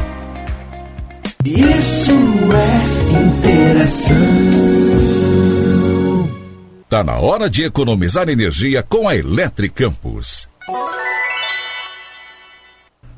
Isso 1.44 2.12
é 2.52 3.02
interação. 3.24 4.16
Tá 6.88 7.02
na 7.02 7.16
hora 7.16 7.50
de 7.50 7.64
economizar 7.64 8.28
energia 8.28 8.82
com 8.82 9.08
a 9.08 9.16
Eletri 9.16 9.68
Campus. 9.68 10.48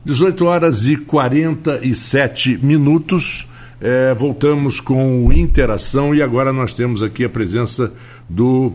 18 0.04 0.44
horas 0.46 0.86
e 0.86 0.96
47 0.96 2.58
minutos. 2.62 3.46
É, 3.80 4.14
voltamos 4.14 4.80
com 4.80 5.26
o 5.26 5.32
Interação 5.32 6.14
e 6.14 6.22
agora 6.22 6.52
nós 6.52 6.72
temos 6.72 7.02
aqui 7.02 7.24
a 7.24 7.28
presença 7.28 7.92
do 8.28 8.72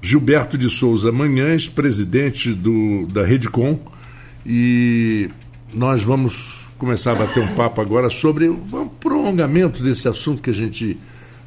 Gilberto 0.00 0.58
de 0.58 0.68
Souza 0.68 1.12
Manhães, 1.12 1.68
presidente 1.68 2.52
do, 2.52 3.06
da 3.06 3.24
Redcom, 3.24 3.78
e 4.44 5.30
nós 5.72 6.02
vamos 6.02 6.61
começar 6.82 7.12
a 7.12 7.14
bater 7.14 7.40
um 7.40 7.54
papo 7.54 7.80
agora 7.80 8.10
sobre 8.10 8.48
o 8.48 8.58
prolongamento 8.98 9.84
desse 9.84 10.08
assunto 10.08 10.42
que 10.42 10.50
a 10.50 10.52
gente 10.52 10.98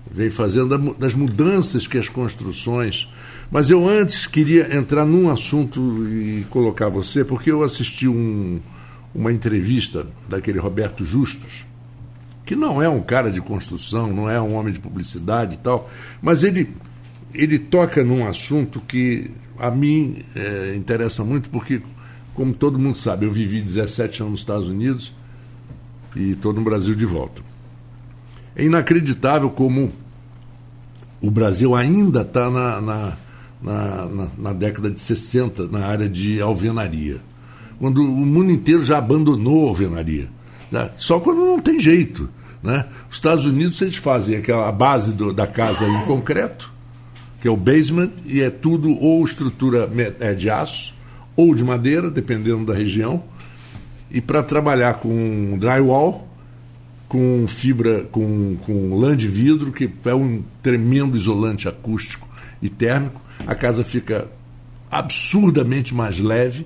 vem 0.10 0.30
fazendo, 0.30 0.96
das 0.98 1.14
mudanças 1.14 1.86
que 1.86 1.98
as 1.98 2.08
construções. 2.08 3.10
Mas 3.52 3.70
eu 3.70 3.86
antes 3.86 4.26
queria 4.26 4.74
entrar 4.74 5.06
num 5.06 5.30
assunto 5.30 6.08
e 6.08 6.46
colocar 6.50 6.88
você, 6.88 7.26
porque 7.26 7.52
eu 7.52 7.64
assisti 7.64 8.08
um, 8.08 8.62
uma 9.14 9.30
entrevista 9.30 10.08
daquele 10.26 10.58
Roberto 10.58 11.04
Justus, 11.04 11.66
que 12.46 12.56
não 12.56 12.82
é 12.82 12.88
um 12.88 13.02
cara 13.02 13.30
de 13.30 13.42
construção, 13.42 14.08
não 14.08 14.30
é 14.30 14.40
um 14.40 14.54
homem 14.54 14.72
de 14.72 14.80
publicidade 14.80 15.56
e 15.56 15.58
tal, 15.58 15.90
mas 16.22 16.44
ele, 16.44 16.70
ele 17.34 17.60
toca 17.60 18.06
num 18.06 18.26
assunto 18.26 18.80
que 18.80 19.30
a 19.60 19.70
mim 19.70 20.24
é, 20.34 20.76
interessa 20.78 21.26
muito, 21.26 21.50
porque, 21.50 21.82
como 22.34 22.54
todo 22.54 22.80
mundo 22.80 22.96
sabe, 22.96 23.26
eu 23.26 23.32
vivi 23.34 23.60
17 23.60 24.22
anos 24.22 24.32
nos 24.32 24.40
Estados 24.40 24.70
Unidos 24.70 25.14
e 26.16 26.32
estou 26.32 26.54
no 26.54 26.62
Brasil 26.62 26.96
de 26.96 27.06
volta. 27.06 27.42
É 28.56 28.64
inacreditável 28.64 29.50
como 29.50 29.92
o 31.22 31.30
Brasil 31.30 31.76
ainda 31.76 32.22
está 32.22 32.50
na, 32.50 32.82
na, 32.82 33.14
na, 33.62 34.28
na, 34.38 34.54
década 34.54 34.90
de 34.90 35.02
60 35.02 35.68
na 35.68 35.86
área 35.86 36.08
de 36.08 36.40
alvenaria. 36.42 37.18
Quando 37.80 38.02
o 38.02 38.26
mundo 38.26 38.52
inteiro 38.52 38.84
já 38.84 38.98
abandonou 38.98 39.66
a 39.66 39.70
alvenaria. 39.70 40.30
Né? 40.72 40.90
Só 40.98 41.20
quando 41.20 41.40
não 41.40 41.60
tem 41.60 41.80
jeito. 41.80 42.30
Né? 42.64 42.86
Os 43.10 43.18
Estados 43.18 43.46
Unidos 43.46 43.82
eles 43.82 43.98
fazem 43.98 44.38
aquela 44.38 44.72
base 44.72 45.12
do, 45.12 45.34
da 45.34 45.46
casa 45.46 45.86
em 45.86 46.02
concreto, 46.06 46.72
que 47.42 47.48
é 47.48 47.52
o 47.52 47.58
basement, 47.58 48.10
e 48.26 48.42
é 48.42 48.50
tudo 48.50 48.98
ou 49.00 49.24
estrutura 49.24 49.90
é, 50.20 50.34
de 50.34 50.50
aço 50.50 50.94
ou 51.36 51.54
de 51.54 51.64
madeira, 51.64 52.10
dependendo 52.10 52.66
da 52.66 52.74
região. 52.74 53.24
E 54.10 54.22
para 54.22 54.44
trabalhar 54.44 54.96
com 54.96 55.58
drywall, 55.60 56.28
com 57.08 57.46
fibra, 57.48 58.04
com, 58.12 58.58
com 58.66 58.98
lã 58.98 59.16
de 59.16 59.28
vidro, 59.28 59.72
que 59.72 59.90
é 60.06 60.16
um 60.16 60.44
tremendo 60.62 61.16
isolante 61.16 61.68
acústico 61.68 62.28
e 62.62 62.70
térmico, 62.70 63.22
a 63.46 63.56
casa 63.56 63.84
fica 63.84 64.28
absurdamente 64.90 65.94
mais 65.94 66.20
leve, 66.20 66.66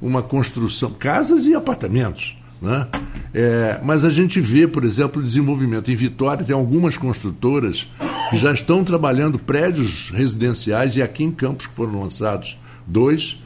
uma 0.00 0.22
construção, 0.22 0.90
casas 0.90 1.44
e 1.44 1.54
apartamentos. 1.54 2.38
Né? 2.60 2.86
É, 3.32 3.80
mas 3.82 4.04
a 4.04 4.10
gente 4.10 4.40
vê, 4.40 4.66
por 4.66 4.84
exemplo, 4.84 5.20
o 5.20 5.24
desenvolvimento 5.24 5.90
em 5.90 5.96
Vitória, 5.96 6.44
tem 6.44 6.54
algumas 6.54 6.96
construtoras 6.96 7.86
que 8.30 8.36
já 8.36 8.52
estão 8.52 8.84
trabalhando 8.84 9.38
prédios 9.38 10.10
residenciais 10.10 10.96
e 10.96 11.02
aqui 11.02 11.24
em 11.24 11.30
Campos 11.30 11.66
que 11.66 11.74
foram 11.74 12.02
lançados 12.02 12.58
dois, 12.86 13.42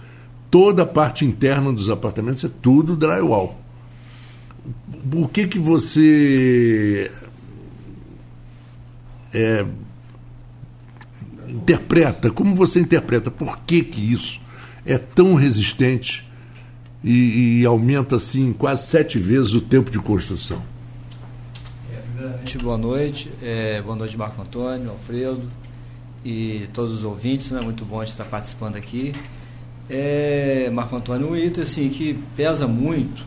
toda 0.52 0.84
a 0.84 0.86
parte 0.86 1.24
interna 1.24 1.72
dos 1.72 1.90
apartamentos 1.90 2.44
é 2.44 2.50
tudo 2.62 2.94
drywall. 2.94 3.58
O 5.12 5.26
que 5.26 5.48
que 5.48 5.58
você 5.58 7.10
é, 9.34 9.66
interpreta? 11.48 12.30
Como 12.30 12.54
você 12.54 12.78
interpreta? 12.78 13.32
Por 13.32 13.58
que 13.66 13.82
que 13.82 14.12
isso 14.12 14.40
é 14.86 14.96
tão 14.96 15.34
resistente? 15.34 16.30
e, 17.04 17.60
e 17.60 17.66
aumenta 17.66 18.16
assim 18.16 18.52
quase 18.52 18.86
sete 18.86 19.18
vezes 19.18 19.52
o 19.54 19.60
tempo 19.60 19.90
de 19.90 19.98
construção. 19.98 20.62
É, 21.92 21.96
primeiramente, 21.96 22.58
boa 22.58 22.78
noite. 22.78 23.30
É, 23.42 23.82
boa 23.82 23.96
noite, 23.96 24.16
Marco 24.16 24.40
Antônio, 24.40 24.90
Alfredo. 24.90 25.42
e 26.24 26.68
todos 26.72 26.98
os 26.98 27.04
ouvintes, 27.04 27.50
né? 27.50 27.60
Muito 27.60 27.84
bom 27.84 28.02
estar 28.02 28.24
participando 28.24 28.76
aqui. 28.76 29.12
É, 29.94 30.70
Marco 30.72 30.96
Antônio, 30.96 31.30
um 31.30 31.36
item 31.36 31.62
assim, 31.62 31.90
que 31.90 32.14
pesa 32.34 32.66
muito 32.66 33.26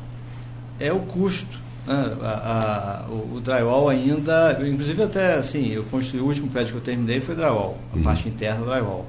é 0.79 0.91
o 0.91 0.99
custo. 0.99 1.59
Né? 1.85 2.17
A, 2.23 3.05
a, 3.05 3.11
o, 3.11 3.35
o, 3.35 3.39
drywall 3.39 3.89
ainda, 3.89 4.59
inclusive 4.67 5.03
até 5.03 5.35
assim, 5.35 5.71
eu 5.71 5.83
construí 5.83 6.21
o 6.21 6.25
último 6.25 6.47
prédio 6.47 6.71
que 6.71 6.77
eu 6.77 6.81
terminei 6.81 7.21
foi 7.21 7.35
drywall, 7.35 7.77
a 7.93 7.97
uhum. 7.97 8.03
parte 8.03 8.27
interna 8.27 8.61
do 8.61 8.65
drywall. 8.65 9.05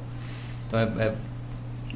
Então 0.69 0.81
é, 0.81 0.83
é, 0.99 1.15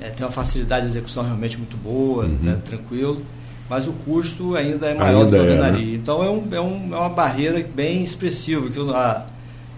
é, 0.01 0.09
tem 0.09 0.25
uma 0.25 0.33
facilidade 0.33 0.83
de 0.83 0.93
execução 0.93 1.25
realmente 1.25 1.59
muito 1.59 1.77
boa, 1.77 2.25
uhum. 2.25 2.39
né? 2.41 2.59
tranquilo, 2.65 3.23
mas 3.69 3.87
o 3.87 3.93
custo 3.93 4.57
ainda 4.57 4.87
é 4.87 4.95
maior 4.95 5.25
ainda 5.25 5.25
do 5.27 5.31
que 5.31 5.37
a 5.37 5.41
alvenaria. 5.41 5.83
É, 5.83 5.85
né? 5.85 5.95
Então 5.95 6.25
é, 6.25 6.31
um, 6.31 6.49
é, 6.51 6.61
um, 6.61 6.95
é 6.95 6.99
uma 6.99 7.11
barreira 7.11 7.63
bem 7.75 8.03
expressiva, 8.03 8.67
que 8.71 8.81
a, 8.81 9.27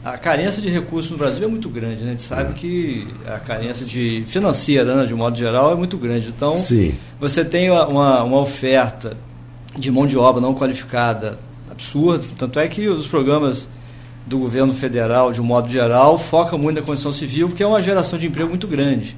a 0.04 0.18
carência 0.18 0.60
de 0.60 0.68
recursos 0.68 1.10
no 1.10 1.16
Brasil 1.16 1.44
é 1.44 1.46
muito 1.46 1.68
grande, 1.68 2.02
né? 2.02 2.08
A 2.08 2.10
gente 2.10 2.22
sabe 2.22 2.54
que 2.54 3.06
a 3.26 3.38
carência 3.38 3.86
de 3.86 4.24
financeira, 4.26 4.96
né, 4.96 5.06
de 5.06 5.14
um 5.14 5.16
modo 5.16 5.36
geral, 5.36 5.72
é 5.72 5.76
muito 5.76 5.96
grande. 5.96 6.28
Então, 6.28 6.56
Sim. 6.56 6.94
você 7.20 7.44
tem 7.44 7.70
uma, 7.70 8.22
uma 8.24 8.40
oferta 8.40 9.16
de 9.78 9.90
mão 9.90 10.06
de 10.06 10.16
obra 10.18 10.40
não 10.40 10.54
qualificada 10.54 11.38
absurda. 11.70 12.26
Tanto 12.36 12.58
é 12.58 12.66
que 12.66 12.88
os 12.88 13.06
programas 13.06 13.68
do 14.26 14.38
governo 14.38 14.72
federal, 14.72 15.32
de 15.32 15.40
um 15.40 15.44
modo 15.44 15.68
geral, 15.68 16.18
focam 16.18 16.58
muito 16.58 16.80
na 16.80 16.86
condição 16.86 17.12
civil, 17.12 17.48
porque 17.48 17.62
é 17.62 17.66
uma 17.66 17.82
geração 17.82 18.18
de 18.18 18.26
emprego 18.26 18.48
muito 18.48 18.66
grande. 18.66 19.16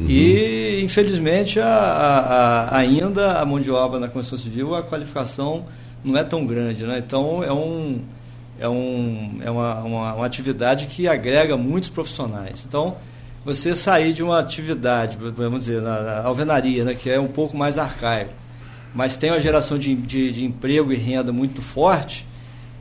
Uhum. 0.00 0.06
E, 0.08 0.82
infelizmente, 0.82 1.60
a, 1.60 1.66
a, 1.66 2.18
a, 2.18 2.78
ainda 2.78 3.38
a 3.38 3.44
mão 3.44 3.60
de 3.60 3.70
obra 3.70 4.00
na 4.00 4.08
construção 4.08 4.42
civil, 4.42 4.74
a 4.74 4.82
qualificação 4.82 5.66
não 6.02 6.18
é 6.18 6.24
tão 6.24 6.46
grande. 6.46 6.84
Né? 6.84 7.02
Então, 7.06 7.44
é 7.44 7.52
um 7.52 8.00
é, 8.62 8.68
um, 8.68 9.40
é 9.44 9.50
uma, 9.50 9.74
uma, 9.80 10.14
uma, 10.14 10.26
atividade 10.26 10.86
que 10.86 11.08
agrega 11.08 11.56
muitos 11.56 11.90
profissionais. 11.90 12.64
Então, 12.66 12.94
você 13.44 13.74
sair 13.74 14.12
de 14.12 14.22
uma 14.22 14.38
atividade, 14.38 15.18
vamos 15.36 15.64
dizer, 15.64 15.82
na, 15.82 16.00
na 16.00 16.22
alvenaria, 16.22 16.84
né, 16.84 16.94
que 16.94 17.10
é 17.10 17.18
um 17.18 17.26
pouco 17.26 17.56
mais 17.56 17.76
arcaico, 17.76 18.32
mas 18.94 19.16
tem 19.16 19.30
uma 19.30 19.40
geração 19.40 19.76
de, 19.76 19.96
de, 19.96 20.30
de 20.30 20.44
emprego 20.44 20.92
e 20.92 20.96
renda 20.96 21.32
muito 21.32 21.60
forte, 21.60 22.24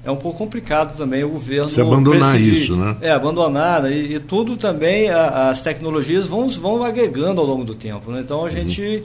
é 0.04 0.12
um 0.12 0.16
pouco 0.16 0.38
complicado 0.38 0.96
também 0.96 1.24
o 1.24 1.30
governo 1.30 1.70
Se 1.70 1.82
abandonar 1.82 2.40
isso, 2.40 2.76
né? 2.76 2.98
É, 3.02 3.12
abandonar, 3.12 3.84
né? 3.84 3.92
e, 3.92 4.16
e, 4.16 4.20
tudo 4.20 4.58
também, 4.58 5.10
a, 5.10 5.50
as 5.50 5.64
tecnologias 5.64 6.28
vão, 6.28 6.48
vão 6.50 6.84
agregando 6.84 7.42
ao 7.42 7.48
longo 7.48 7.64
do 7.64 7.74
tempo. 7.74 8.12
Né? 8.12 8.20
Então 8.20 8.40
a 8.40 8.44
uhum. 8.44 8.50
gente, 8.50 9.04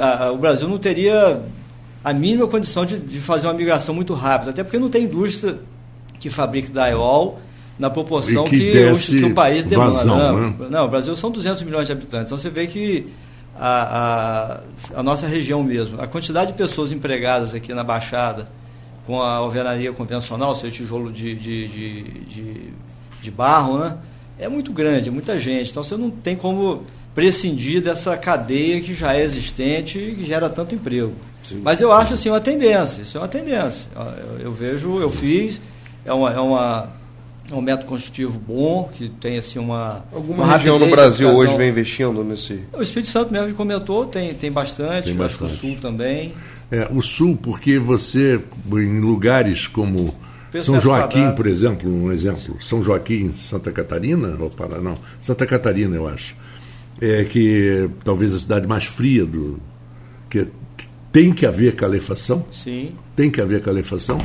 a, 0.00 0.26
a, 0.26 0.32
o 0.32 0.38
Brasil 0.38 0.68
não 0.68 0.78
teria 0.78 1.42
a 2.04 2.12
mínima 2.12 2.48
condição 2.48 2.84
de, 2.84 2.98
de, 2.98 3.20
fazer 3.20 3.46
uma 3.46 3.54
migração 3.54 3.94
muito 3.94 4.14
rápida, 4.14 4.50
até 4.50 4.64
porque 4.64 4.78
não 4.78 4.88
tem 4.88 5.04
indústria 5.04 5.58
que 6.22 6.30
fabrique 6.30 6.70
drywall 6.70 7.40
na 7.76 7.90
proporção 7.90 8.44
que, 8.44 8.56
que, 8.56 8.84
o, 8.86 8.96
que, 8.96 9.24
o, 9.24 9.34
país 9.34 9.64
demanda. 9.64 9.90
Vazão, 9.90 10.16
não, 10.16 10.50
né? 10.50 10.66
não, 10.70 10.84
o 10.84 10.88
Brasil 10.88 11.16
são 11.16 11.32
200 11.32 11.62
milhões 11.62 11.86
de 11.86 11.92
habitantes. 11.92 12.26
Então 12.26 12.38
você 12.38 12.48
vê 12.48 12.68
que 12.68 13.08
a, 13.58 14.60
a, 14.94 15.00
a, 15.00 15.02
nossa 15.02 15.26
região 15.26 15.64
mesmo, 15.64 16.00
a 16.00 16.06
quantidade 16.06 16.52
de 16.52 16.56
pessoas 16.56 16.92
empregadas 16.92 17.54
aqui 17.54 17.74
na 17.74 17.82
Baixada 17.82 18.48
com 19.04 19.20
a 19.20 19.32
alvenaria 19.34 19.92
convencional, 19.92 20.54
seu 20.54 20.70
tijolo 20.70 21.10
de, 21.10 21.34
de, 21.34 21.66
de, 21.66 22.02
de, 22.02 22.72
de 23.20 23.30
barro, 23.32 23.78
né? 23.78 23.96
é 24.38 24.48
muito 24.48 24.72
grande, 24.72 25.08
é 25.08 25.12
muita 25.12 25.40
gente. 25.40 25.72
Então 25.72 25.82
você 25.82 25.96
não 25.96 26.08
tem 26.08 26.36
como 26.36 26.84
prescindir 27.16 27.82
dessa 27.82 28.16
cadeia 28.16 28.80
que 28.80 28.94
já 28.94 29.12
é 29.12 29.24
existente 29.24 29.98
e 29.98 30.14
que 30.14 30.24
gera 30.24 30.48
tanto 30.48 30.72
emprego. 30.72 31.14
Sim. 31.42 31.60
Mas 31.64 31.80
eu 31.80 31.90
acho 31.90 32.14
assim 32.14 32.28
uma 32.28 32.40
tendência, 32.40 33.02
isso 33.02 33.18
é 33.18 33.20
uma 33.20 33.28
tendência. 33.28 33.90
Eu, 33.96 34.44
eu 34.44 34.52
vejo, 34.52 35.00
eu 35.00 35.10
fiz 35.10 35.60
é 36.04 36.12
uma, 36.12 36.32
é 36.32 36.40
uma 36.40 36.88
é 37.50 37.54
um 37.54 37.60
método 37.60 37.86
construtivo 37.86 38.38
bom, 38.38 38.88
que 38.92 39.08
tem 39.08 39.38
assim 39.38 39.58
uma. 39.58 40.04
Alguma 40.12 40.44
uma 40.44 40.56
região 40.56 40.78
no 40.78 40.88
Brasil 40.88 41.28
hoje 41.28 41.56
vem 41.56 41.70
investindo 41.70 42.22
nesse. 42.24 42.62
O 42.72 42.82
Espírito 42.82 43.10
Santo 43.10 43.32
mesmo 43.32 43.48
que 43.48 43.54
comentou, 43.54 44.06
tem, 44.06 44.32
tem 44.34 44.50
bastante, 44.50 45.06
tem 45.06 45.14
bastante. 45.14 45.44
acho 45.44 45.60
que 45.60 45.66
o 45.66 45.70
Sul 45.70 45.80
também. 45.80 46.34
É, 46.70 46.88
o 46.90 47.02
Sul, 47.02 47.36
porque 47.36 47.78
você, 47.78 48.40
em 48.72 49.00
lugares 49.00 49.66
como 49.66 50.14
São 50.62 50.80
Joaquim, 50.80 51.32
por 51.32 51.46
exemplo, 51.46 51.90
um 51.90 52.10
exemplo, 52.10 52.56
São 52.60 52.82
Joaquim, 52.82 53.32
Santa 53.32 53.70
Catarina, 53.70 54.36
ou 54.40 54.48
Paraná, 54.48 54.80
não, 54.80 54.98
Santa 55.20 55.44
Catarina, 55.44 55.94
eu 55.94 56.08
acho, 56.08 56.34
é 57.00 57.24
que 57.24 57.90
talvez 58.02 58.34
a 58.34 58.38
cidade 58.38 58.66
mais 58.66 58.84
fria 58.84 59.26
do. 59.26 59.60
que, 60.30 60.46
que 60.76 60.88
tem 61.10 61.32
que 61.34 61.44
haver 61.44 61.74
calefação. 61.74 62.46
Sim. 62.50 62.92
Tem 63.14 63.30
que 63.30 63.40
haver 63.40 63.60
calefação 63.60 64.18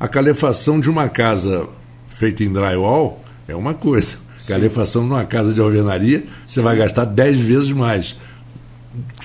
a 0.00 0.08
calefação 0.08 0.80
de 0.80 0.88
uma 0.88 1.10
casa 1.10 1.68
feita 2.08 2.42
em 2.42 2.50
drywall 2.50 3.22
é 3.46 3.54
uma 3.54 3.74
coisa. 3.74 4.16
Sim. 4.38 4.54
Calefação 4.54 5.06
de 5.06 5.12
uma 5.12 5.24
casa 5.26 5.52
de 5.52 5.60
alvenaria, 5.60 6.24
você 6.46 6.62
vai 6.62 6.74
gastar 6.74 7.04
10 7.04 7.38
vezes 7.38 7.72
mais. 7.72 8.16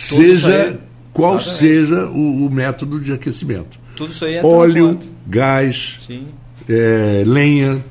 Tudo 0.10 0.20
seja 0.22 0.64
aí, 0.64 0.78
qual 1.14 1.38
exatamente. 1.38 1.60
seja 1.60 2.06
o, 2.08 2.46
o, 2.46 2.52
método 2.52 3.00
de 3.00 3.14
aquecimento. 3.14 3.80
Tudo 3.96 4.12
isso 4.12 4.26
aí 4.26 4.36
é 4.36 4.46
Óleo, 4.46 5.00
gás, 5.26 6.00
é, 6.68 7.24
lenha, 7.26 7.84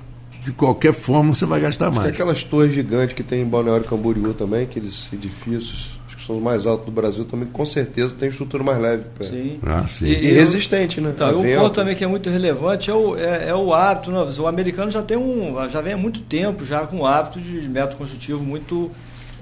de 0.45 0.53
qualquer 0.53 0.93
forma 0.93 1.35
você 1.35 1.47
vai 1.47 1.61
gastar 1.61 1.91
mais. 1.91 2.11
aquelas 2.11 2.45
torres 2.45 2.75
gigantes 2.75 3.15
que 3.15 3.23
tem 3.23 3.41
em 3.41 3.49
Balneário 3.49 3.85
Camboriú 3.87 4.35
também, 4.35 4.65
aqueles 4.65 5.09
edifícios 5.11 5.99
são 6.27 6.37
os 6.37 6.43
mais 6.43 6.67
altos 6.67 6.87
do 6.87 6.93
Brasil, 6.93 7.25
também 7.25 7.47
com 7.47 7.67
certeza 7.67 8.15
tem 8.15 8.29
estrutura 8.29 8.63
mais 8.63 8.79
leve. 8.79 9.05
Pra... 9.15 9.27
Sim. 9.27 9.59
Ah, 9.63 9.87
sim. 9.87 10.07
E, 10.07 10.13
e 10.13 10.33
resistente, 10.33 11.01
né? 11.01 11.13
Então, 11.15 11.41
o 11.41 11.55
ponto 11.57 11.75
também 11.75 11.95
que 11.95 12.03
é 12.03 12.07
muito 12.07 12.31
relevante 12.31 12.91
é 12.91 12.95
o, 12.95 13.17
é, 13.17 13.49
é 13.49 13.55
o 13.55 13.73
hábito. 13.73 14.11
Né? 14.11 14.19
O 14.39 14.47
americano 14.47 14.91
já 14.91 15.03
tem 15.03 15.17
um. 15.17 15.55
já 15.71 15.81
vem 15.81 15.93
há 15.93 15.97
muito 15.97 16.21
tempo 16.21 16.65
já 16.65 16.87
com 16.87 17.01
o 17.01 17.07
hábito 17.07 17.41
de 17.41 17.69
método 17.69 17.97
construtivo 17.97 18.43
muito. 18.43 18.91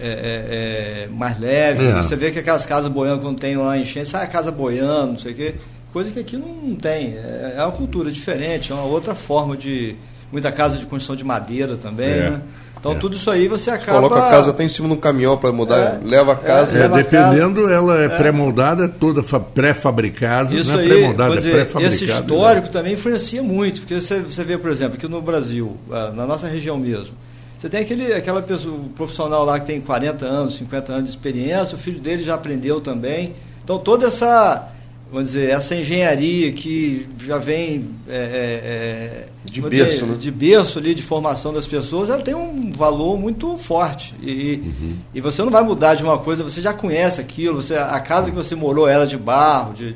É, 0.01 0.07
é, 0.07 1.05
é 1.05 1.09
mais 1.09 1.39
leve. 1.39 1.87
É. 1.87 2.03
Você 2.03 2.17
vê 2.17 2.31
que 2.31 2.39
aquelas 2.39 2.67
casas 2.67 2.91
boiando, 2.91 3.23
quando 3.23 3.39
tem 3.39 3.57
lá 3.57 3.79
enchente, 3.79 4.09
sai 4.09 4.25
a 4.25 4.27
casa 4.27 4.51
boiando, 4.51 5.13
não 5.13 5.19
sei 5.19 5.33
o 5.33 5.35
quê. 5.35 5.55
Coisa 5.93 6.11
que 6.11 6.19
aqui 6.19 6.37
não 6.37 6.75
tem. 6.75 7.15
É, 7.15 7.55
é 7.59 7.63
uma 7.63 7.73
cultura 7.73 8.11
diferente, 8.11 8.73
é 8.73 8.75
uma 8.75 8.85
outra 8.85 9.15
forma 9.15 9.57
de. 9.57 9.95
Muita 10.33 10.51
casa 10.51 10.79
de 10.79 10.87
construção 10.87 11.15
de 11.15 11.23
madeira 11.23 11.77
também, 11.77 12.09
né? 12.09 12.43
Então 12.83 12.95
é. 12.95 12.95
tudo 12.97 13.17
isso 13.17 13.31
aí 13.31 13.47
você 13.47 13.71
acaba. 13.71 14.01
Coloca 14.01 14.27
a 14.27 14.29
casa 14.29 14.51
até 14.51 14.65
em 14.65 14.69
cima 14.69 14.89
de 14.89 14.95
um 14.95 14.97
caminhão 14.97 15.39
para 15.39 15.53
mudar, 15.53 15.79
é. 15.79 16.01
leva 16.05 16.33
a 16.33 16.37
casa. 16.37 16.77
É, 16.77 16.89
dependendo, 16.89 17.63
casa. 17.63 17.75
ela 17.75 18.01
é, 18.01 18.05
é. 18.07 18.09
pré-moldada, 18.09 18.87
é 18.87 18.89
toda 18.89 19.23
pré-fabricada. 19.23 20.53
Isso 20.53 20.73
não 20.73 20.81
é 20.81 20.85
pré-moldada, 20.85 21.37
é 21.37 21.41
pré-fabricada. 21.41 21.85
Esse 21.85 22.07
histórico 22.07 22.67
né? 22.67 22.73
também 22.73 22.95
influencia 22.95 23.41
muito, 23.41 23.83
porque 23.83 23.95
você, 23.95 24.19
você 24.19 24.43
vê, 24.43 24.59
por 24.59 24.69
exemplo, 24.69 24.99
que 24.99 25.07
no 25.07 25.23
Brasil, 25.23 25.77
ah, 25.93 26.11
na 26.13 26.27
nossa 26.27 26.49
região 26.49 26.77
mesmo, 26.77 27.15
você 27.57 27.69
tem 27.69 27.83
aquele, 27.83 28.13
aquela 28.13 28.43
pessoa, 28.43 28.77
profissional 28.97 29.45
lá 29.45 29.61
que 29.61 29.67
tem 29.67 29.81
40 29.81 30.27
anos, 30.27 30.57
50 30.57 30.93
anos 30.93 31.05
de 31.05 31.11
experiência, 31.11 31.77
o 31.77 31.79
filho 31.79 32.01
dele 32.01 32.25
já 32.25 32.35
aprendeu 32.35 32.81
também. 32.81 33.33
Então 33.63 33.79
toda 33.79 34.09
essa 34.09 34.73
vamos 35.13 35.29
dizer, 35.29 35.51
essa 35.51 35.77
engenharia 35.77 36.51
que 36.53 37.07
já 37.21 37.37
vem 37.37 37.91
é, 38.09 38.17
é, 38.17 39.27
de, 39.53 39.61
berço, 39.61 39.91
dizer, 39.91 40.07
né? 40.07 40.17
de 40.19 40.31
berço 40.31 40.79
ali, 40.79 40.95
de 40.95 41.03
formação 41.03 41.53
das 41.53 41.67
pessoas, 41.67 42.09
ela 42.09 42.23
tem 42.23 42.35
um 42.35 42.73
valor 42.73 43.19
muito 43.19 43.59
forte. 43.59 44.15
E, 44.23 44.63
uhum. 44.65 44.97
e 45.15 45.21
você 45.21 45.43
não 45.43 45.51
vai 45.51 45.63
mudar 45.63 45.95
de 45.95 46.03
uma 46.03 46.19
coisa, 46.19 46.43
você 46.43 46.61
já 46.61 46.73
conhece 46.73 47.21
aquilo, 47.21 47.61
você, 47.61 47.77
a 47.77 48.01
casa 48.01 48.31
que 48.31 48.37
você 48.37 48.55
morou 48.55 48.89
era 48.89 49.07
de 49.07 49.17
barro, 49.17 49.75
de 49.75 49.95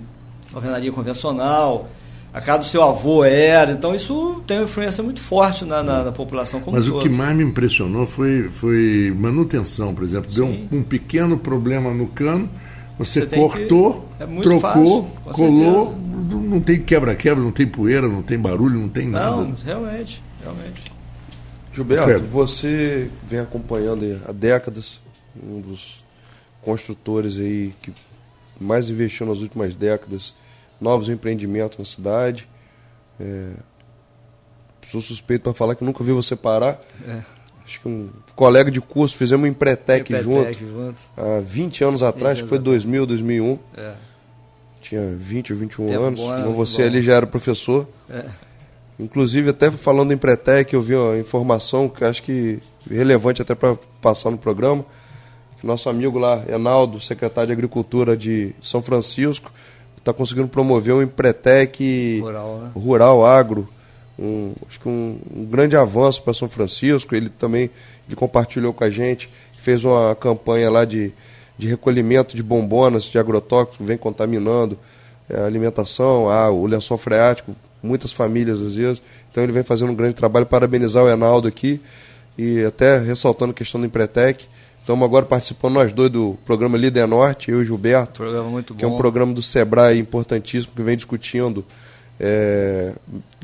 alvenaria 0.53 0.93
convencional, 0.93 1.89
a 2.37 2.41
casa 2.41 2.59
do 2.59 2.65
seu 2.67 2.83
avô 2.83 3.25
era, 3.25 3.73
então 3.73 3.95
isso 3.95 4.43
tem 4.47 4.59
uma 4.59 4.65
influência 4.65 5.03
muito 5.03 5.23
forte 5.23 5.65
na, 5.65 5.83
na, 5.83 6.05
na 6.05 6.13
população 6.13 6.61
como 6.61 6.77
Mas 6.77 6.87
o 6.87 7.01
que 7.01 7.09
mais 7.09 7.35
me 7.35 7.43
impressionou 7.43 8.05
foi, 8.05 8.51
foi 8.61 9.11
manutenção, 9.19 9.95
por 9.95 10.05
exemplo. 10.05 10.31
Deu 10.31 10.45
um, 10.45 10.69
um 10.71 10.83
pequeno 10.83 11.39
problema 11.39 11.95
no 11.95 12.07
cano, 12.09 12.47
você, 12.99 13.21
você 13.21 13.37
cortou, 13.37 14.09
é 14.19 14.27
trocou, 14.27 14.61
fácil, 14.61 15.07
colou, 15.33 15.87
certeza. 15.87 16.49
não 16.49 16.61
tem 16.61 16.83
quebra-quebra, 16.83 17.43
não 17.43 17.53
tem 17.53 17.67
poeira, 17.67 18.09
não 18.09 18.23
tem 18.23 18.39
barulho, 18.39 18.81
não 18.81 18.89
tem 18.89 19.07
nada. 19.07 19.37
Não, 19.37 19.55
realmente, 19.65 20.23
realmente. 20.43 20.93
Gilberto, 21.73 22.25
você 22.25 23.11
vem 23.29 23.41
acompanhando 23.41 24.21
há 24.27 24.33
décadas, 24.33 24.99
um 25.43 25.61
dos 25.61 26.03
construtores 26.63 27.39
aí 27.39 27.75
que 27.83 27.93
mais 28.59 28.89
investiu 28.89 29.27
nas 29.27 29.39
últimas 29.39 29.77
décadas, 29.77 30.35
novos 30.81 31.11
empreendimentos 31.11 31.77
na 31.77 31.85
cidade. 31.85 32.49
É, 33.21 33.53
sou 34.87 35.03
suspeito 35.03 35.43
para 35.43 35.53
falar 35.53 35.75
que 35.75 35.85
nunca 35.85 36.03
vi 36.03 36.13
você 36.13 36.35
parar. 36.35 36.81
É 37.07 37.36
acho 37.67 37.81
que 37.81 37.89
um 37.89 38.09
colega 38.37 38.71
de 38.71 38.81
curso, 38.81 39.17
fizemos 39.17 39.45
um 39.45 39.51
Empretec, 39.51 40.11
junto, 40.23 40.59
junto, 40.59 41.01
há 41.17 41.41
20 41.41 41.85
anos 41.85 42.03
atrás, 42.03 42.35
acho 42.35 42.45
que 42.45 42.49
foi 42.49 42.59
2000, 42.59 43.07
2001. 43.07 43.59
É. 43.77 43.93
Tinha 44.81 45.17
20 45.19 45.53
ou 45.53 45.59
21 45.59 45.87
Tempo 45.87 46.03
anos, 46.03 46.21
bom, 46.21 46.55
você 46.55 46.83
bom. 46.83 46.89
ali 46.89 47.03
já 47.03 47.15
era 47.15 47.27
professor. 47.27 47.89
É. 48.09 48.25
Inclusive, 48.99 49.51
até 49.51 49.71
falando 49.71 50.13
em 50.13 50.15
Empretec, 50.15 50.73
eu 50.73 50.81
vi 50.81 50.95
uma 50.95 51.19
informação 51.19 51.89
que 51.89 52.05
acho 52.05 52.23
que 52.23 52.61
relevante 52.89 53.43
até 53.43 53.55
para 53.55 53.77
passar 54.01 54.31
no 54.31 54.39
programa, 54.39 54.87
que 55.61 55.67
nosso 55.67 55.89
amigo 55.89 56.19
lá, 56.19 56.43
Enaldo, 56.49 57.01
secretário 57.01 57.49
de 57.49 57.53
Agricultura 57.53 58.17
de 58.17 58.55
São 58.63 58.81
Francisco, 58.81 59.53
está 59.99 60.13
conseguindo 60.13 60.49
promover 60.49 60.95
um 60.95 61.03
Empretec 61.03 62.21
rural, 62.21 62.59
né? 62.59 62.71
rural 62.75 63.27
agro, 63.27 63.69
um, 64.19 64.53
acho 64.69 64.81
que 64.81 64.89
um, 64.89 65.19
um 65.35 65.45
grande 65.45 65.77
avanço 65.77 66.23
para 66.23 66.33
São 66.33 66.49
Francisco. 66.49 67.15
Ele 67.15 67.29
também 67.29 67.71
ele 68.07 68.17
compartilhou 68.17 68.73
com 68.73 68.85
a 68.85 68.91
gente, 68.91 69.29
fez 69.59 69.85
uma 69.85 70.15
campanha 70.15 70.71
lá 70.71 70.85
de, 70.85 71.13
de 71.59 71.69
recolhimento 71.69 72.37
de 72.37 72.43
bombonas, 72.43 73.05
de 73.05 73.19
agrotóxicos, 73.19 73.79
que 73.79 73.85
vem 73.85 73.97
contaminando 73.97 74.79
é, 75.29 75.39
a 75.39 75.45
alimentação, 75.45 76.31
a, 76.31 76.51
o 76.51 76.67
lençol 76.67 76.97
freático, 76.97 77.55
muitas 77.83 78.13
famílias 78.13 78.61
às 78.63 78.77
vezes. 78.77 79.03
Então 79.31 79.43
ele 79.43 79.53
vem 79.53 79.63
fazendo 79.63 79.91
um 79.91 79.95
grande 79.95 80.15
trabalho. 80.15 80.47
Parabenizar 80.47 81.03
o 81.03 81.09
Enaldo 81.09 81.49
aqui 81.49 81.81
e 82.39 82.65
até 82.65 82.99
ressaltando 82.99 83.51
a 83.51 83.55
questão 83.55 83.81
do 83.81 83.87
Empretec. 83.87 84.47
Estamos 84.81 85.05
agora 85.05 85.27
participando 85.27 85.75
nós 85.75 85.93
dois 85.93 86.11
do 86.11 86.39
programa 86.47 86.79
Líder 86.79 87.09
Norte, 87.09 87.51
eu 87.51 87.61
e 87.61 87.65
Gilberto. 87.65 88.23
Programa 88.23 88.49
muito 88.49 88.73
bom. 88.73 88.79
Que 88.79 88.85
é 88.85 88.89
um 88.89 88.97
programa 88.97 89.35
do 89.35 89.43
Sebrae 89.43 89.99
importantíssimo 89.99 90.73
que 90.77 90.83
vem 90.83 90.97
discutindo 90.97 91.65
é, 92.21 92.93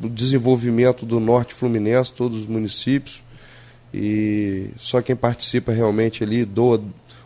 o 0.03 0.09
desenvolvimento 0.09 1.05
do 1.05 1.21
Norte 1.21 1.55
Fluminense, 1.55 2.13
todos 2.13 2.41
os 2.41 2.47
municípios. 2.47 3.23
E 3.93 4.71
só 4.77 5.03
quem 5.03 5.15
participa 5.15 5.73
realmente 5.73 6.25
ali, 6.25 6.45
doa 6.45 6.83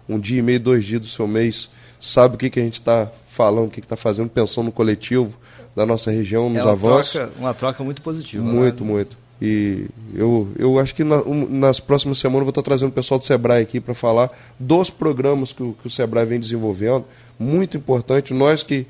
um 0.09 0.19
dia 0.19 0.39
e 0.39 0.43
meio, 0.43 0.61
dois 0.61 0.85
dias 0.85 1.01
do 1.01 1.07
seu 1.07 1.27
mês, 1.27 1.71
sabe 2.01 2.35
o 2.35 2.39
que, 2.39 2.51
que 2.51 2.61
a 2.61 2.63
gente 2.63 2.81
está 2.81 3.11
falando, 3.29 3.69
o 3.69 3.71
que 3.71 3.81
está 3.81 3.97
fazendo, 3.97 4.29
pensando 4.31 4.67
no 4.67 4.73
coletivo 4.73 5.37
da 5.75 5.85
nossa 5.85 6.11
região, 6.11 6.49
nos 6.49 6.59
é 6.59 6.63
uma 6.63 6.73
avanços. 6.73 7.13
Troca, 7.13 7.33
uma 7.39 7.55
troca 7.55 7.85
muito 7.85 8.03
positiva. 8.03 8.43
Muito, 8.43 8.85
né? 8.85 8.91
muito. 8.91 9.17
E 9.41 9.87
eu, 10.15 10.49
eu 10.59 10.79
acho 10.79 10.95
que 10.95 11.05
na, 11.05 11.19
um, 11.19 11.47
nas 11.47 11.79
próximas 11.79 12.19
semanas 12.19 12.41
eu 12.41 12.47
vou 12.47 12.51
estar 12.51 12.63
trazendo 12.63 12.89
o 12.89 12.93
pessoal 12.93 13.19
do 13.19 13.27
Sebrae 13.27 13.63
aqui 13.63 13.81
para 13.81 13.95
falar 13.95 14.31
dos 14.59 14.89
programas 14.89 15.53
que 15.53 15.63
o, 15.63 15.75
que 15.75 15.87
o 15.87 15.91
Sebrae 15.91 16.25
vem 16.25 16.41
desenvolvendo. 16.41 17.05
Muito 17.39 17.77
importante. 17.77 18.33
Nós 18.33 18.63
que, 18.63 18.87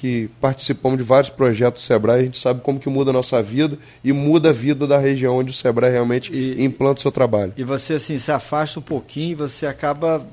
que 0.00 0.30
participamos 0.40 0.96
de 0.98 1.04
vários 1.04 1.28
projetos 1.30 1.82
do 1.82 1.86
Sebrae, 1.86 2.20
a 2.20 2.24
gente 2.24 2.38
sabe 2.38 2.62
como 2.62 2.80
que 2.80 2.88
muda 2.88 3.10
a 3.10 3.12
nossa 3.12 3.42
vida 3.42 3.78
e 4.02 4.12
muda 4.12 4.48
a 4.48 4.52
vida 4.52 4.86
da 4.86 4.96
região 4.98 5.36
onde 5.36 5.50
o 5.50 5.54
Sebrae 5.54 5.90
realmente 5.92 6.32
e, 6.32 6.64
implanta 6.64 6.98
o 7.00 7.02
seu 7.02 7.12
trabalho. 7.12 7.52
E 7.56 7.62
você 7.64 7.94
assim 7.94 8.18
se 8.18 8.32
afasta 8.32 8.78
um 8.78 8.82
pouquinho 8.82 9.32
e 9.32 9.34
você 9.34 9.66
acaba 9.66 10.26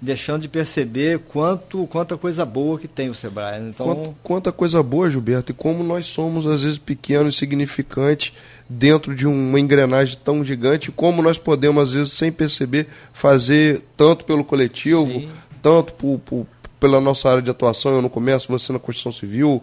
deixando 0.00 0.42
de 0.42 0.48
perceber 0.48 1.20
quanto 1.20 1.86
quanta 1.86 2.18
coisa 2.18 2.44
boa 2.44 2.78
que 2.78 2.86
tem 2.86 3.08
o 3.08 3.14
Sebrae. 3.14 3.58
né? 3.58 3.70
Então, 3.70 3.86
Quanto- 3.86 4.14
quanta 4.22 4.52
coisa 4.52 4.82
boa, 4.82 5.10
Gilberto, 5.10 5.52
e 5.52 5.54
como 5.54 5.82
nós 5.82 6.04
somos, 6.04 6.46
às 6.46 6.62
vezes, 6.62 6.76
pequenos, 6.76 7.34
insignificantes 7.36 8.34
dentro 8.68 9.14
de 9.14 9.26
uma 9.26 9.58
engrenagem 9.58 10.18
tão 10.22 10.44
gigante, 10.44 10.90
como 10.92 11.22
nós 11.22 11.38
podemos, 11.38 11.82
às 11.84 11.92
vezes, 11.94 12.12
sem 12.12 12.30
perceber, 12.30 12.86
fazer 13.14 13.82
tanto 13.96 14.26
pelo 14.26 14.44
coletivo, 14.44 15.22
tanto 15.62 15.94
por, 15.94 16.18
por- 16.18 16.46
pela 16.84 17.00
nossa 17.00 17.30
área 17.30 17.40
de 17.40 17.50
atuação, 17.50 17.94
eu 17.94 18.02
no 18.02 18.10
comércio, 18.10 18.46
você 18.50 18.70
na 18.70 18.78
construção 18.78 19.10
civil, 19.10 19.62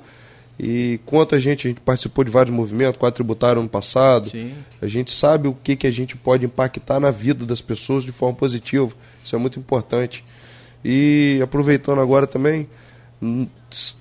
e 0.60 1.00
quanta 1.06 1.40
gente, 1.40 1.68
a 1.68 1.70
gente 1.70 1.80
participou 1.80 2.24
de 2.24 2.32
vários 2.32 2.56
movimentos, 2.56 2.98
quadro 2.98 3.14
tributário 3.14 3.60
ano 3.60 3.70
passado, 3.70 4.32
Sim. 4.32 4.52
a 4.82 4.88
gente 4.88 5.12
sabe 5.12 5.48
o 5.48 5.54
que, 5.54 5.76
que 5.76 5.86
a 5.86 5.92
gente 5.92 6.18
pode 6.18 6.48
impactar 6.48 7.00
na 7.00 7.12
vida 7.12 7.46
das 7.46 7.62
pessoas 7.62 8.04
de 8.04 8.12
forma 8.12 8.34
positiva, 8.36 8.92
isso 9.24 9.36
é 9.36 9.38
muito 9.38 9.60
importante. 9.60 10.26
E 10.84 11.40
aproveitando 11.44 12.02
agora 12.02 12.26
também, 12.26 12.68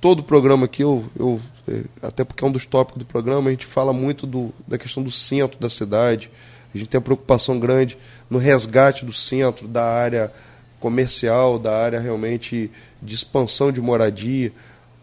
todo 0.01 0.21
o 0.21 0.23
programa 0.23 0.65
aqui, 0.65 0.83
eu, 0.83 1.05
eu, 1.19 1.39
eh, 1.69 1.85
até 2.01 2.25
porque 2.25 2.43
é 2.43 2.47
um 2.47 2.53
dos 2.53 2.65
tópicos 2.65 3.01
do 3.01 3.05
programa, 3.05 3.49
a 3.49 3.53
gente 3.53 3.67
fala 3.67 3.93
muito 3.93 4.27
do, 4.27 4.51
da 4.67 4.79
questão 4.79 5.03
do 5.03 5.11
centro 5.11 5.61
da 5.61 5.69
cidade. 5.69 6.31
A 6.75 6.79
gente 6.79 6.89
tem 6.89 6.97
uma 6.97 7.05
preocupação 7.05 7.59
grande 7.59 7.99
no 8.31 8.39
resgate 8.39 9.05
do 9.05 9.13
centro, 9.13 9.69
da 9.69 9.85
área 9.85 10.33
comercial, 10.81 11.59
da 11.59 11.77
área 11.77 12.01
realmente 12.01 12.71
de 13.01 13.15
expansão 13.15 13.71
de 13.71 13.81
moradia. 13.81 14.53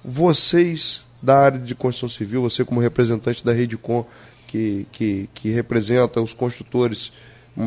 Vocês 0.03 1.05
da 1.21 1.37
área 1.37 1.59
de 1.59 1.73
construção 1.73 2.09
civil, 2.09 2.41
você 2.41 2.65
como 2.65 2.81
representante 2.81 3.45
da 3.45 3.53
Redecom, 3.53 4.05
que, 4.45 4.87
que, 4.91 5.29
que 5.33 5.49
representa 5.49 6.21
os 6.21 6.33
construtores 6.33 7.11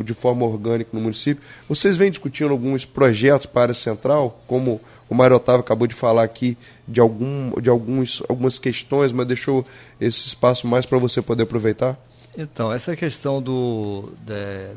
de 0.05 0.15
forma 0.15 0.47
orgânica 0.47 0.91
no 0.93 1.01
município, 1.01 1.43
vocês 1.69 1.97
vêm 1.97 2.11
discutindo 2.11 2.53
alguns 2.53 2.85
projetos 2.85 3.47
para 3.47 3.63
a 3.63 3.65
área 3.65 3.75
central, 3.75 4.41
como 4.47 4.81
o 5.09 5.15
Mário 5.15 5.35
Otávio 5.35 5.61
acabou 5.61 5.89
de 5.89 5.95
falar 5.95 6.23
aqui 6.23 6.57
de, 6.87 7.01
algum, 7.01 7.51
de 7.61 7.69
alguns, 7.69 8.23
algumas 8.29 8.57
questões, 8.59 9.11
mas 9.11 9.27
deixou 9.27 9.67
esse 10.01 10.29
espaço 10.29 10.67
mais 10.69 10.87
para 10.87 10.97
você 10.99 11.21
poder 11.21 11.43
aproveitar? 11.43 11.99
Então, 12.37 12.73
essa 12.73 12.95
questão 12.95 13.43
do, 13.43 14.13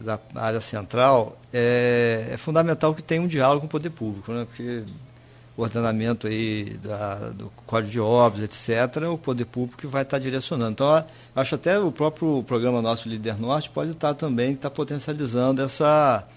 da, 0.04 0.20
da 0.34 0.42
área 0.42 0.60
central 0.62 1.38
é, 1.54 2.30
é 2.32 2.38
fundamental 2.38 2.96
que 2.96 3.02
tenha 3.04 3.22
um 3.22 3.28
diálogo 3.28 3.62
com 3.62 3.68
o 3.68 3.70
poder 3.70 3.92
público, 3.92 4.32
né? 4.32 4.46
porque 4.46 4.84
o 5.56 5.62
ordenamento 5.62 6.26
aí 6.26 6.78
da, 6.84 7.16
do 7.30 7.52
Código 7.66 7.92
de 7.92 8.00
Obras, 8.00 8.44
etc., 8.44 9.04
o 9.08 9.18
poder 9.20 9.46
público 9.46 9.88
vai 9.88 10.02
estar 10.02 10.18
direcionando. 10.18 10.72
Então, 10.72 11.06
acho 11.36 11.56
até 11.56 11.80
o 11.80 11.92
próprio 11.92 12.44
programa 12.48 12.82
nosso 12.82 13.08
Líder 13.08 13.40
Norte 13.40 13.70
pode 13.70 13.92
estar 13.92 14.16
também 14.16 14.54
estar 14.54 14.72
potencializando 14.72 15.62
essa, 15.62 16.28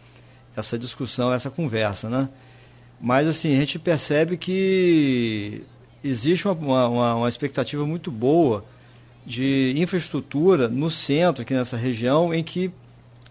essa 0.55 0.79
discussão, 0.79 1.33
essa 1.33 1.49
conversa. 1.49 2.11
Né? 2.11 2.29
Mas, 3.01 3.27
assim, 3.27 3.57
a 3.57 3.61
gente 3.61 3.79
percebe 3.79 4.37
que 4.37 5.63
existe 6.05 6.47
uma, 6.47 6.87
uma, 6.87 7.15
uma 7.15 7.29
expectativa 7.29 7.87
muito 7.87 8.11
boa 8.11 8.63
de 9.27 9.75
infraestrutura 9.77 10.69
no 10.69 10.91
centro, 10.91 11.43
aqui 11.43 11.53
nessa 11.53 11.77
região, 11.77 12.33
em 12.33 12.43
que 12.45 12.71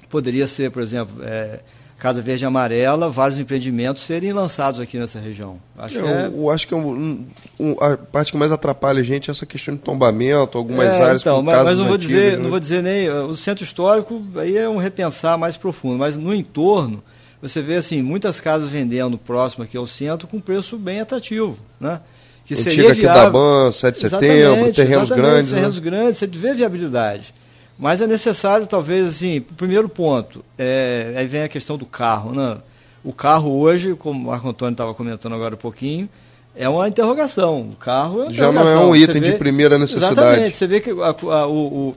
poderia 0.09 0.45
ser, 0.47 0.69
por 0.71 0.81
exemplo, 0.81 1.23
é, 1.23 1.59
Casa 1.97 2.21
Verde 2.21 2.43
e 2.43 2.45
Amarela, 2.45 3.09
vários 3.09 3.39
empreendimentos 3.39 4.03
serem 4.03 4.33
lançados 4.33 4.79
aqui 4.81 4.97
nessa 4.97 5.17
região. 5.17 5.57
Acho 5.77 5.93
que 5.93 5.99
eu, 5.99 6.07
é- 6.07 6.27
eu 6.27 6.49
acho 6.51 6.67
que 6.67 6.73
é 6.73 6.77
um- 6.77 7.25
um- 7.57 7.71
a 7.81 7.95
parte 7.95 8.33
que 8.33 8.37
mais 8.37 8.51
atrapalha 8.51 8.99
a 8.99 9.03
gente 9.03 9.29
é 9.29 9.31
essa 9.31 9.45
questão 9.45 9.73
de 9.73 9.79
tombamento, 9.79 10.57
algumas 10.57 10.93
É, 10.99 11.03
áreas 11.03 11.21
então, 11.21 11.37
com 11.37 11.43
mas, 11.43 11.63
mas 11.63 11.77
não 11.77 11.85
vou 11.85 11.95
antigas, 11.95 12.11
dizer, 12.15 12.31
né? 12.37 12.43
não 12.43 12.49
vou 12.49 12.59
dizer 12.59 12.83
nem 12.83 13.09
o 13.09 13.33
centro 13.35 13.63
histórico 13.63 14.21
aí 14.35 14.57
é 14.57 14.67
um 14.67 14.77
repensar 14.77 15.37
mais 15.37 15.55
profundo, 15.55 15.97
mas 15.97 16.17
no 16.17 16.33
entorno 16.35 17.01
você 17.41 17.61
vê 17.61 17.75
assim 17.77 18.01
muitas 18.01 18.41
casas 18.41 18.67
vendendo 18.69 19.17
próximo 19.17 19.63
aqui 19.63 19.77
ao 19.77 19.87
centro 19.87 20.27
com 20.27 20.39
preço 20.41 20.77
bem 20.77 20.99
atrativo, 20.99 21.57
né? 21.79 22.01
Que 22.45 22.55
seria 22.55 22.91
aqui 22.91 23.01
viável. 23.01 23.23
da 23.23 23.29
Ban, 23.29 23.71
7 23.71 23.95
de 23.95 23.99
setembro, 24.01 24.73
terrenos 24.73 25.09
grandes, 25.09 25.51
né? 25.51 25.57
terrenos 25.57 25.79
grandes, 25.79 26.17
você 26.19 26.27
vê 26.27 26.53
viabilidade. 26.53 27.33
Mas 27.77 28.01
é 28.01 28.07
necessário, 28.07 28.67
talvez, 28.67 29.07
assim, 29.07 29.39
o 29.39 29.41
primeiro 29.55 29.89
ponto, 29.89 30.45
é, 30.57 31.13
aí 31.17 31.27
vem 31.27 31.43
a 31.43 31.49
questão 31.49 31.77
do 31.77 31.85
carro, 31.85 32.31
né? 32.33 32.57
O 33.03 33.11
carro 33.11 33.59
hoje, 33.59 33.95
como 33.95 34.19
o 34.19 34.25
Marco 34.31 34.47
Antônio 34.47 34.71
estava 34.73 34.93
comentando 34.93 35.33
agora 35.35 35.55
um 35.55 35.57
pouquinho, 35.57 36.07
é 36.55 36.69
uma 36.69 36.87
interrogação. 36.87 37.61
O 37.61 37.75
carro 37.75 38.21
é 38.21 38.23
uma 38.25 38.33
Já 38.33 38.51
não 38.51 38.67
é 38.67 38.77
um 38.77 38.95
item 38.95 39.21
de 39.21 39.33
primeira 39.33 39.77
necessidade. 39.77 40.13
Exatamente. 40.13 40.55
Você 40.55 40.67
vê 40.67 40.79
que 40.79 40.89
a- 40.91 41.15
a- 41.35 41.47
o, 41.47 41.95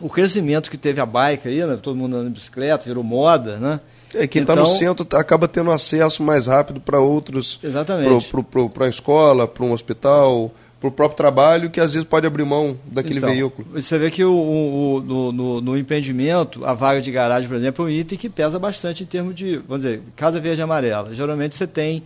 o, 0.00 0.06
o 0.06 0.08
crescimento 0.08 0.70
que 0.70 0.76
teve 0.76 1.00
a 1.00 1.06
bike 1.06 1.46
aí, 1.48 1.64
né? 1.64 1.78
todo 1.80 1.94
mundo 1.96 2.16
andando 2.16 2.28
de 2.32 2.40
bicicleta, 2.40 2.84
virou 2.86 3.04
moda, 3.04 3.56
né? 3.58 3.78
É, 4.14 4.26
quem 4.26 4.42
está 4.42 4.54
Então, 4.54 4.64
no 4.64 4.70
centro 4.70 5.04
tá- 5.04 5.20
acaba 5.20 5.46
tendo 5.46 5.70
acesso 5.70 6.22
mais 6.22 6.46
rápido 6.46 6.80
para 6.80 6.98
outros. 7.00 7.60
Exatamente. 7.62 8.28
Para 8.74 8.86
a 8.86 8.88
escola, 8.88 9.46
para 9.46 9.64
um 9.64 9.72
hospital, 9.72 10.50
para 10.80 10.88
o 10.88 10.90
próprio 10.90 11.16
trabalho, 11.16 11.70
que 11.70 11.78
às 11.80 11.92
vezes 11.92 12.08
pode 12.08 12.26
abrir 12.26 12.44
mão 12.44 12.76
daquele 12.86 13.18
Então, 13.18 13.30
veículo. 13.30 13.68
Você 13.74 13.98
vê 13.98 14.10
que 14.10 14.24
o, 14.24 14.32
o- 14.32 15.00
no, 15.06 15.32
no- 15.32 15.60
no 15.60 15.78
empreendimento, 15.78 16.64
a 16.64 16.72
vaga 16.74 17.00
de 17.00 17.10
garagem, 17.10 17.48
por 17.48 17.56
exemplo, 17.56 17.84
é 17.84 17.88
um 17.88 17.90
item 17.90 18.18
que 18.18 18.28
pesa 18.28 18.58
bastante 18.58 19.02
em 19.02 19.06
termos 19.06 19.34
de, 19.34 19.58
vamos 19.58 19.82
dizer, 19.84 20.02
casa 20.16 20.40
verde 20.40 20.60
e 20.60 20.64
amarela. 20.64 21.14
Geralmente 21.14 21.54
você 21.54 21.66
tem 21.66 22.02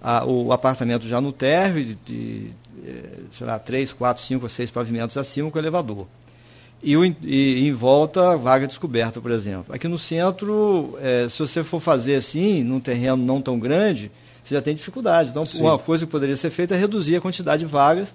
a- 0.00 0.24
o 0.24 0.52
apartamento 0.52 1.06
já 1.06 1.20
no 1.20 1.32
térreo, 1.32 1.84
de, 1.84 1.94
de, 2.06 2.50
eh, 2.86 3.04
sei 3.36 3.46
lá, 3.46 3.58
3, 3.58 3.92
4, 3.92 4.22
5 4.22 4.44
ou 4.46 4.48
6 4.48 4.70
pavimentos 4.70 5.16
acima 5.16 5.50
com 5.50 5.58
elevador. 5.58 6.06
E, 6.82 6.94
e 7.22 7.68
em 7.68 7.72
volta, 7.72 8.36
vaga 8.36 8.66
descoberta, 8.66 9.20
por 9.20 9.30
exemplo. 9.30 9.66
Aqui 9.72 9.86
no 9.86 9.96
centro, 9.98 10.98
eh, 11.00 11.28
se 11.30 11.38
você 11.38 11.62
for 11.62 11.80
fazer 11.80 12.16
assim, 12.16 12.64
num 12.64 12.80
terreno 12.80 13.16
não 13.18 13.40
tão 13.40 13.56
grande, 13.58 14.10
você 14.42 14.54
já 14.54 14.60
tem 14.60 14.74
dificuldade. 14.74 15.30
Então, 15.30 15.44
Sim. 15.44 15.60
uma 15.62 15.78
coisa 15.78 16.04
que 16.04 16.10
poderia 16.10 16.36
ser 16.36 16.50
feita 16.50 16.74
é 16.74 16.78
reduzir 16.78 17.14
a 17.16 17.20
quantidade 17.20 17.60
de 17.64 17.70
vagas. 17.70 18.12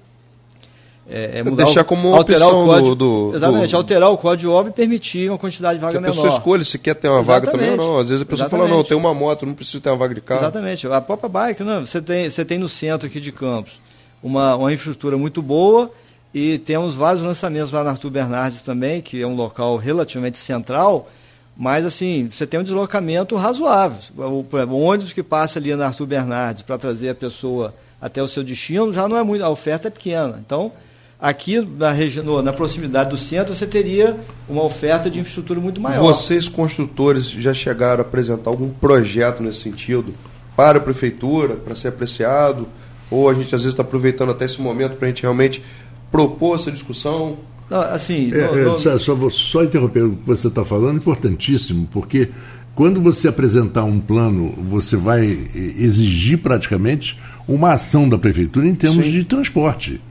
É, 1.09 1.39
é 1.39 1.43
Deixar 1.51 1.82
o- 1.82 1.86
como 1.86 2.09
uma 2.09 2.18
alterar 2.18 2.41
opção 2.49 2.63
o 2.63 2.65
código, 2.65 2.95
do- 2.95 3.30
do- 3.32 3.38
Exatamente, 3.38 3.72
do- 3.72 3.78
alterar 3.78 4.09
o 4.11 4.18
código 4.18 4.41
de 4.41 4.47
obra 4.53 4.72
e 4.72 4.74
permitir 4.76 5.30
uma 5.30 5.38
quantidade 5.38 5.76
de 5.76 5.82
vaga 5.82 5.93
Que 5.93 5.97
a 5.99 6.01
menor. 6.01 6.13
pessoa 6.13 6.28
escolhe 6.30 6.65
se 6.65 6.78
quer 6.78 6.95
ter 6.95 7.07
uma 7.07 7.24
vaga 7.24 7.49
também 7.49 7.68
ou 7.70 7.74
Exatamente. 7.76 7.93
não. 7.93 7.99
Às 8.01 8.09
vezes 8.09 8.22
a 8.24 8.26
pessoa 8.26 8.49
fala, 8.49 8.63
não, 8.63 8.68
Exatamente. 8.80 8.89
tem 8.89 8.97
uma 8.97 9.13
moto, 9.13 9.45
não 9.45 9.53
preciso 9.53 9.80
ter 9.80 9.89
uma 9.89 9.95
vaga 9.95 10.13
de 10.13 10.20
carro. 10.20 10.41
Exatamente. 10.41 10.86
A 10.86 10.99
própria 10.99 11.30
bike, 11.30 11.63
né? 11.63 11.80
você, 11.80 12.01
tem, 12.01 12.30
você 12.30 12.43
tem 12.43 12.57
no 12.57 12.68
centro 12.68 13.07
aqui 13.07 13.22
de 13.22 13.32
Campos 13.32 13.80
uma, 14.22 14.57
uma 14.57 14.74
infraestrutura 14.74 15.18
muito 15.18 15.41
boa 15.41 15.89
e 16.38 16.57
temos 16.59 16.93
vários 16.95 17.23
lançamentos 17.23 17.71
lá 17.71 17.83
na 17.83 17.91
Arthur 17.91 18.09
Bernardes 18.11 18.61
também, 18.61 19.01
que 19.01 19.21
é 19.21 19.27
um 19.27 19.35
local 19.35 19.77
relativamente 19.77 20.38
central, 20.38 21.09
mas 21.55 21.85
assim, 21.85 22.29
você 22.31 22.45
tem 22.45 22.59
um 22.59 22.63
deslocamento 22.63 23.35
razoável. 23.35 23.97
O, 24.15 24.45
o 24.69 24.79
ônibus 24.81 25.13
que 25.13 25.23
passa 25.23 25.57
ali 25.59 25.75
na 25.75 25.88
Arthur 25.88 26.05
Bernardes 26.05 26.61
para 26.61 26.77
trazer 26.77 27.09
a 27.09 27.15
pessoa 27.15 27.73
até 27.99 28.21
o 28.21 28.27
seu 28.27 28.43
destino 28.43 28.93
já 28.93 29.07
não 29.07 29.17
é 29.17 29.23
muito, 29.23 29.43
a 29.43 29.49
oferta 29.49 29.88
é 29.88 29.91
pequena. 29.91 30.39
Então, 30.45 30.71
aqui 31.19 31.59
na, 31.59 31.91
regi- 31.91 32.21
no- 32.21 32.43
na 32.43 32.53
proximidade 32.53 33.09
do 33.09 33.17
centro, 33.17 33.55
você 33.55 33.65
teria 33.65 34.15
uma 34.47 34.63
oferta 34.63 35.09
de 35.09 35.19
infraestrutura 35.19 35.59
muito 35.59 35.81
maior. 35.81 36.03
Vocês, 36.03 36.47
construtores, 36.47 37.27
já 37.27 37.53
chegaram 37.55 38.03
a 38.03 38.07
apresentar 38.07 38.51
algum 38.51 38.69
projeto 38.69 39.41
nesse 39.41 39.61
sentido 39.61 40.13
para 40.55 40.77
a 40.77 40.81
prefeitura, 40.81 41.55
para 41.55 41.73
ser 41.75 41.88
apreciado? 41.88 42.67
Ou 43.09 43.29
a 43.29 43.33
gente 43.33 43.45
às 43.55 43.61
vezes 43.61 43.67
está 43.73 43.81
aproveitando 43.81 44.31
até 44.31 44.45
esse 44.45 44.61
momento 44.61 44.95
para 44.97 45.05
a 45.07 45.09
gente 45.09 45.21
realmente 45.23 45.63
propor 46.11 46.55
essa 46.55 46.71
discussão? 46.71 47.37
Não, 47.69 47.81
assim, 47.81 48.31
É, 48.33 48.37
não- 48.47 48.57
é, 48.57 48.63
não- 48.65 48.77
só, 48.77 48.97
só 48.97 49.13
vou 49.15 49.29
só 49.29 49.63
interromper 49.63 50.03
o 50.03 50.11
que 50.11 50.25
você 50.25 50.47
está 50.47 50.63
falando, 50.63 50.97
importantíssimo, 50.97 51.87
porque 51.91 52.29
quando 52.73 53.01
você 53.01 53.27
apresentar 53.27 53.83
um 53.83 53.99
plano, 53.99 54.53
você 54.69 54.95
vai 54.95 55.25
exigir 55.55 56.37
praticamente 56.37 57.19
uma 57.47 57.73
ação 57.73 58.07
da 58.07 58.17
prefeitura 58.17 58.67
em 58.67 58.75
termos 58.75 59.05
Sim. 59.05 59.11
de 59.11 59.23
transporte. 59.23 60.01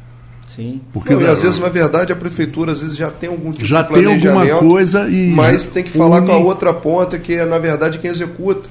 Sim. 0.55 0.81
Porque 0.93 1.13
Não, 1.13 1.21
e 1.21 1.25
na- 1.25 1.33
às 1.33 1.43
vezes, 1.43 1.59
na 1.59 1.69
verdade, 1.69 2.13
a 2.13 2.17
prefeitura 2.17 2.73
às 2.73 2.81
vezes 2.81 2.97
já 2.97 3.11
tem 3.11 3.29
algum 3.29 3.53
tipo 3.53 3.65
Já 3.65 3.83
de 3.83 3.93
tem 3.93 4.05
alguma 4.07 4.33
planejamento, 4.33 4.59
coisa 4.69 5.09
e 5.09 5.31
Mas 5.31 5.67
tem 5.67 5.83
que 5.85 5.91
falar 5.91 6.19
une- 6.19 6.27
com 6.29 6.33
a 6.33 6.39
outra 6.39 6.73
ponta, 6.73 7.19
que 7.19 7.35
é, 7.35 7.45
na 7.45 7.59
verdade, 7.59 7.99
quem 7.99 8.11
executa. 8.11 8.69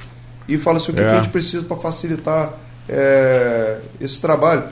E 0.47 0.57
fala 0.57 0.78
assim, 0.78 0.91
o 0.91 0.95
que, 0.95 1.01
É. 1.01 1.03
que 1.05 1.09
a 1.11 1.15
gente 1.15 1.30
precisa 1.30 1.63
para 1.63 1.78
facilitar 1.78 2.53
é, 2.88 3.80
esse 3.99 4.21
trabalho. 4.21 4.63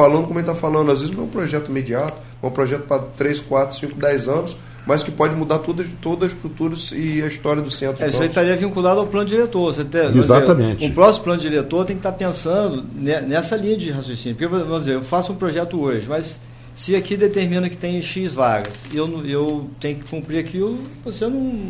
Falando 0.00 0.26
como 0.26 0.38
ele 0.38 0.48
está 0.48 0.54
falando, 0.58 0.90
às 0.90 1.00
vezes 1.00 1.14
não 1.14 1.24
é 1.24 1.26
um 1.26 1.30
projeto 1.30 1.68
imediato, 1.70 2.14
é 2.42 2.46
um 2.46 2.50
projeto 2.50 2.82
para 2.86 3.02
3, 3.16 3.40
4, 3.40 3.76
5, 3.78 3.94
10 4.00 4.28
anos, 4.28 4.56
mas 4.86 5.02
que 5.02 5.10
pode 5.10 5.34
mudar 5.34 5.58
toda, 5.58 5.84
toda 6.00 6.24
a 6.24 6.28
estrutura 6.28 6.74
e 6.94 7.22
a 7.22 7.26
história 7.26 7.60
do 7.60 7.70
centro. 7.70 8.02
É, 8.02 8.06
isso 8.08 8.16
Então, 8.16 8.22
aí 8.22 8.28
estaria 8.28 8.56
vinculado 8.56 8.98
ao 9.00 9.06
plano 9.06 9.28
diretor. 9.28 9.74
Você 9.74 9.84
tem, 9.84 10.16
Exatamente. 10.16 10.76
Dizer, 10.78 10.90
o 10.90 10.94
próximo 10.94 11.24
plano 11.24 11.40
diretor 11.40 11.84
tem 11.84 11.96
que 11.96 12.00
estar 12.00 12.12
pensando 12.12 12.84
ne- 12.94 13.20
nessa 13.20 13.56
linha 13.56 13.76
de 13.76 13.90
raciocínio. 13.90 14.36
Porque, 14.36 14.46
vamos 14.46 14.80
dizer, 14.80 14.94
eu 14.94 15.02
faço 15.02 15.32
um 15.32 15.36
projeto 15.36 15.78
hoje, 15.80 16.06
mas 16.08 16.40
se 16.74 16.96
aqui 16.96 17.14
determina 17.16 17.68
que 17.68 17.76
tem 17.76 18.00
X 18.00 18.32
vagas 18.32 18.84
e 18.92 18.96
eu, 18.96 19.22
eu 19.26 19.68
tenho 19.78 19.98
que 19.98 20.04
cumprir 20.08 20.38
aquilo, 20.38 20.78
você 21.04 21.26
não. 21.26 21.60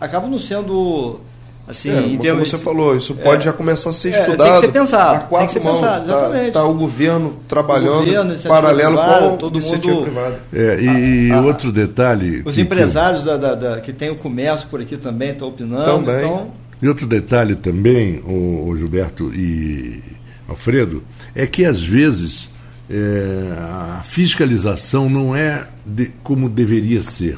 acaba 0.00 0.26
não 0.26 0.38
sendo. 0.38 1.20
Assim, 1.68 1.90
É, 1.90 2.00
em 2.00 2.16
como 2.16 2.36
você 2.46 2.56
falou, 2.58 2.96
isso 2.96 3.16
É. 3.18 3.22
pode 3.24 3.44
já 3.44 3.52
começar 3.52 3.90
a 3.90 3.92
ser 3.92 4.14
É, 4.14 4.20
estudado. 4.20 4.38
Tem 4.48 4.52
que 4.54 4.60
ser 4.60 4.72
pensado. 4.72 5.16
a 5.16 5.18
quatro 5.18 5.38
tem 5.38 5.46
que 5.48 5.52
ser 5.54 5.60
mãos. 5.60 5.80
pensado, 5.80 6.06
Tá- 6.06 6.12
exatamente. 6.18 6.52
Tá, 6.52 6.64
o 6.64 6.74
governo 6.74 7.36
trabalhando 7.48 7.88
O 7.94 7.98
governo, 8.04 8.30
iniciativa 8.30 8.54
paralelo 8.54 8.96
privada, 8.96 9.28
com 9.30 9.36
todo 9.36 9.58
iniciativa 9.58 9.94
mundo- 9.94 10.02
privada. 10.04 10.40
É, 10.52 10.80
e 10.80 11.30
A- 11.32 11.38
a- 11.38 11.40
outro 11.42 11.72
detalhe. 11.72 12.42
Os 12.44 12.54
que- 12.54 12.60
empresários 12.60 13.24
da, 13.24 13.36
da- 13.36 13.54
da- 13.56 13.80
que 13.80 13.92
tem 13.92 14.10
o 14.10 14.14
comércio 14.14 14.68
por 14.68 14.80
aqui 14.80 14.96
também 14.96 15.30
estão 15.30 15.48
opinando. 15.48 15.84
Também. 15.84 16.16
Então, 16.18 16.52
E 16.80 16.86
outro 16.88 17.06
detalhe 17.06 17.56
também, 17.56 18.20
o, 18.26 18.74
Gilberto 18.76 19.32
e 19.34 20.02
Alfredo, 20.48 21.02
é 21.34 21.46
que 21.46 21.64
às 21.64 21.82
vezes 21.82 22.48
é, 22.88 23.52
a 23.98 24.02
fiscalização 24.04 25.08
não 25.10 25.34
é 25.34 25.64
de- 25.84 26.10
como 26.22 26.48
deveria 26.48 27.02
ser. 27.02 27.36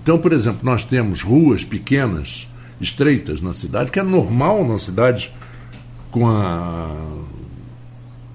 Então, 0.00 0.18
por 0.18 0.32
exemplo, 0.32 0.60
nós 0.62 0.84
temos 0.84 1.20
ruas 1.22 1.64
pequenas, 1.64 2.46
estreitas 2.84 3.40
na 3.42 3.52
cidade, 3.54 3.90
que 3.90 3.98
é 3.98 4.02
normal 4.02 4.64
na 4.66 4.78
cidade 4.78 5.32
com 6.10 6.28
a 6.28 6.90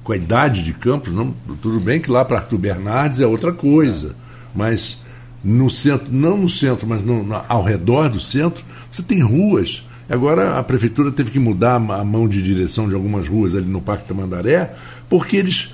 com 0.03 0.13
a 0.13 0.17
idade 0.17 0.63
de 0.63 0.73
Campos, 0.73 1.13
não, 1.13 1.33
tudo 1.61 1.79
bem 1.79 1.99
que 2.01 2.09
lá 2.09 2.25
para 2.25 2.37
Arthur 2.37 2.57
Bernardes 2.57 3.19
é 3.19 3.27
outra 3.27 3.51
coisa, 3.53 4.15
mas 4.55 4.97
no 5.43 5.69
centro, 5.69 6.07
não 6.11 6.35
no 6.35 6.49
centro, 6.49 6.87
mas 6.87 7.03
no- 7.05 7.23
na- 7.23 7.45
ao 7.47 7.63
redor 7.63 8.09
do 8.09 8.19
centro, 8.19 8.63
você 8.91 9.03
tem 9.03 9.21
ruas. 9.21 9.85
Agora 10.09 10.57
a 10.57 10.63
prefeitura 10.63 11.11
teve 11.11 11.29
que 11.29 11.37
mudar 11.37 11.75
a 11.75 12.03
mão 12.03 12.27
de 12.27 12.41
direção 12.41 12.89
de 12.89 12.95
algumas 12.95 13.27
ruas 13.27 13.53
ali 13.55 13.67
no 13.67 13.79
Parque 13.81 14.07
Tamandaré, 14.07 14.73
porque 15.07 15.37
eles 15.37 15.69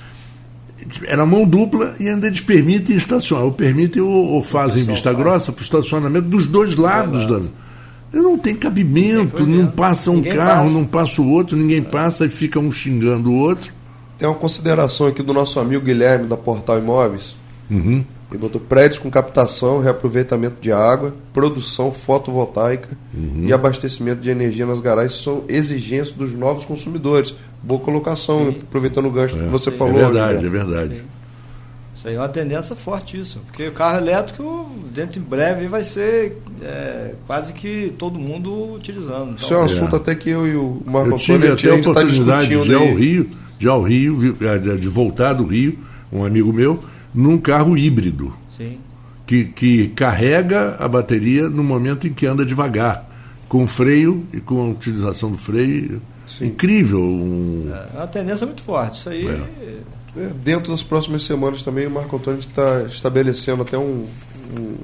era 1.07 1.26
mão 1.26 1.45
dupla 1.45 1.95
e 1.99 2.09
ainda 2.09 2.28
eles 2.28 2.41
permitem 2.41 2.97
estacionar, 2.97 3.45
ou 3.45 3.53
permitem 3.53 4.01
ou, 4.01 4.09
ou 4.34 4.43
fazem 4.43 4.84
vista 4.84 5.13
grossa 5.13 5.53
para 5.53 5.61
o 5.61 5.63
estacionamento 5.63 6.28
dos 6.28 6.45
dois 6.47 6.76
lados 6.76 7.26
da. 7.26 7.39
Não 8.22 8.38
tem 8.38 8.55
cabimento, 8.55 9.45
não 9.45 9.68
passa 9.68 10.09
um 10.09 10.16
Ninguém 10.16 10.36
carro, 10.36 10.63
passa. 10.63 10.74
não 10.74 10.86
passa 10.86 11.22
o 11.22 11.30
outro, 11.30 11.57
ninguém 11.57 11.82
passa 11.84 12.26
e 12.26 12.30
fica 12.30 12.59
um 12.59 12.72
xingando 12.72 13.30
o 13.32 13.36
outro. 13.36 13.74
Tem 14.18 14.28
uma 14.28 14.36
consideração 14.36 15.07
aqui 15.07 15.22
do 15.22 15.34
nosso 15.34 15.59
amigo 15.59 15.84
Guilherme 15.84 16.26
da 16.26 16.38
Portal 16.38 16.78
Imóveis. 16.80 17.36
Uhum. 17.70 18.03
Ele 18.32 18.39
botou 18.39 18.59
prédios 18.59 18.97
com 18.99 19.09
captação, 19.09 19.80
reaproveitamento 19.82 20.61
de 20.61 20.72
água, 20.72 21.13
produção 21.34 21.91
fotovoltaica 21.91 22.97
Uhum. 23.13 23.45
e 23.47 23.53
abastecimento 23.53 24.22
de 24.22 24.30
energia 24.30 24.66
nas 24.66 24.80
garagens 24.80 25.22
são 25.22 25.43
exigências 25.47 26.11
dos 26.11 26.34
novos 26.34 26.66
consumidores. 26.66 27.36
Boa 27.61 27.80
colocação, 27.80 28.49
aproveitando 28.49 29.07
o 29.07 29.11
gancho 29.11 29.36
que 29.36 29.43
você 29.43 29.72
falou. 29.72 29.99
é 29.99 30.05
verdade, 30.05 30.39
Gilberto. 30.41 30.68
é 30.72 30.74
verdade. 30.74 31.03
Isso 32.06 32.10
aí 32.10 32.16
é 32.18 32.20
uma 32.20 32.30
tendência 32.30 32.76
fortíssima, 32.76 33.41
porque 33.47 33.68
o 33.68 33.72
carro 33.72 33.97
elétrico, 33.97 34.70
dentro 34.93 35.14
de 35.14 35.20
breve, 35.22 35.68
vai 35.68 35.84
ser 35.84 36.38
é, 36.62 37.16
quase 37.26 37.51
que 37.51 37.91
todo 37.97 38.20
mundo 38.20 38.76
utilizando. 38.76 39.32
Então, 39.32 39.36
Isso 39.38 39.53
é 39.56 39.58
um 39.58 39.66
assunto 39.66 39.95
até 39.95 40.14
que 40.14 40.30
eu 40.30 40.45
e 40.45 40.56
o 40.56 40.84
Marco 40.86 41.10
Eu 41.10 41.18
tive 41.18 41.47
Antônio 41.47 41.53
até 41.53 41.68
a 41.68 41.82
tá 41.82 41.89
oportunidade 41.89 42.47
de 42.47 42.53
ir 42.53 42.76
ao. 42.76 42.93
Rio, 42.93 43.30
de 43.58 43.66
ir 43.66 43.70
ao 43.70 43.82
Rio, 43.82 44.38
de 44.38 44.78
de 44.78 44.88
voltar 44.88 45.34
do 45.34 45.45
Rio, 45.45 45.80
um 46.14 46.24
amigo 46.24 46.53
meu, 46.53 46.80
num 47.12 47.39
carro 47.39 47.76
híbrido. 47.76 48.32
Sim. 48.56 48.78
Que, 49.26 49.45
que 49.45 49.88
carrega 49.88 50.76
a 50.78 50.88
bateria 50.88 51.49
no 51.49 51.64
momento 51.64 52.06
em 52.06 52.14
que 52.14 52.28
anda 52.28 52.45
devagar, 52.45 53.10
com 53.49 53.66
freio 53.66 54.24
e 54.32 54.39
com 54.39 54.62
a 54.62 54.70
utilização 54.70 55.32
do 55.32 55.39
freio. 55.39 55.99
Incrível. 56.41 56.99
um- 57.01 57.71
É 57.93 57.97
uma 57.97 58.07
tendência 58.07 58.45
muito 58.45 58.61
forte. 58.63 58.99
Isso 58.99 59.09
aí. 59.09 59.28
É, 60.17 60.28
dentro 60.43 60.71
das 60.71 60.82
próximas 60.82 61.23
semanas 61.23 61.61
também 61.61 61.88
o 61.88 61.91
Marco 61.91 62.15
Antônio 62.15 62.39
está 62.39 62.84
estabelecendo 62.88 63.61
até 63.63 63.78
um, 63.78 64.05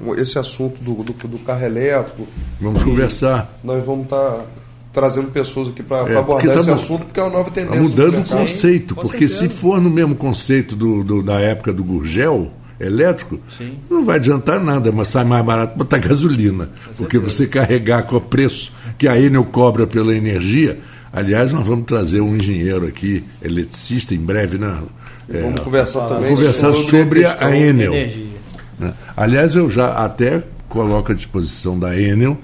um- 0.06 0.14
esse 0.16 0.38
assunto 0.38 0.82
do, 0.82 1.02
do, 1.02 1.12
do 1.28 1.38
carro 1.38 1.64
elétrico. 1.64 2.26
Vamos 2.60 2.82
conversar. 2.82 3.58
Nós 3.64 3.84
vamos 3.84 4.04
estar 4.04 4.44
trazendo 4.92 5.28
pessoas 5.30 5.68
aqui 5.68 5.82
para 5.82 6.06
É, 6.12 6.16
abordar 6.18 6.52
tá 6.54 6.60
esse 6.60 6.70
assunto, 6.70 7.06
porque 7.06 7.18
é 7.18 7.22
uma 7.22 7.30
nova 7.32 7.48
Está 7.48 7.62
tendência. 7.62 7.80
do 7.82 7.88
mudando 7.88 8.24
o 8.24 8.28
conceito, 8.28 8.94
porque 8.94 9.26
se 9.28 9.48
for 9.48 9.80
no 9.80 9.88
mesmo 9.88 10.14
conceito 10.14 10.76
do, 10.76 11.02
do- 11.02 11.22
da 11.22 11.40
época 11.40 11.72
do 11.72 11.82
Gurgel 11.82 12.50
elétrico, 12.78 13.38
Sim. 13.56 13.78
não 13.88 14.04
vai 14.04 14.16
adiantar 14.16 14.60
nada, 14.62 14.92
mas 14.92 15.08
sai 15.08 15.24
mais 15.24 15.42
barato 15.44 15.78
botar 15.78 15.96
gasolina. 15.98 16.68
Porque 16.98 17.18
você 17.18 17.46
carregar 17.46 18.02
com 18.02 18.16
o 18.16 18.20
preço 18.20 18.70
que 18.98 19.08
a 19.08 19.18
Enel 19.18 19.44
cobra 19.46 19.86
pela 19.86 20.14
energia. 20.14 20.78
Aliás, 21.12 21.52
nós 21.52 21.66
vamos 21.66 21.84
trazer 21.86 22.20
um 22.20 22.34
engenheiro 22.36 22.86
aqui, 22.86 23.22
eletricista, 23.42 24.14
em 24.14 24.18
breve, 24.18 24.56
né? 24.58 24.78
Vamos 25.28 25.60
conversar 25.60 26.08
também 26.08 26.30
conversar 26.34 26.72
sobre 26.72 26.98
sobre, 26.98 27.24
a 27.24 27.36
a, 27.46 27.56
Enel. 27.56 27.92
energia. 27.92 28.26
né? 28.78 28.94
Aliás, 29.16 29.54
eu 29.54 29.70
já 29.70 29.92
até 30.04 30.42
coloco 30.68 31.12
à 31.12 31.14
disposição 31.14 31.78
da 31.78 31.98
Enel 31.98 32.36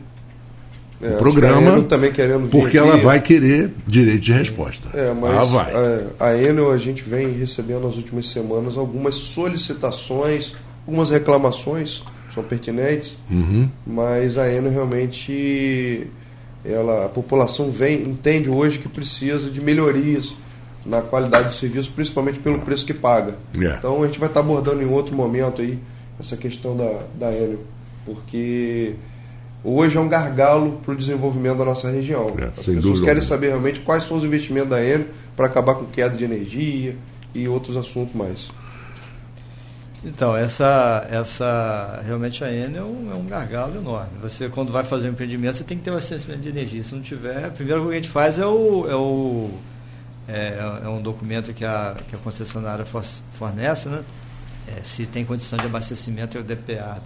É, 1.02 1.08
o 1.14 1.16
programa, 1.16 1.60
que 1.62 1.66
a 1.68 1.70
Enel 1.72 1.82
também 1.84 2.12
querendo 2.12 2.42
vir 2.42 2.50
porque 2.50 2.78
aqui. 2.78 2.88
ela 2.88 2.96
vai 2.98 3.20
querer 3.22 3.70
direito 3.86 4.20
de 4.20 4.32
resposta. 4.32 4.88
É, 4.94 5.06
Ela 5.06 5.14
mas 5.14 5.48
vai. 5.50 5.72
a, 6.20 6.26
a 6.26 6.36
Enel, 6.42 6.70
a 6.70 6.76
gente 6.78 7.02
vem 7.02 7.30
recebendo 7.32 7.84
nas 7.84 7.96
últimas 7.96 8.28
semanas 8.28 8.76
algumas 8.76 9.14
solicitações, 9.16 10.52
algumas 10.86 11.08
reclamações, 11.10 12.02
são 12.34 12.42
pertinentes, 12.42 13.18
Uhum. 13.30 13.68
mas 13.86 14.36
a 14.38 14.50
Enel 14.52 14.70
realmente, 14.72 16.06
ela, 16.64 17.06
a 17.06 17.08
população 17.08 17.70
vem, 17.70 18.02
entende 18.02 18.50
hoje 18.50 18.78
que 18.78 18.88
precisa 18.88 19.50
de 19.50 19.60
melhorias 19.60 20.34
na 20.84 21.02
qualidade 21.02 21.48
do 21.48 21.54
serviço, 21.54 21.90
principalmente 21.92 22.38
pelo 22.38 22.58
preço 22.60 22.84
que 22.84 22.94
paga. 22.94 23.36
É. 23.58 23.76
Então 23.78 24.02
a 24.02 24.06
gente 24.06 24.18
vai 24.18 24.28
estar 24.28 24.40
abordando 24.40 24.82
em 24.82 24.86
outro 24.86 25.14
momento 25.14 25.60
aí 25.60 25.78
essa 26.18 26.36
questão 26.36 26.76
da, 26.76 27.00
da 27.14 27.32
Enel, 27.32 27.60
porque 28.04 28.94
hoje 29.62 29.96
é 29.96 30.00
um 30.00 30.08
gargalo 30.08 30.80
para 30.84 30.92
o 30.92 30.96
desenvolvimento 30.96 31.58
da 31.58 31.64
nossa 31.64 31.90
região. 31.90 32.34
É, 32.38 32.44
As 32.44 32.56
pessoas 32.56 32.82
dúvida 32.82 33.04
querem 33.04 33.22
saber 33.22 33.48
realmente 33.48 33.80
quais 33.80 34.04
são 34.04 34.16
os 34.16 34.24
investimentos 34.24 34.70
da 34.70 34.82
Enel 34.84 35.06
para 35.36 35.46
acabar 35.46 35.74
com 35.74 35.84
queda 35.84 36.16
de 36.16 36.24
energia 36.24 36.96
e 37.34 37.46
outros 37.46 37.76
assuntos 37.76 38.14
mais. 38.14 38.50
Então, 40.04 40.36
essa, 40.36 41.06
essa 41.10 42.00
realmente 42.06 42.44
a 42.44 42.52
Enel 42.52 42.86
é 43.10 43.14
um 43.14 43.26
gargalo 43.26 43.76
enorme. 43.76 44.10
Você, 44.22 44.48
quando 44.48 44.72
vai 44.72 44.84
fazer 44.84 45.08
um 45.08 45.10
empreendimento, 45.12 45.56
você 45.56 45.64
tem 45.64 45.76
que 45.76 45.82
ter 45.84 45.90
um 45.90 45.94
abastecimento 45.94 46.40
de 46.40 46.48
energia. 46.48 46.84
Se 46.84 46.94
não 46.94 47.02
tiver, 47.02 47.46
a 47.46 47.50
primeira 47.50 47.80
coisa 47.80 47.92
que 47.92 47.98
a 47.98 48.00
gente 48.02 48.12
faz 48.12 48.38
é 48.38 48.46
o. 48.46 48.88
É, 48.88 48.94
o, 48.94 49.50
é, 50.28 50.80
é 50.84 50.88
um 50.88 51.02
documento 51.02 51.52
que 51.52 51.64
a, 51.64 51.96
que 52.08 52.14
a 52.14 52.18
concessionária 52.18 52.84
for- 52.84 53.04
fornece, 53.32 53.88
né? 53.88 54.04
É, 54.68 54.82
se 54.82 55.06
tem 55.06 55.24
condição 55.24 55.58
de 55.58 55.66
abastecimento, 55.66 56.36
é 56.36 56.40
o 56.40 56.44
DPA, 56.44 57.02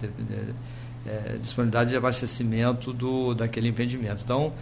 é, 1.07 1.37
disponibilidade 1.41 1.91
de 1.91 1.95
abastecimento 1.95 2.93
do, 2.93 3.33
daquele 3.33 3.69
empreendimento. 3.69 4.21
Então, 4.23 4.53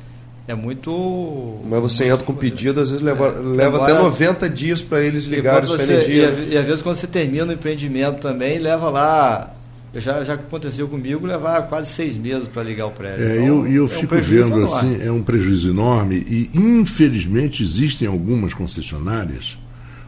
é 0.52 0.56
muito. 0.56 1.60
Mas 1.68 1.80
você 1.82 2.06
entra 2.06 2.26
com 2.26 2.34
pedido, 2.34 2.80
às 2.82 2.89
vezes 2.89 3.04
leva, 3.04 3.30
leva 3.30 3.78
Agora- 3.78 3.93
até 3.93 4.02
90 4.04 4.49
dias 4.49 4.82
para 4.82 5.02
eles 5.02 5.26
e 5.26 5.30
ligarem 5.30 5.68
sua 5.68 5.78
você- 5.78 5.91
energia. 5.93 6.30
E, 6.49 6.54
e 6.54 6.58
às 6.58 6.66
vezes 6.66 6.82
quando 6.82 6.95
você 6.95 7.08
termina 7.08 7.45
o 7.47 7.54
empreendimento 7.54 8.20
também, 8.20 8.60
leva 8.60 8.89
lá. 8.89 9.56
Eu 9.93 9.99
já, 9.99 10.24
já 10.24 10.36
aconteceu 10.36 10.88
comigo 10.88 11.28
levar 11.28 11.64
quase 11.68 11.89
seis 11.91 12.16
meses 12.16 12.47
para 12.47 12.64
ligar 12.64 12.86
o 12.86 12.91
prédio. 12.91 13.26
É, 13.28 13.34
Então, 13.43 13.45
eu, 13.66 13.68
e 13.68 13.76
eu 13.76 13.84
é 13.84 13.86
um 13.86 13.89
fico 13.89 14.08
prejuízo 14.08 14.43
vendo 14.49 14.58
enorme. 14.66 14.89
assim, 14.95 15.06
é 15.06 15.12
um 15.12 15.22
prejuízo 15.22 15.70
enorme 15.70 16.16
e 16.30 16.49
infelizmente 16.54 17.62
existem 17.62 18.08
algumas 18.08 18.54
concessionárias, 18.54 19.58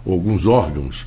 ou 0.06 0.14
alguns 0.14 0.46
órgãos, 0.46 1.06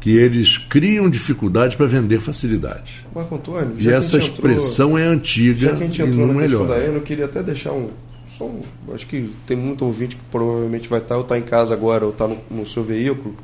que 0.00 0.10
eles 0.10 0.58
criam 0.58 1.08
dificuldades 1.08 1.74
para 1.74 1.86
vender 1.86 2.20
facilidades. 2.20 2.90
Marco 3.14 3.34
Antônio, 3.34 3.72
E 3.78 3.88
essa 3.88 4.20
gente 4.20 4.30
entrou- 4.32 4.50
expressão 4.52 4.98
é 4.98 5.04
antiga 5.04 5.58
Já 5.60 5.68
que 5.70 5.82
a 5.82 5.86
gente 5.86 5.98
e 6.00 6.04
entrou 6.04 6.26
não 6.26 6.34
na 6.34 6.42
questão 6.42 6.60
melhora. 6.60 6.80
da 6.80 6.84
Enel, 6.86 6.96
eu 6.96 7.02
queria 7.02 7.24
até 7.24 7.42
deixar 7.42 7.72
um. 7.72 7.88
Só 8.36 8.44
um 8.44 8.62
acho 8.94 9.06
que 9.06 9.34
tem 9.46 9.56
muito 9.56 9.84
ouvinte 9.84 10.16
que 10.16 10.22
provavelmente 10.30 10.88
vai 10.88 11.00
estar, 11.00 11.16
ou 11.16 11.22
está 11.22 11.38
em 11.38 11.42
casa 11.42 11.74
agora, 11.74 12.04
ou 12.04 12.10
está 12.10 12.26
no, 12.26 12.38
no 12.50 12.66
seu 12.66 12.84
veículo. 12.84 13.34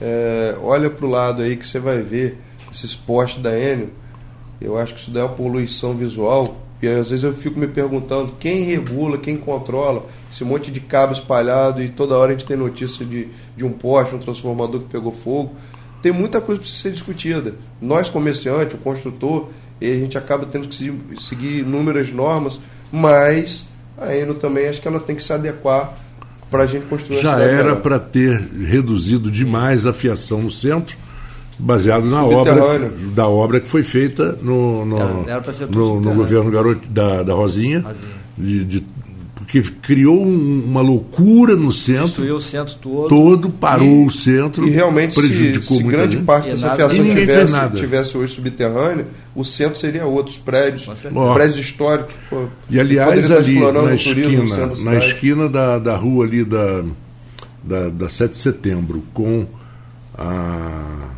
É, 0.00 0.56
olha 0.62 0.88
para 0.88 1.06
o 1.06 1.10
lado 1.10 1.42
aí 1.42 1.56
que 1.56 1.66
você 1.66 1.78
vai 1.78 2.02
ver 2.02 2.38
esses 2.72 2.94
postes 2.94 3.42
da 3.42 3.58
Enel. 3.58 3.88
Eu 4.60 4.78
acho 4.78 4.94
que 4.94 5.00
isso 5.00 5.16
é 5.16 5.22
uma 5.22 5.34
poluição 5.34 5.94
visual. 5.94 6.56
E 6.82 6.88
às 6.88 7.10
vezes 7.10 7.24
eu 7.24 7.34
fico 7.34 7.58
me 7.60 7.66
perguntando 7.66 8.32
quem 8.38 8.62
regula, 8.62 9.18
quem 9.18 9.36
controla 9.36 10.06
esse 10.32 10.44
monte 10.44 10.70
de 10.70 10.80
cabo 10.80 11.12
espalhado 11.12 11.82
e 11.82 11.88
toda 11.90 12.16
hora 12.16 12.30
a 12.30 12.32
gente 12.32 12.46
tem 12.46 12.56
notícia 12.56 13.04
de, 13.04 13.28
de 13.54 13.64
um 13.64 13.70
poste, 13.70 14.14
um 14.14 14.18
transformador 14.18 14.80
que 14.80 14.88
pegou 14.88 15.12
fogo. 15.12 15.54
Tem 16.00 16.10
muita 16.10 16.40
coisa 16.40 16.60
para 16.60 16.70
ser 16.70 16.90
discutida. 16.92 17.54
Nós, 17.80 18.08
comerciantes, 18.08 18.74
o 18.74 18.78
construtor, 18.78 19.48
a 19.80 19.84
gente 19.84 20.16
acaba 20.16 20.46
tendo 20.46 20.68
que 20.68 21.20
seguir 21.20 21.58
inúmeras 21.58 22.10
normas, 22.10 22.58
mas 22.90 23.66
a 24.00 24.16
Eno 24.16 24.34
também 24.34 24.68
acho 24.68 24.80
que 24.80 24.88
ela 24.88 24.98
tem 24.98 25.14
que 25.14 25.22
se 25.22 25.32
adequar 25.32 25.92
para 26.50 26.64
a 26.64 26.66
gente 26.66 26.86
construir 26.86 27.20
Já 27.20 27.38
era 27.38 27.76
para 27.76 27.98
ter 27.98 28.40
reduzido 28.40 29.30
demais 29.30 29.86
a 29.86 29.92
fiação 29.92 30.42
no 30.42 30.50
centro, 30.50 30.96
baseado 31.58 32.06
na 32.06 32.24
obra 32.24 32.90
da 33.14 33.28
obra 33.28 33.60
que 33.60 33.68
foi 33.68 33.82
feita 33.82 34.36
no, 34.40 34.84
no, 34.84 35.26
era, 35.26 35.40
era 35.40 35.66
no, 35.70 36.00
no 36.00 36.14
governo 36.14 36.50
garoto, 36.50 36.88
da, 36.88 37.22
da 37.22 37.34
Rosinha, 37.34 37.80
Rosinha. 37.80 38.20
De, 38.36 38.64
de 38.64 38.86
porque 39.50 39.62
criou 39.82 40.24
um, 40.24 40.62
uma 40.64 40.80
loucura 40.80 41.56
no 41.56 41.72
centro. 41.72 42.04
Destruiu 42.04 42.36
o 42.36 42.40
centro 42.40 42.76
todo. 42.76 43.08
Todo, 43.08 43.50
parou 43.50 44.04
e, 44.04 44.06
o 44.06 44.10
centro. 44.10 44.66
E 44.66 44.70
realmente, 44.70 45.18
prejudicou 45.18 45.62
se, 45.62 45.74
se 45.74 45.82
grande 45.82 46.16
gente. 46.18 46.24
parte 46.24 46.50
dessa 46.50 46.76
fiação 46.76 47.04
tivesse, 47.04 47.70
tivesse 47.74 48.16
hoje 48.16 48.32
subterrânea, 48.32 49.08
o 49.34 49.44
centro 49.44 49.76
seria 49.76 50.06
outros 50.06 50.38
prédios, 50.38 50.88
prédios 51.34 51.58
históricos. 51.58 52.14
Pô, 52.28 52.46
e 52.70 52.78
aliás, 52.78 53.28
ali 53.28 53.58
na 53.58 53.94
esquina, 53.94 54.66
na 54.84 54.94
esquina 54.98 55.48
da, 55.48 55.78
da 55.80 55.96
rua 55.96 56.24
ali 56.24 56.44
da, 56.44 56.84
da, 57.64 57.88
da 57.88 58.08
7 58.08 58.30
de 58.30 58.36
setembro, 58.36 59.02
com 59.12 59.46
a, 60.16 61.08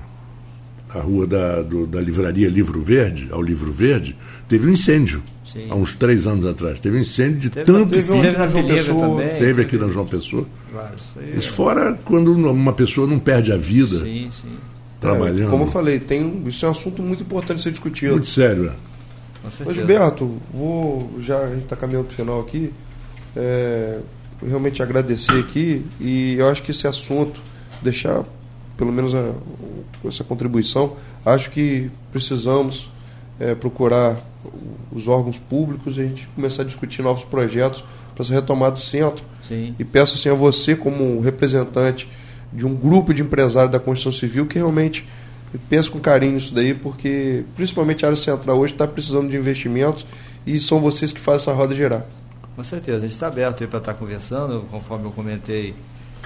a 0.95 1.01
rua 1.01 1.27
da, 1.27 1.63
do, 1.63 1.87
da 1.87 2.01
livraria 2.01 2.49
Livro 2.49 2.81
Verde, 2.83 3.29
ao 3.31 3.43
Livro 3.43 3.73
Verde, 3.73 4.17
teve 4.49 4.67
um 4.69 4.71
incêndio. 4.71 5.23
Sim. 5.45 5.67
há 5.69 5.75
uns 5.75 5.95
três 5.95 6.27
anos 6.27 6.47
atrás. 6.47 6.81
Teve 6.81 6.97
um 6.97 7.01
incêndio 7.01 7.41
de 7.41 7.51
teve, 7.51 7.67
tanto 7.67 7.91
teve, 7.91 8.09
teve, 8.09 8.39
na 8.39 8.49
João 8.49 8.67
Pessoa, 8.67 9.01
também, 9.01 9.29
teve, 9.29 9.39
teve 9.39 9.63
aqui 9.63 9.77
na 9.77 9.89
João 9.89 10.07
Pessoa. 10.07 10.47
Claro, 10.73 10.95
isso, 10.97 11.39
isso 11.39 11.53
fora 11.53 11.99
quando 12.05 12.33
uma 12.33 12.73
pessoa 12.73 13.07
não 13.07 13.19
perde 13.19 13.53
a 13.53 13.57
vida 13.57 13.99
sim, 13.99 14.31
sim. 14.33 14.57
trabalhando. 14.99 15.49
É, 15.49 15.51
como 15.51 15.65
eu 15.65 15.69
falei, 15.69 16.01
tem, 16.01 16.43
isso 16.47 16.65
é 16.65 16.69
um 16.69 16.71
assunto 16.71 17.03
muito 17.03 17.23
importante 17.23 17.61
ser 17.61 17.71
discutido. 17.71 18.13
Muito 18.13 18.29
sério. 18.29 18.69
É. 18.69 18.73
Mas, 19.45 19.75
Gilberto, 19.75 20.41
vou, 20.55 21.19
já 21.21 21.41
a 21.41 21.51
gente 21.51 21.65
está 21.65 21.77
caminhando 21.77 22.07
para 22.07 22.13
o 22.13 22.17
final 22.17 22.41
aqui. 22.41 22.73
É, 23.37 23.99
realmente 24.47 24.83
agradecer 24.83 25.39
aqui 25.39 25.85
e 26.01 26.37
eu 26.39 26.49
acho 26.49 26.63
que 26.63 26.71
esse 26.71 26.87
assunto, 26.87 27.41
deixar 27.83 28.25
pelo 28.77 28.93
menos 28.93 29.15
a, 29.15 29.33
essa 30.05 30.25
contribuição, 30.25 30.97
acho 31.25 31.51
que 31.51 31.91
precisamos 32.11 32.91
é, 33.39 33.55
procurar 33.55 34.17
os 34.93 35.09
órgãos 35.09 35.39
públicos 35.39 35.97
e 35.97 36.01
a 36.01 36.05
gente 36.05 36.29
começar 36.35 36.63
a 36.63 36.65
discutir 36.65 37.03
novos 37.03 37.25
projetos 37.25 37.85
para 38.15 38.23
essa 38.25 38.35
retomada 38.35 38.73
do 38.73 38.81
centro. 38.81 39.25
Sim. 39.47 39.75
E 39.79 39.85
peço 39.85 40.15
assim 40.15 40.29
a 40.29 40.35
você, 40.35 40.77
como 40.77 41.21
representante 41.21 42.09
de 42.53 42.67
um 42.67 42.75
grupo 42.75 43.15
de 43.15 43.23
empresários 43.23 43.73
da 43.73 43.81
construção 43.81 44.13
civil, 44.13 44.47
que 44.47 44.57
realmente 44.57 45.07
pense 45.69 45.91
com 45.91 45.99
carinho 45.99 46.35
nisso 46.35 46.55
daí, 46.55 46.75
porque 46.75 47.45
principalmente 47.55 48.05
a 48.05 48.09
área 48.09 48.17
central 48.17 48.59
hoje 48.59 48.75
está 48.75 48.87
precisando 48.87 49.29
de 49.29 49.37
investimentos 49.37 50.07
e 50.47 50.59
são 50.59 50.81
vocês 50.81 51.13
que 51.13 51.21
fazem 51.21 51.43
essa 51.43 51.53
roda 51.53 51.75
girar. 51.75 52.05
Com 52.55 52.65
certeza, 52.65 52.99
a 52.99 53.01
gente 53.01 53.13
está 53.13 53.29
aberto 53.29 53.67
para 53.67 53.79
estar 53.79 53.95
conversando, 53.95 54.67
conforme 54.71 55.07
eu 55.07 55.13
comentei. 55.13 55.75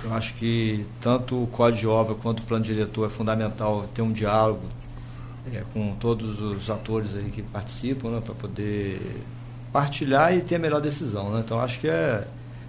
Eu 0.05 0.15
acho 0.15 0.35
que 0.35 0.87
tanto 1.01 1.43
o 1.43 1.47
código 1.47 1.81
de 1.81 1.87
obra 1.87 2.15
quanto 2.15 2.41
o 2.41 2.43
plano 2.43 2.65
diretor 2.65 3.07
é 3.07 3.11
fundamental 3.11 3.89
ter 3.95 4.03
um 4.03 4.13
diálogo 4.13 4.63
é, 5.53 5.63
com 5.73 5.95
todos 5.95 6.41
os 6.41 6.71
atores 6.71 7.15
aí 7.15 7.31
que 7.31 7.43
participam, 7.43 8.11
né, 8.11 8.21
para 8.25 8.35
poder 8.35 9.01
partilhar 9.73 10.35
e 10.37 10.41
ter 10.41 10.57
a 10.57 10.59
melhor 10.59 10.81
decisão. 10.81 11.31
Né? 11.31 11.43
Então 11.45 11.61
acho 11.61 11.81
que 11.81 11.89
é, 11.89 12.27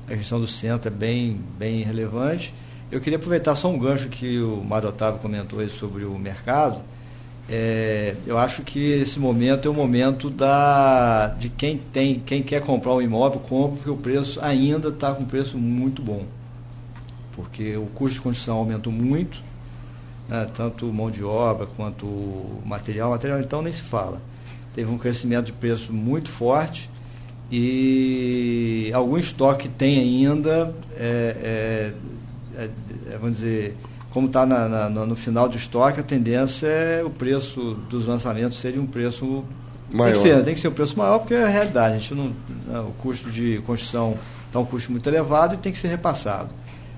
a 0.08 0.16
questão 0.16 0.40
do 0.40 0.48
centro 0.48 0.88
é 0.88 0.92
bem, 0.92 1.40
bem 1.58 1.84
relevante. 1.84 2.54
Eu 2.92 3.02
queria 3.02 3.18
aproveitar 3.18 3.56
só 3.56 3.70
um 3.70 3.78
gancho 3.78 4.08
que 4.08 4.40
o 4.40 4.64
Mário 4.64 4.90
Otávio 4.90 5.20
comentou 5.20 5.60
aí 5.60 5.70
sobre 5.70 6.06
o 6.06 6.18
mercado. 6.18 6.80
É, 7.50 8.16
eu 8.26 8.38
acho 8.38 8.62
que 8.62 8.80
esse 8.80 9.20
momento 9.20 9.68
é 9.68 9.72
o 9.72 9.74
momento 9.74 10.30
da, 10.30 11.28
de 11.40 11.50
quem 11.50 11.78
tem, 11.78 12.20
quem 12.20 12.44
quer 12.44 12.62
comprar 12.62 12.94
um 12.94 13.02
imóvel, 13.02 13.40
compra, 13.40 13.78
porque 13.78 13.90
o 13.90 13.98
preço 13.98 14.40
ainda 14.42 14.90
está 14.90 15.14
com 15.14 15.26
preço 15.26 15.58
muito 15.58 16.02
bom. 16.02 16.26
Porque 17.38 17.78
o 17.78 17.86
custo 17.86 18.16
de 18.16 18.22
construção 18.22 18.58
aumentou 18.58 18.92
muito 18.92 19.42
né, 20.28 20.48
tanto 20.54 20.86
mão 20.88 21.10
de 21.10 21.24
obra 21.24 21.68
quanto 21.78 22.06
material. 22.66 23.12
Material, 23.12 23.40
então, 23.40 23.62
nem 23.62 23.72
se 23.72 23.82
fala. 23.82 24.22
Teve 24.74 24.92
um 24.92 24.98
crescimento 24.98 25.46
de 25.46 25.54
preço 25.54 25.94
muito 25.94 26.30
forte 26.30 26.90
e 27.52 28.92
algum 28.94 29.18
estoque 29.18 29.70
tem 29.70 30.00
ainda, 30.00 30.76
é, 30.98 31.94
é, 32.58 32.62
é, 32.62 32.70
é 33.14 33.18
vamos 33.18 33.38
dizer, 33.38 33.78
como 34.12 34.28
está 34.28 34.46
no 34.46 35.16
final 35.16 35.48
de 35.48 35.58
estoque, 35.58 36.00
a 36.00 36.04
tendência 36.04 36.68
é 36.68 37.04
o 37.04 37.10
preço 37.10 37.76
dos 37.90 38.06
lançamentos 38.06 38.60
seria 38.60 38.82
um 38.82 38.86
preço 38.86 39.46
maior. 39.92 40.14
Tem 40.14 40.22
que 40.22 40.28
ser, 40.28 40.44
tem 40.44 40.54
que 40.56 40.60
ser 40.60 40.68
um 40.68 40.74
preço 40.74 40.98
maior 40.98 41.20
porque 41.20 41.34
é 41.34 41.46
a 41.46 41.48
realidade. 41.48 41.96
A 41.96 42.00
gente 42.00 42.14
não, 42.14 42.34
o 42.82 42.94
custo 43.00 43.32
de 43.32 43.62
construção 43.66 44.18
está 44.48 44.60
um 44.60 44.66
custo 44.66 44.92
muito 44.92 45.08
elevado 45.08 45.56
e 45.56 45.58
tem 45.58 45.72
que 45.72 45.78
ser 45.78 45.88
repassado. 45.88 46.50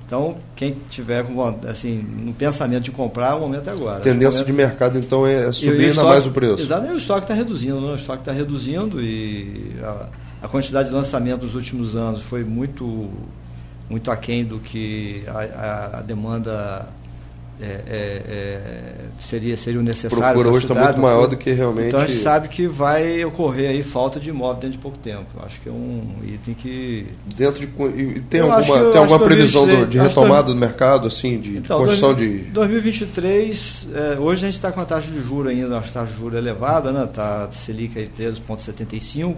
Então, 0.09 0.37
quem 0.55 0.75
tiver 0.89 1.23
assim, 1.69 2.03
no 2.25 2.33
pensamento 2.33 2.81
de 2.81 2.89
comprar, 2.89 3.35
o 3.35 3.41
momento 3.41 3.69
é 3.69 3.73
agora. 3.73 3.97
A 3.97 3.99
tendência 3.99 4.43
de 4.43 4.51
mercado, 4.51 4.97
então, 4.97 5.27
é 5.27 5.51
subir 5.51 5.89
ainda 5.89 6.03
mais 6.03 6.25
o 6.25 6.31
preço. 6.31 6.63
Exato, 6.63 6.87
o 6.87 6.97
estoque 6.97 7.25
está 7.25 7.35
reduzindo, 7.35 7.79
né? 7.79 7.91
o 7.91 7.95
estoque 7.95 8.21
está 8.21 8.31
reduzindo 8.31 8.99
e 8.99 9.75
a, 9.83 10.07
a, 10.41 10.47
quantidade 10.47 10.89
de 10.89 10.95
lançamento 10.95 11.41
dos 11.41 11.53
últimos 11.53 11.95
anos 11.95 12.23
foi 12.23 12.43
muito, 12.43 13.07
muito 13.87 14.09
aquém 14.09 14.43
do 14.43 14.57
que 14.57 15.23
a, 15.27 15.37
a, 15.37 15.99
a 15.99 16.01
demanda 16.01 16.87
é, 17.61 17.65
é, 17.65 18.23
é, 18.29 18.91
seria, 19.19 19.57
seria 19.57 19.79
o 19.81 19.83
necessário. 19.83 20.23
Procura 20.23 20.49
hoje 20.49 20.65
está 20.65 20.75
muito 20.75 20.99
maior 20.99 21.27
do 21.27 21.35
que 21.35 21.51
realmente. 21.51 21.89
Então 21.89 21.99
a 21.99 22.05
gente 22.05 22.21
sabe 22.21 22.47
que 22.47 22.67
vai 22.67 23.23
ocorrer 23.25 23.69
aí 23.69 23.83
falta 23.83 24.17
de 24.17 24.29
imóvel 24.29 24.61
dentro 24.61 24.71
de 24.71 24.77
pouco 24.77 24.97
tempo. 24.97 25.25
Eu 25.35 25.45
acho 25.45 25.59
que 25.59 25.67
é 25.67 25.71
um 25.71 26.01
item 26.25 26.53
que. 26.53 27.05
Dentro 27.35 27.59
de. 27.59 28.21
tem 28.21 28.39
alguma, 28.39 28.91
tem 28.91 29.01
alguma 29.01 29.19
previsão 29.19 29.65
2023, 29.65 29.79
do, 29.79 29.91
de 29.91 29.99
retomada 29.99 30.53
do 30.53 30.55
mercado, 30.55 31.07
assim, 31.07 31.37
de, 31.37 31.57
então, 31.57 31.79
de 31.79 31.83
construção 31.83 32.13
2000, 32.13 32.43
de. 32.45 32.51
2023, 32.51 33.87
é, 33.93 34.19
hoje 34.19 34.45
a 34.45 34.47
gente 34.47 34.55
está 34.55 34.71
com 34.71 34.79
a 34.79 34.85
taxa 34.85 35.11
de 35.11 35.21
juros 35.21 35.51
ainda, 35.51 35.67
uma 35.67 35.81
taxa 35.81 36.13
de 36.13 36.17
juros 36.17 36.37
elevada, 36.37 36.93
né? 36.93 37.03
Está 37.03 37.51
Selic 37.51 37.99
aí 37.99 38.07
13,75. 38.07 39.35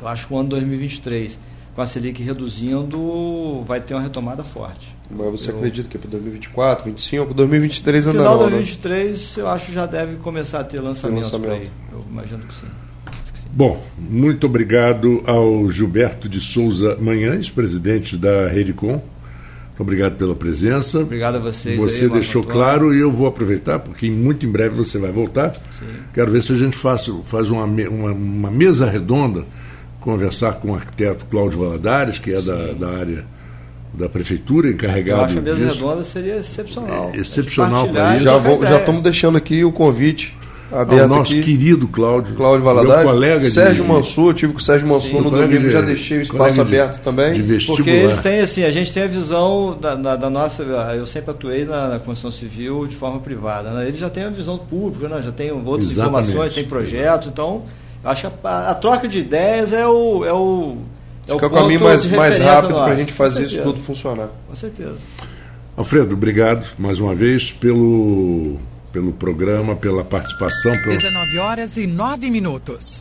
Eu 0.00 0.06
acho 0.06 0.26
que 0.26 0.34
o 0.34 0.38
ano 0.38 0.50
2023, 0.50 1.38
com 1.78 1.82
a 1.82 1.86
Selic 1.86 2.20
reduzindo, 2.24 3.62
vai 3.62 3.80
ter 3.80 3.94
uma 3.94 4.02
retomada 4.02 4.42
forte. 4.42 4.96
Mas 5.08 5.30
você 5.30 5.52
eu... 5.52 5.58
acredita 5.58 5.88
que 5.88 5.96
é 5.96 6.00
para 6.00 6.10
2024, 6.10 6.84
2025, 6.86 7.34
2023 7.34 8.06
ainda 8.08 8.18
Final 8.18 8.32
não? 8.32 8.46
Final 8.46 8.50
2023 8.50 9.36
né? 9.36 9.42
eu 9.44 9.48
acho 9.48 9.66
que 9.66 9.72
já 9.72 9.86
deve 9.86 10.16
começar 10.16 10.58
a 10.58 10.64
ter 10.64 10.80
lançamento, 10.80 11.22
lançamento. 11.22 11.52
aí. 11.52 11.70
Eu 11.92 12.04
imagino 12.10 12.42
que 12.42 12.52
sim. 12.52 12.66
Bom, 13.52 13.80
muito 13.96 14.46
obrigado 14.46 15.22
ao 15.24 15.70
Gilberto 15.70 16.28
de 16.28 16.40
Souza 16.40 16.96
Manhães, 17.00 17.48
presidente 17.48 18.16
da 18.16 18.48
Redicom. 18.48 18.94
Muito 18.94 19.80
obrigado 19.80 20.16
pela 20.16 20.34
presença. 20.34 20.98
Obrigado 20.98 21.36
a 21.36 21.38
vocês. 21.38 21.76
Você 21.76 22.06
aí, 22.06 22.10
deixou 22.10 22.42
claro 22.42 22.92
e 22.92 22.98
eu 22.98 23.12
vou 23.12 23.28
aproveitar, 23.28 23.78
porque 23.78 24.10
muito 24.10 24.44
em 24.44 24.50
breve 24.50 24.74
você 24.74 24.98
vai 24.98 25.12
voltar. 25.12 25.54
Sim. 25.78 25.86
Quero 26.12 26.32
ver 26.32 26.42
se 26.42 26.52
a 26.52 26.56
gente 26.56 26.76
faz, 26.76 27.08
faz 27.24 27.48
uma, 27.48 27.62
uma, 27.62 28.10
uma 28.10 28.50
mesa 28.50 28.90
redonda, 28.90 29.44
conversar 30.00 30.54
com 30.54 30.72
o 30.72 30.74
arquiteto 30.74 31.26
Cláudio 31.26 31.60
Valadares, 31.60 32.18
que 32.18 32.32
é 32.32 32.40
da, 32.40 32.72
da 32.72 32.88
área 32.88 33.24
da 33.92 34.08
prefeitura 34.08 34.68
encarregado. 34.68 35.20
Eu 35.20 35.24
acho 35.24 35.38
a 35.38 35.42
mesa 35.42 35.56
disso. 35.56 35.74
redonda 35.74 36.04
seria 36.04 36.36
excepcional. 36.36 37.10
É, 37.12 37.16
excepcional 37.18 37.88
para 37.88 38.14
isso. 38.16 38.24
Já, 38.24 38.36
vou, 38.36 38.64
já 38.64 38.78
estamos 38.78 39.02
deixando 39.02 39.36
aqui 39.38 39.64
o 39.64 39.72
convite 39.72 40.36
aberto 40.70 41.02
Ao 41.02 41.08
nosso 41.08 41.32
aqui. 41.32 41.42
querido 41.42 41.88
Cláudio. 41.88 42.34
Cláudio 42.34 42.62
Valadares. 42.62 43.02
colega 43.02 43.50
Sérgio 43.50 43.84
de, 43.84 43.90
Mansur, 43.90 44.34
tive 44.34 44.52
com 44.52 44.58
o 44.58 44.62
Sérgio 44.62 44.86
Mansur 44.86 45.18
Sim, 45.18 45.24
no 45.24 45.30
domingo, 45.30 45.60
de, 45.60 45.70
já 45.70 45.80
deixei 45.80 46.18
o 46.18 46.22
espaço 46.22 46.60
aberto 46.60 47.00
também. 47.00 47.42
Porque 47.66 47.90
eles 47.90 48.18
têm 48.18 48.40
assim, 48.40 48.64
a 48.64 48.70
gente 48.70 48.92
tem 48.92 49.02
a 49.02 49.06
visão 49.06 49.76
da, 49.80 49.94
da, 49.94 50.16
da 50.16 50.30
nossa. 50.30 50.62
Eu 50.62 51.06
sempre 51.06 51.30
atuei 51.30 51.64
na, 51.64 51.88
na, 51.88 51.98
construção 51.98 52.30
civil 52.30 52.86
de 52.86 52.94
forma 52.94 53.18
privada. 53.20 53.70
Né? 53.70 53.88
Eles 53.88 53.98
já 53.98 54.10
têm 54.10 54.24
a 54.24 54.30
visão 54.30 54.58
pública, 54.58 55.08
né? 55.08 55.22
já 55.22 55.32
tem 55.32 55.50
outras 55.50 55.92
Exatamente. 55.92 56.28
informações, 56.28 56.52
tem 56.52 56.64
projetos, 56.64 57.28
então 57.28 57.62
acho 58.04 58.30
que 58.30 58.36
a, 58.46 58.70
a, 58.70 58.74
troca 58.74 59.08
de 59.08 59.18
ideias 59.18 59.72
é 59.72 59.86
o. 59.86 60.24
É 60.24 60.32
o 60.32 60.76
é 61.26 61.32
Fica 61.32 61.46
o 61.46 61.50
caminho 61.50 61.80
mais, 61.80 62.06
mais 62.06 62.38
rápido 62.38 62.74
para 62.74 62.92
a 62.92 62.96
gente 62.96 63.12
fazer 63.12 63.44
isso 63.44 63.62
tudo 63.62 63.80
funcionar. 63.80 64.28
Com 64.46 64.54
certeza. 64.54 64.96
Alfredo, 65.76 66.14
obrigado 66.14 66.66
mais 66.78 66.98
uma 66.98 67.14
vez 67.14 67.52
pelo, 67.52 68.56
pelo 68.92 69.12
programa, 69.12 69.76
pela 69.76 70.02
participação. 70.02 70.72
Pelo... 70.78 70.96
19 70.96 71.38
horas 71.38 71.76
e 71.76 71.86
9 71.86 72.30
minutos. 72.30 72.98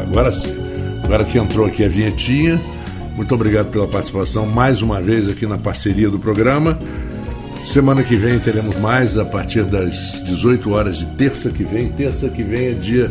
Agora 0.00 0.30
sim. 0.30 0.54
Agora 1.02 1.24
que 1.24 1.36
entrou 1.36 1.66
aqui 1.66 1.84
a 1.84 1.88
vinhetinha. 1.88 2.60
Muito 3.16 3.34
obrigado 3.34 3.70
pela 3.70 3.86
participação 3.86 4.46
mais 4.46 4.82
uma 4.82 5.00
vez 5.00 5.28
aqui 5.28 5.46
na 5.46 5.58
parceria 5.58 6.08
do 6.08 6.18
programa. 6.18 6.78
Semana 7.64 8.02
que 8.02 8.14
vem 8.16 8.38
teremos 8.38 8.76
mais 8.78 9.16
a 9.18 9.24
partir 9.24 9.64
das 9.64 10.22
18 10.24 10.70
horas 10.72 10.98
de 10.98 11.06
terça 11.06 11.50
que 11.50 11.64
vem. 11.64 11.88
Terça 11.88 12.28
que 12.28 12.42
vem 12.42 12.68
é 12.68 12.72
dia 12.72 13.10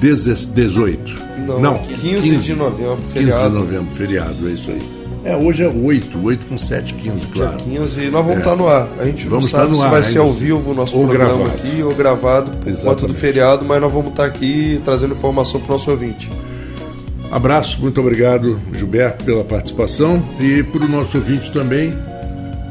18. 0.00 1.14
Não, 1.46 1.60
Não 1.60 1.78
15 1.78 2.36
de 2.36 2.54
novembro, 2.54 2.96
15 2.96 3.06
de 3.06 3.12
feriado. 3.12 3.54
novembro, 3.58 3.94
feriado, 3.94 4.48
é 4.48 4.52
isso 4.52 4.70
aí. 4.70 4.80
É, 5.24 5.36
hoje 5.36 5.62
é 5.62 5.68
8, 5.68 6.18
8 6.24 6.46
com 6.46 6.58
7, 6.58 6.94
15, 6.94 7.26
claro. 7.26 7.56
Dia 7.58 7.78
15 7.80 8.00
e 8.00 8.10
nós 8.10 8.22
vamos 8.24 8.36
É. 8.36 8.38
estar 8.40 8.56
no 8.56 8.66
ar. 8.68 8.88
A 8.98 9.04
gente 9.04 9.28
Vamos 9.28 9.44
não 9.44 9.50
sabe 9.50 9.64
estar 9.64 9.70
no 9.72 9.76
se 9.76 9.84
ar, 9.84 9.90
vai 9.90 10.04
ser 10.04 10.18
ao 10.18 10.28
assim. 10.28 10.38
vivo 10.40 10.70
o 10.70 10.74
nosso 10.74 10.96
Ou 10.96 11.06
programa 11.06 11.34
gravado. 11.44 11.56
aqui 11.58 11.82
ou 11.82 11.94
gravado 11.94 12.50
por 12.50 12.58
conta 12.58 12.70
do 12.70 12.76
Exatamente. 12.78 13.14
feriado, 13.18 13.64
mas 13.64 13.80
nós 13.80 13.92
vamos 13.92 14.10
estar 14.10 14.24
aqui 14.24 14.80
trazendo 14.84 15.14
informação 15.14 15.60
para 15.60 15.70
o 15.70 15.72
nosso 15.74 15.90
ouvinte. 15.90 16.30
Abraço, 17.30 17.80
muito 17.80 18.00
obrigado, 18.00 18.58
Gilberto, 18.72 19.24
pela 19.24 19.44
participação 19.44 20.20
e 20.40 20.62
para 20.64 20.84
o 20.84 20.88
nosso 20.88 21.16
ouvinte 21.18 21.52
também. 21.52 21.94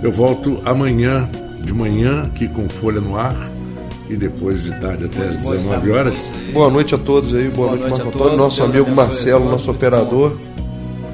Eu 0.01 0.11
volto 0.11 0.59
amanhã, 0.65 1.29
de 1.63 1.73
manhã, 1.73 2.23
aqui 2.23 2.47
com 2.47 2.67
Folha 2.67 2.99
no 2.99 3.15
Ar 3.15 3.51
e 4.09 4.15
depois 4.15 4.63
de 4.63 4.71
tarde 4.79 5.05
até 5.05 5.29
às 5.29 5.37
19 5.37 5.91
horas. 5.91 6.15
Boa 6.51 6.69
noite 6.69 6.95
a 6.95 6.97
todos 6.97 7.33
aí, 7.33 7.47
boa, 7.49 7.69
Boa 7.69 7.79
noite, 7.79 7.81
noite 7.81 8.03
Marco 8.03 8.11
todos, 8.11 8.27
Antônio, 8.27 8.43
nosso 8.43 8.63
amigo 8.63 8.85
abençoe 8.85 8.95
Marcelo, 8.95 9.45
nosso 9.49 9.71
operador, 9.71 10.37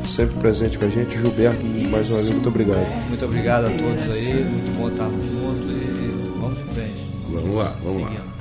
sempre 0.07 0.35
presente 0.39 0.77
com 0.77 0.85
a 0.85 0.89
gente, 0.89 1.17
Gilberto, 1.17 1.63
mais 1.91 2.09
uma 2.09 2.17
vez, 2.17 2.29
muito 2.29 2.47
obrigado. 2.47 3.07
Muito 3.09 3.25
obrigado 3.25 3.65
a 3.65 3.69
todos 3.71 4.13
aí, 4.13 4.33
muito 4.33 4.77
bom 4.77 4.88
estarmos 4.88 5.25
juntos 5.25 5.69
e 5.69 6.39
vamos 6.39 6.59
em 6.59 6.73
frente. 6.73 7.07
Vamos 7.29 7.55
lá, 7.55 7.75
vamos 7.83 8.01
lá. 8.03 8.36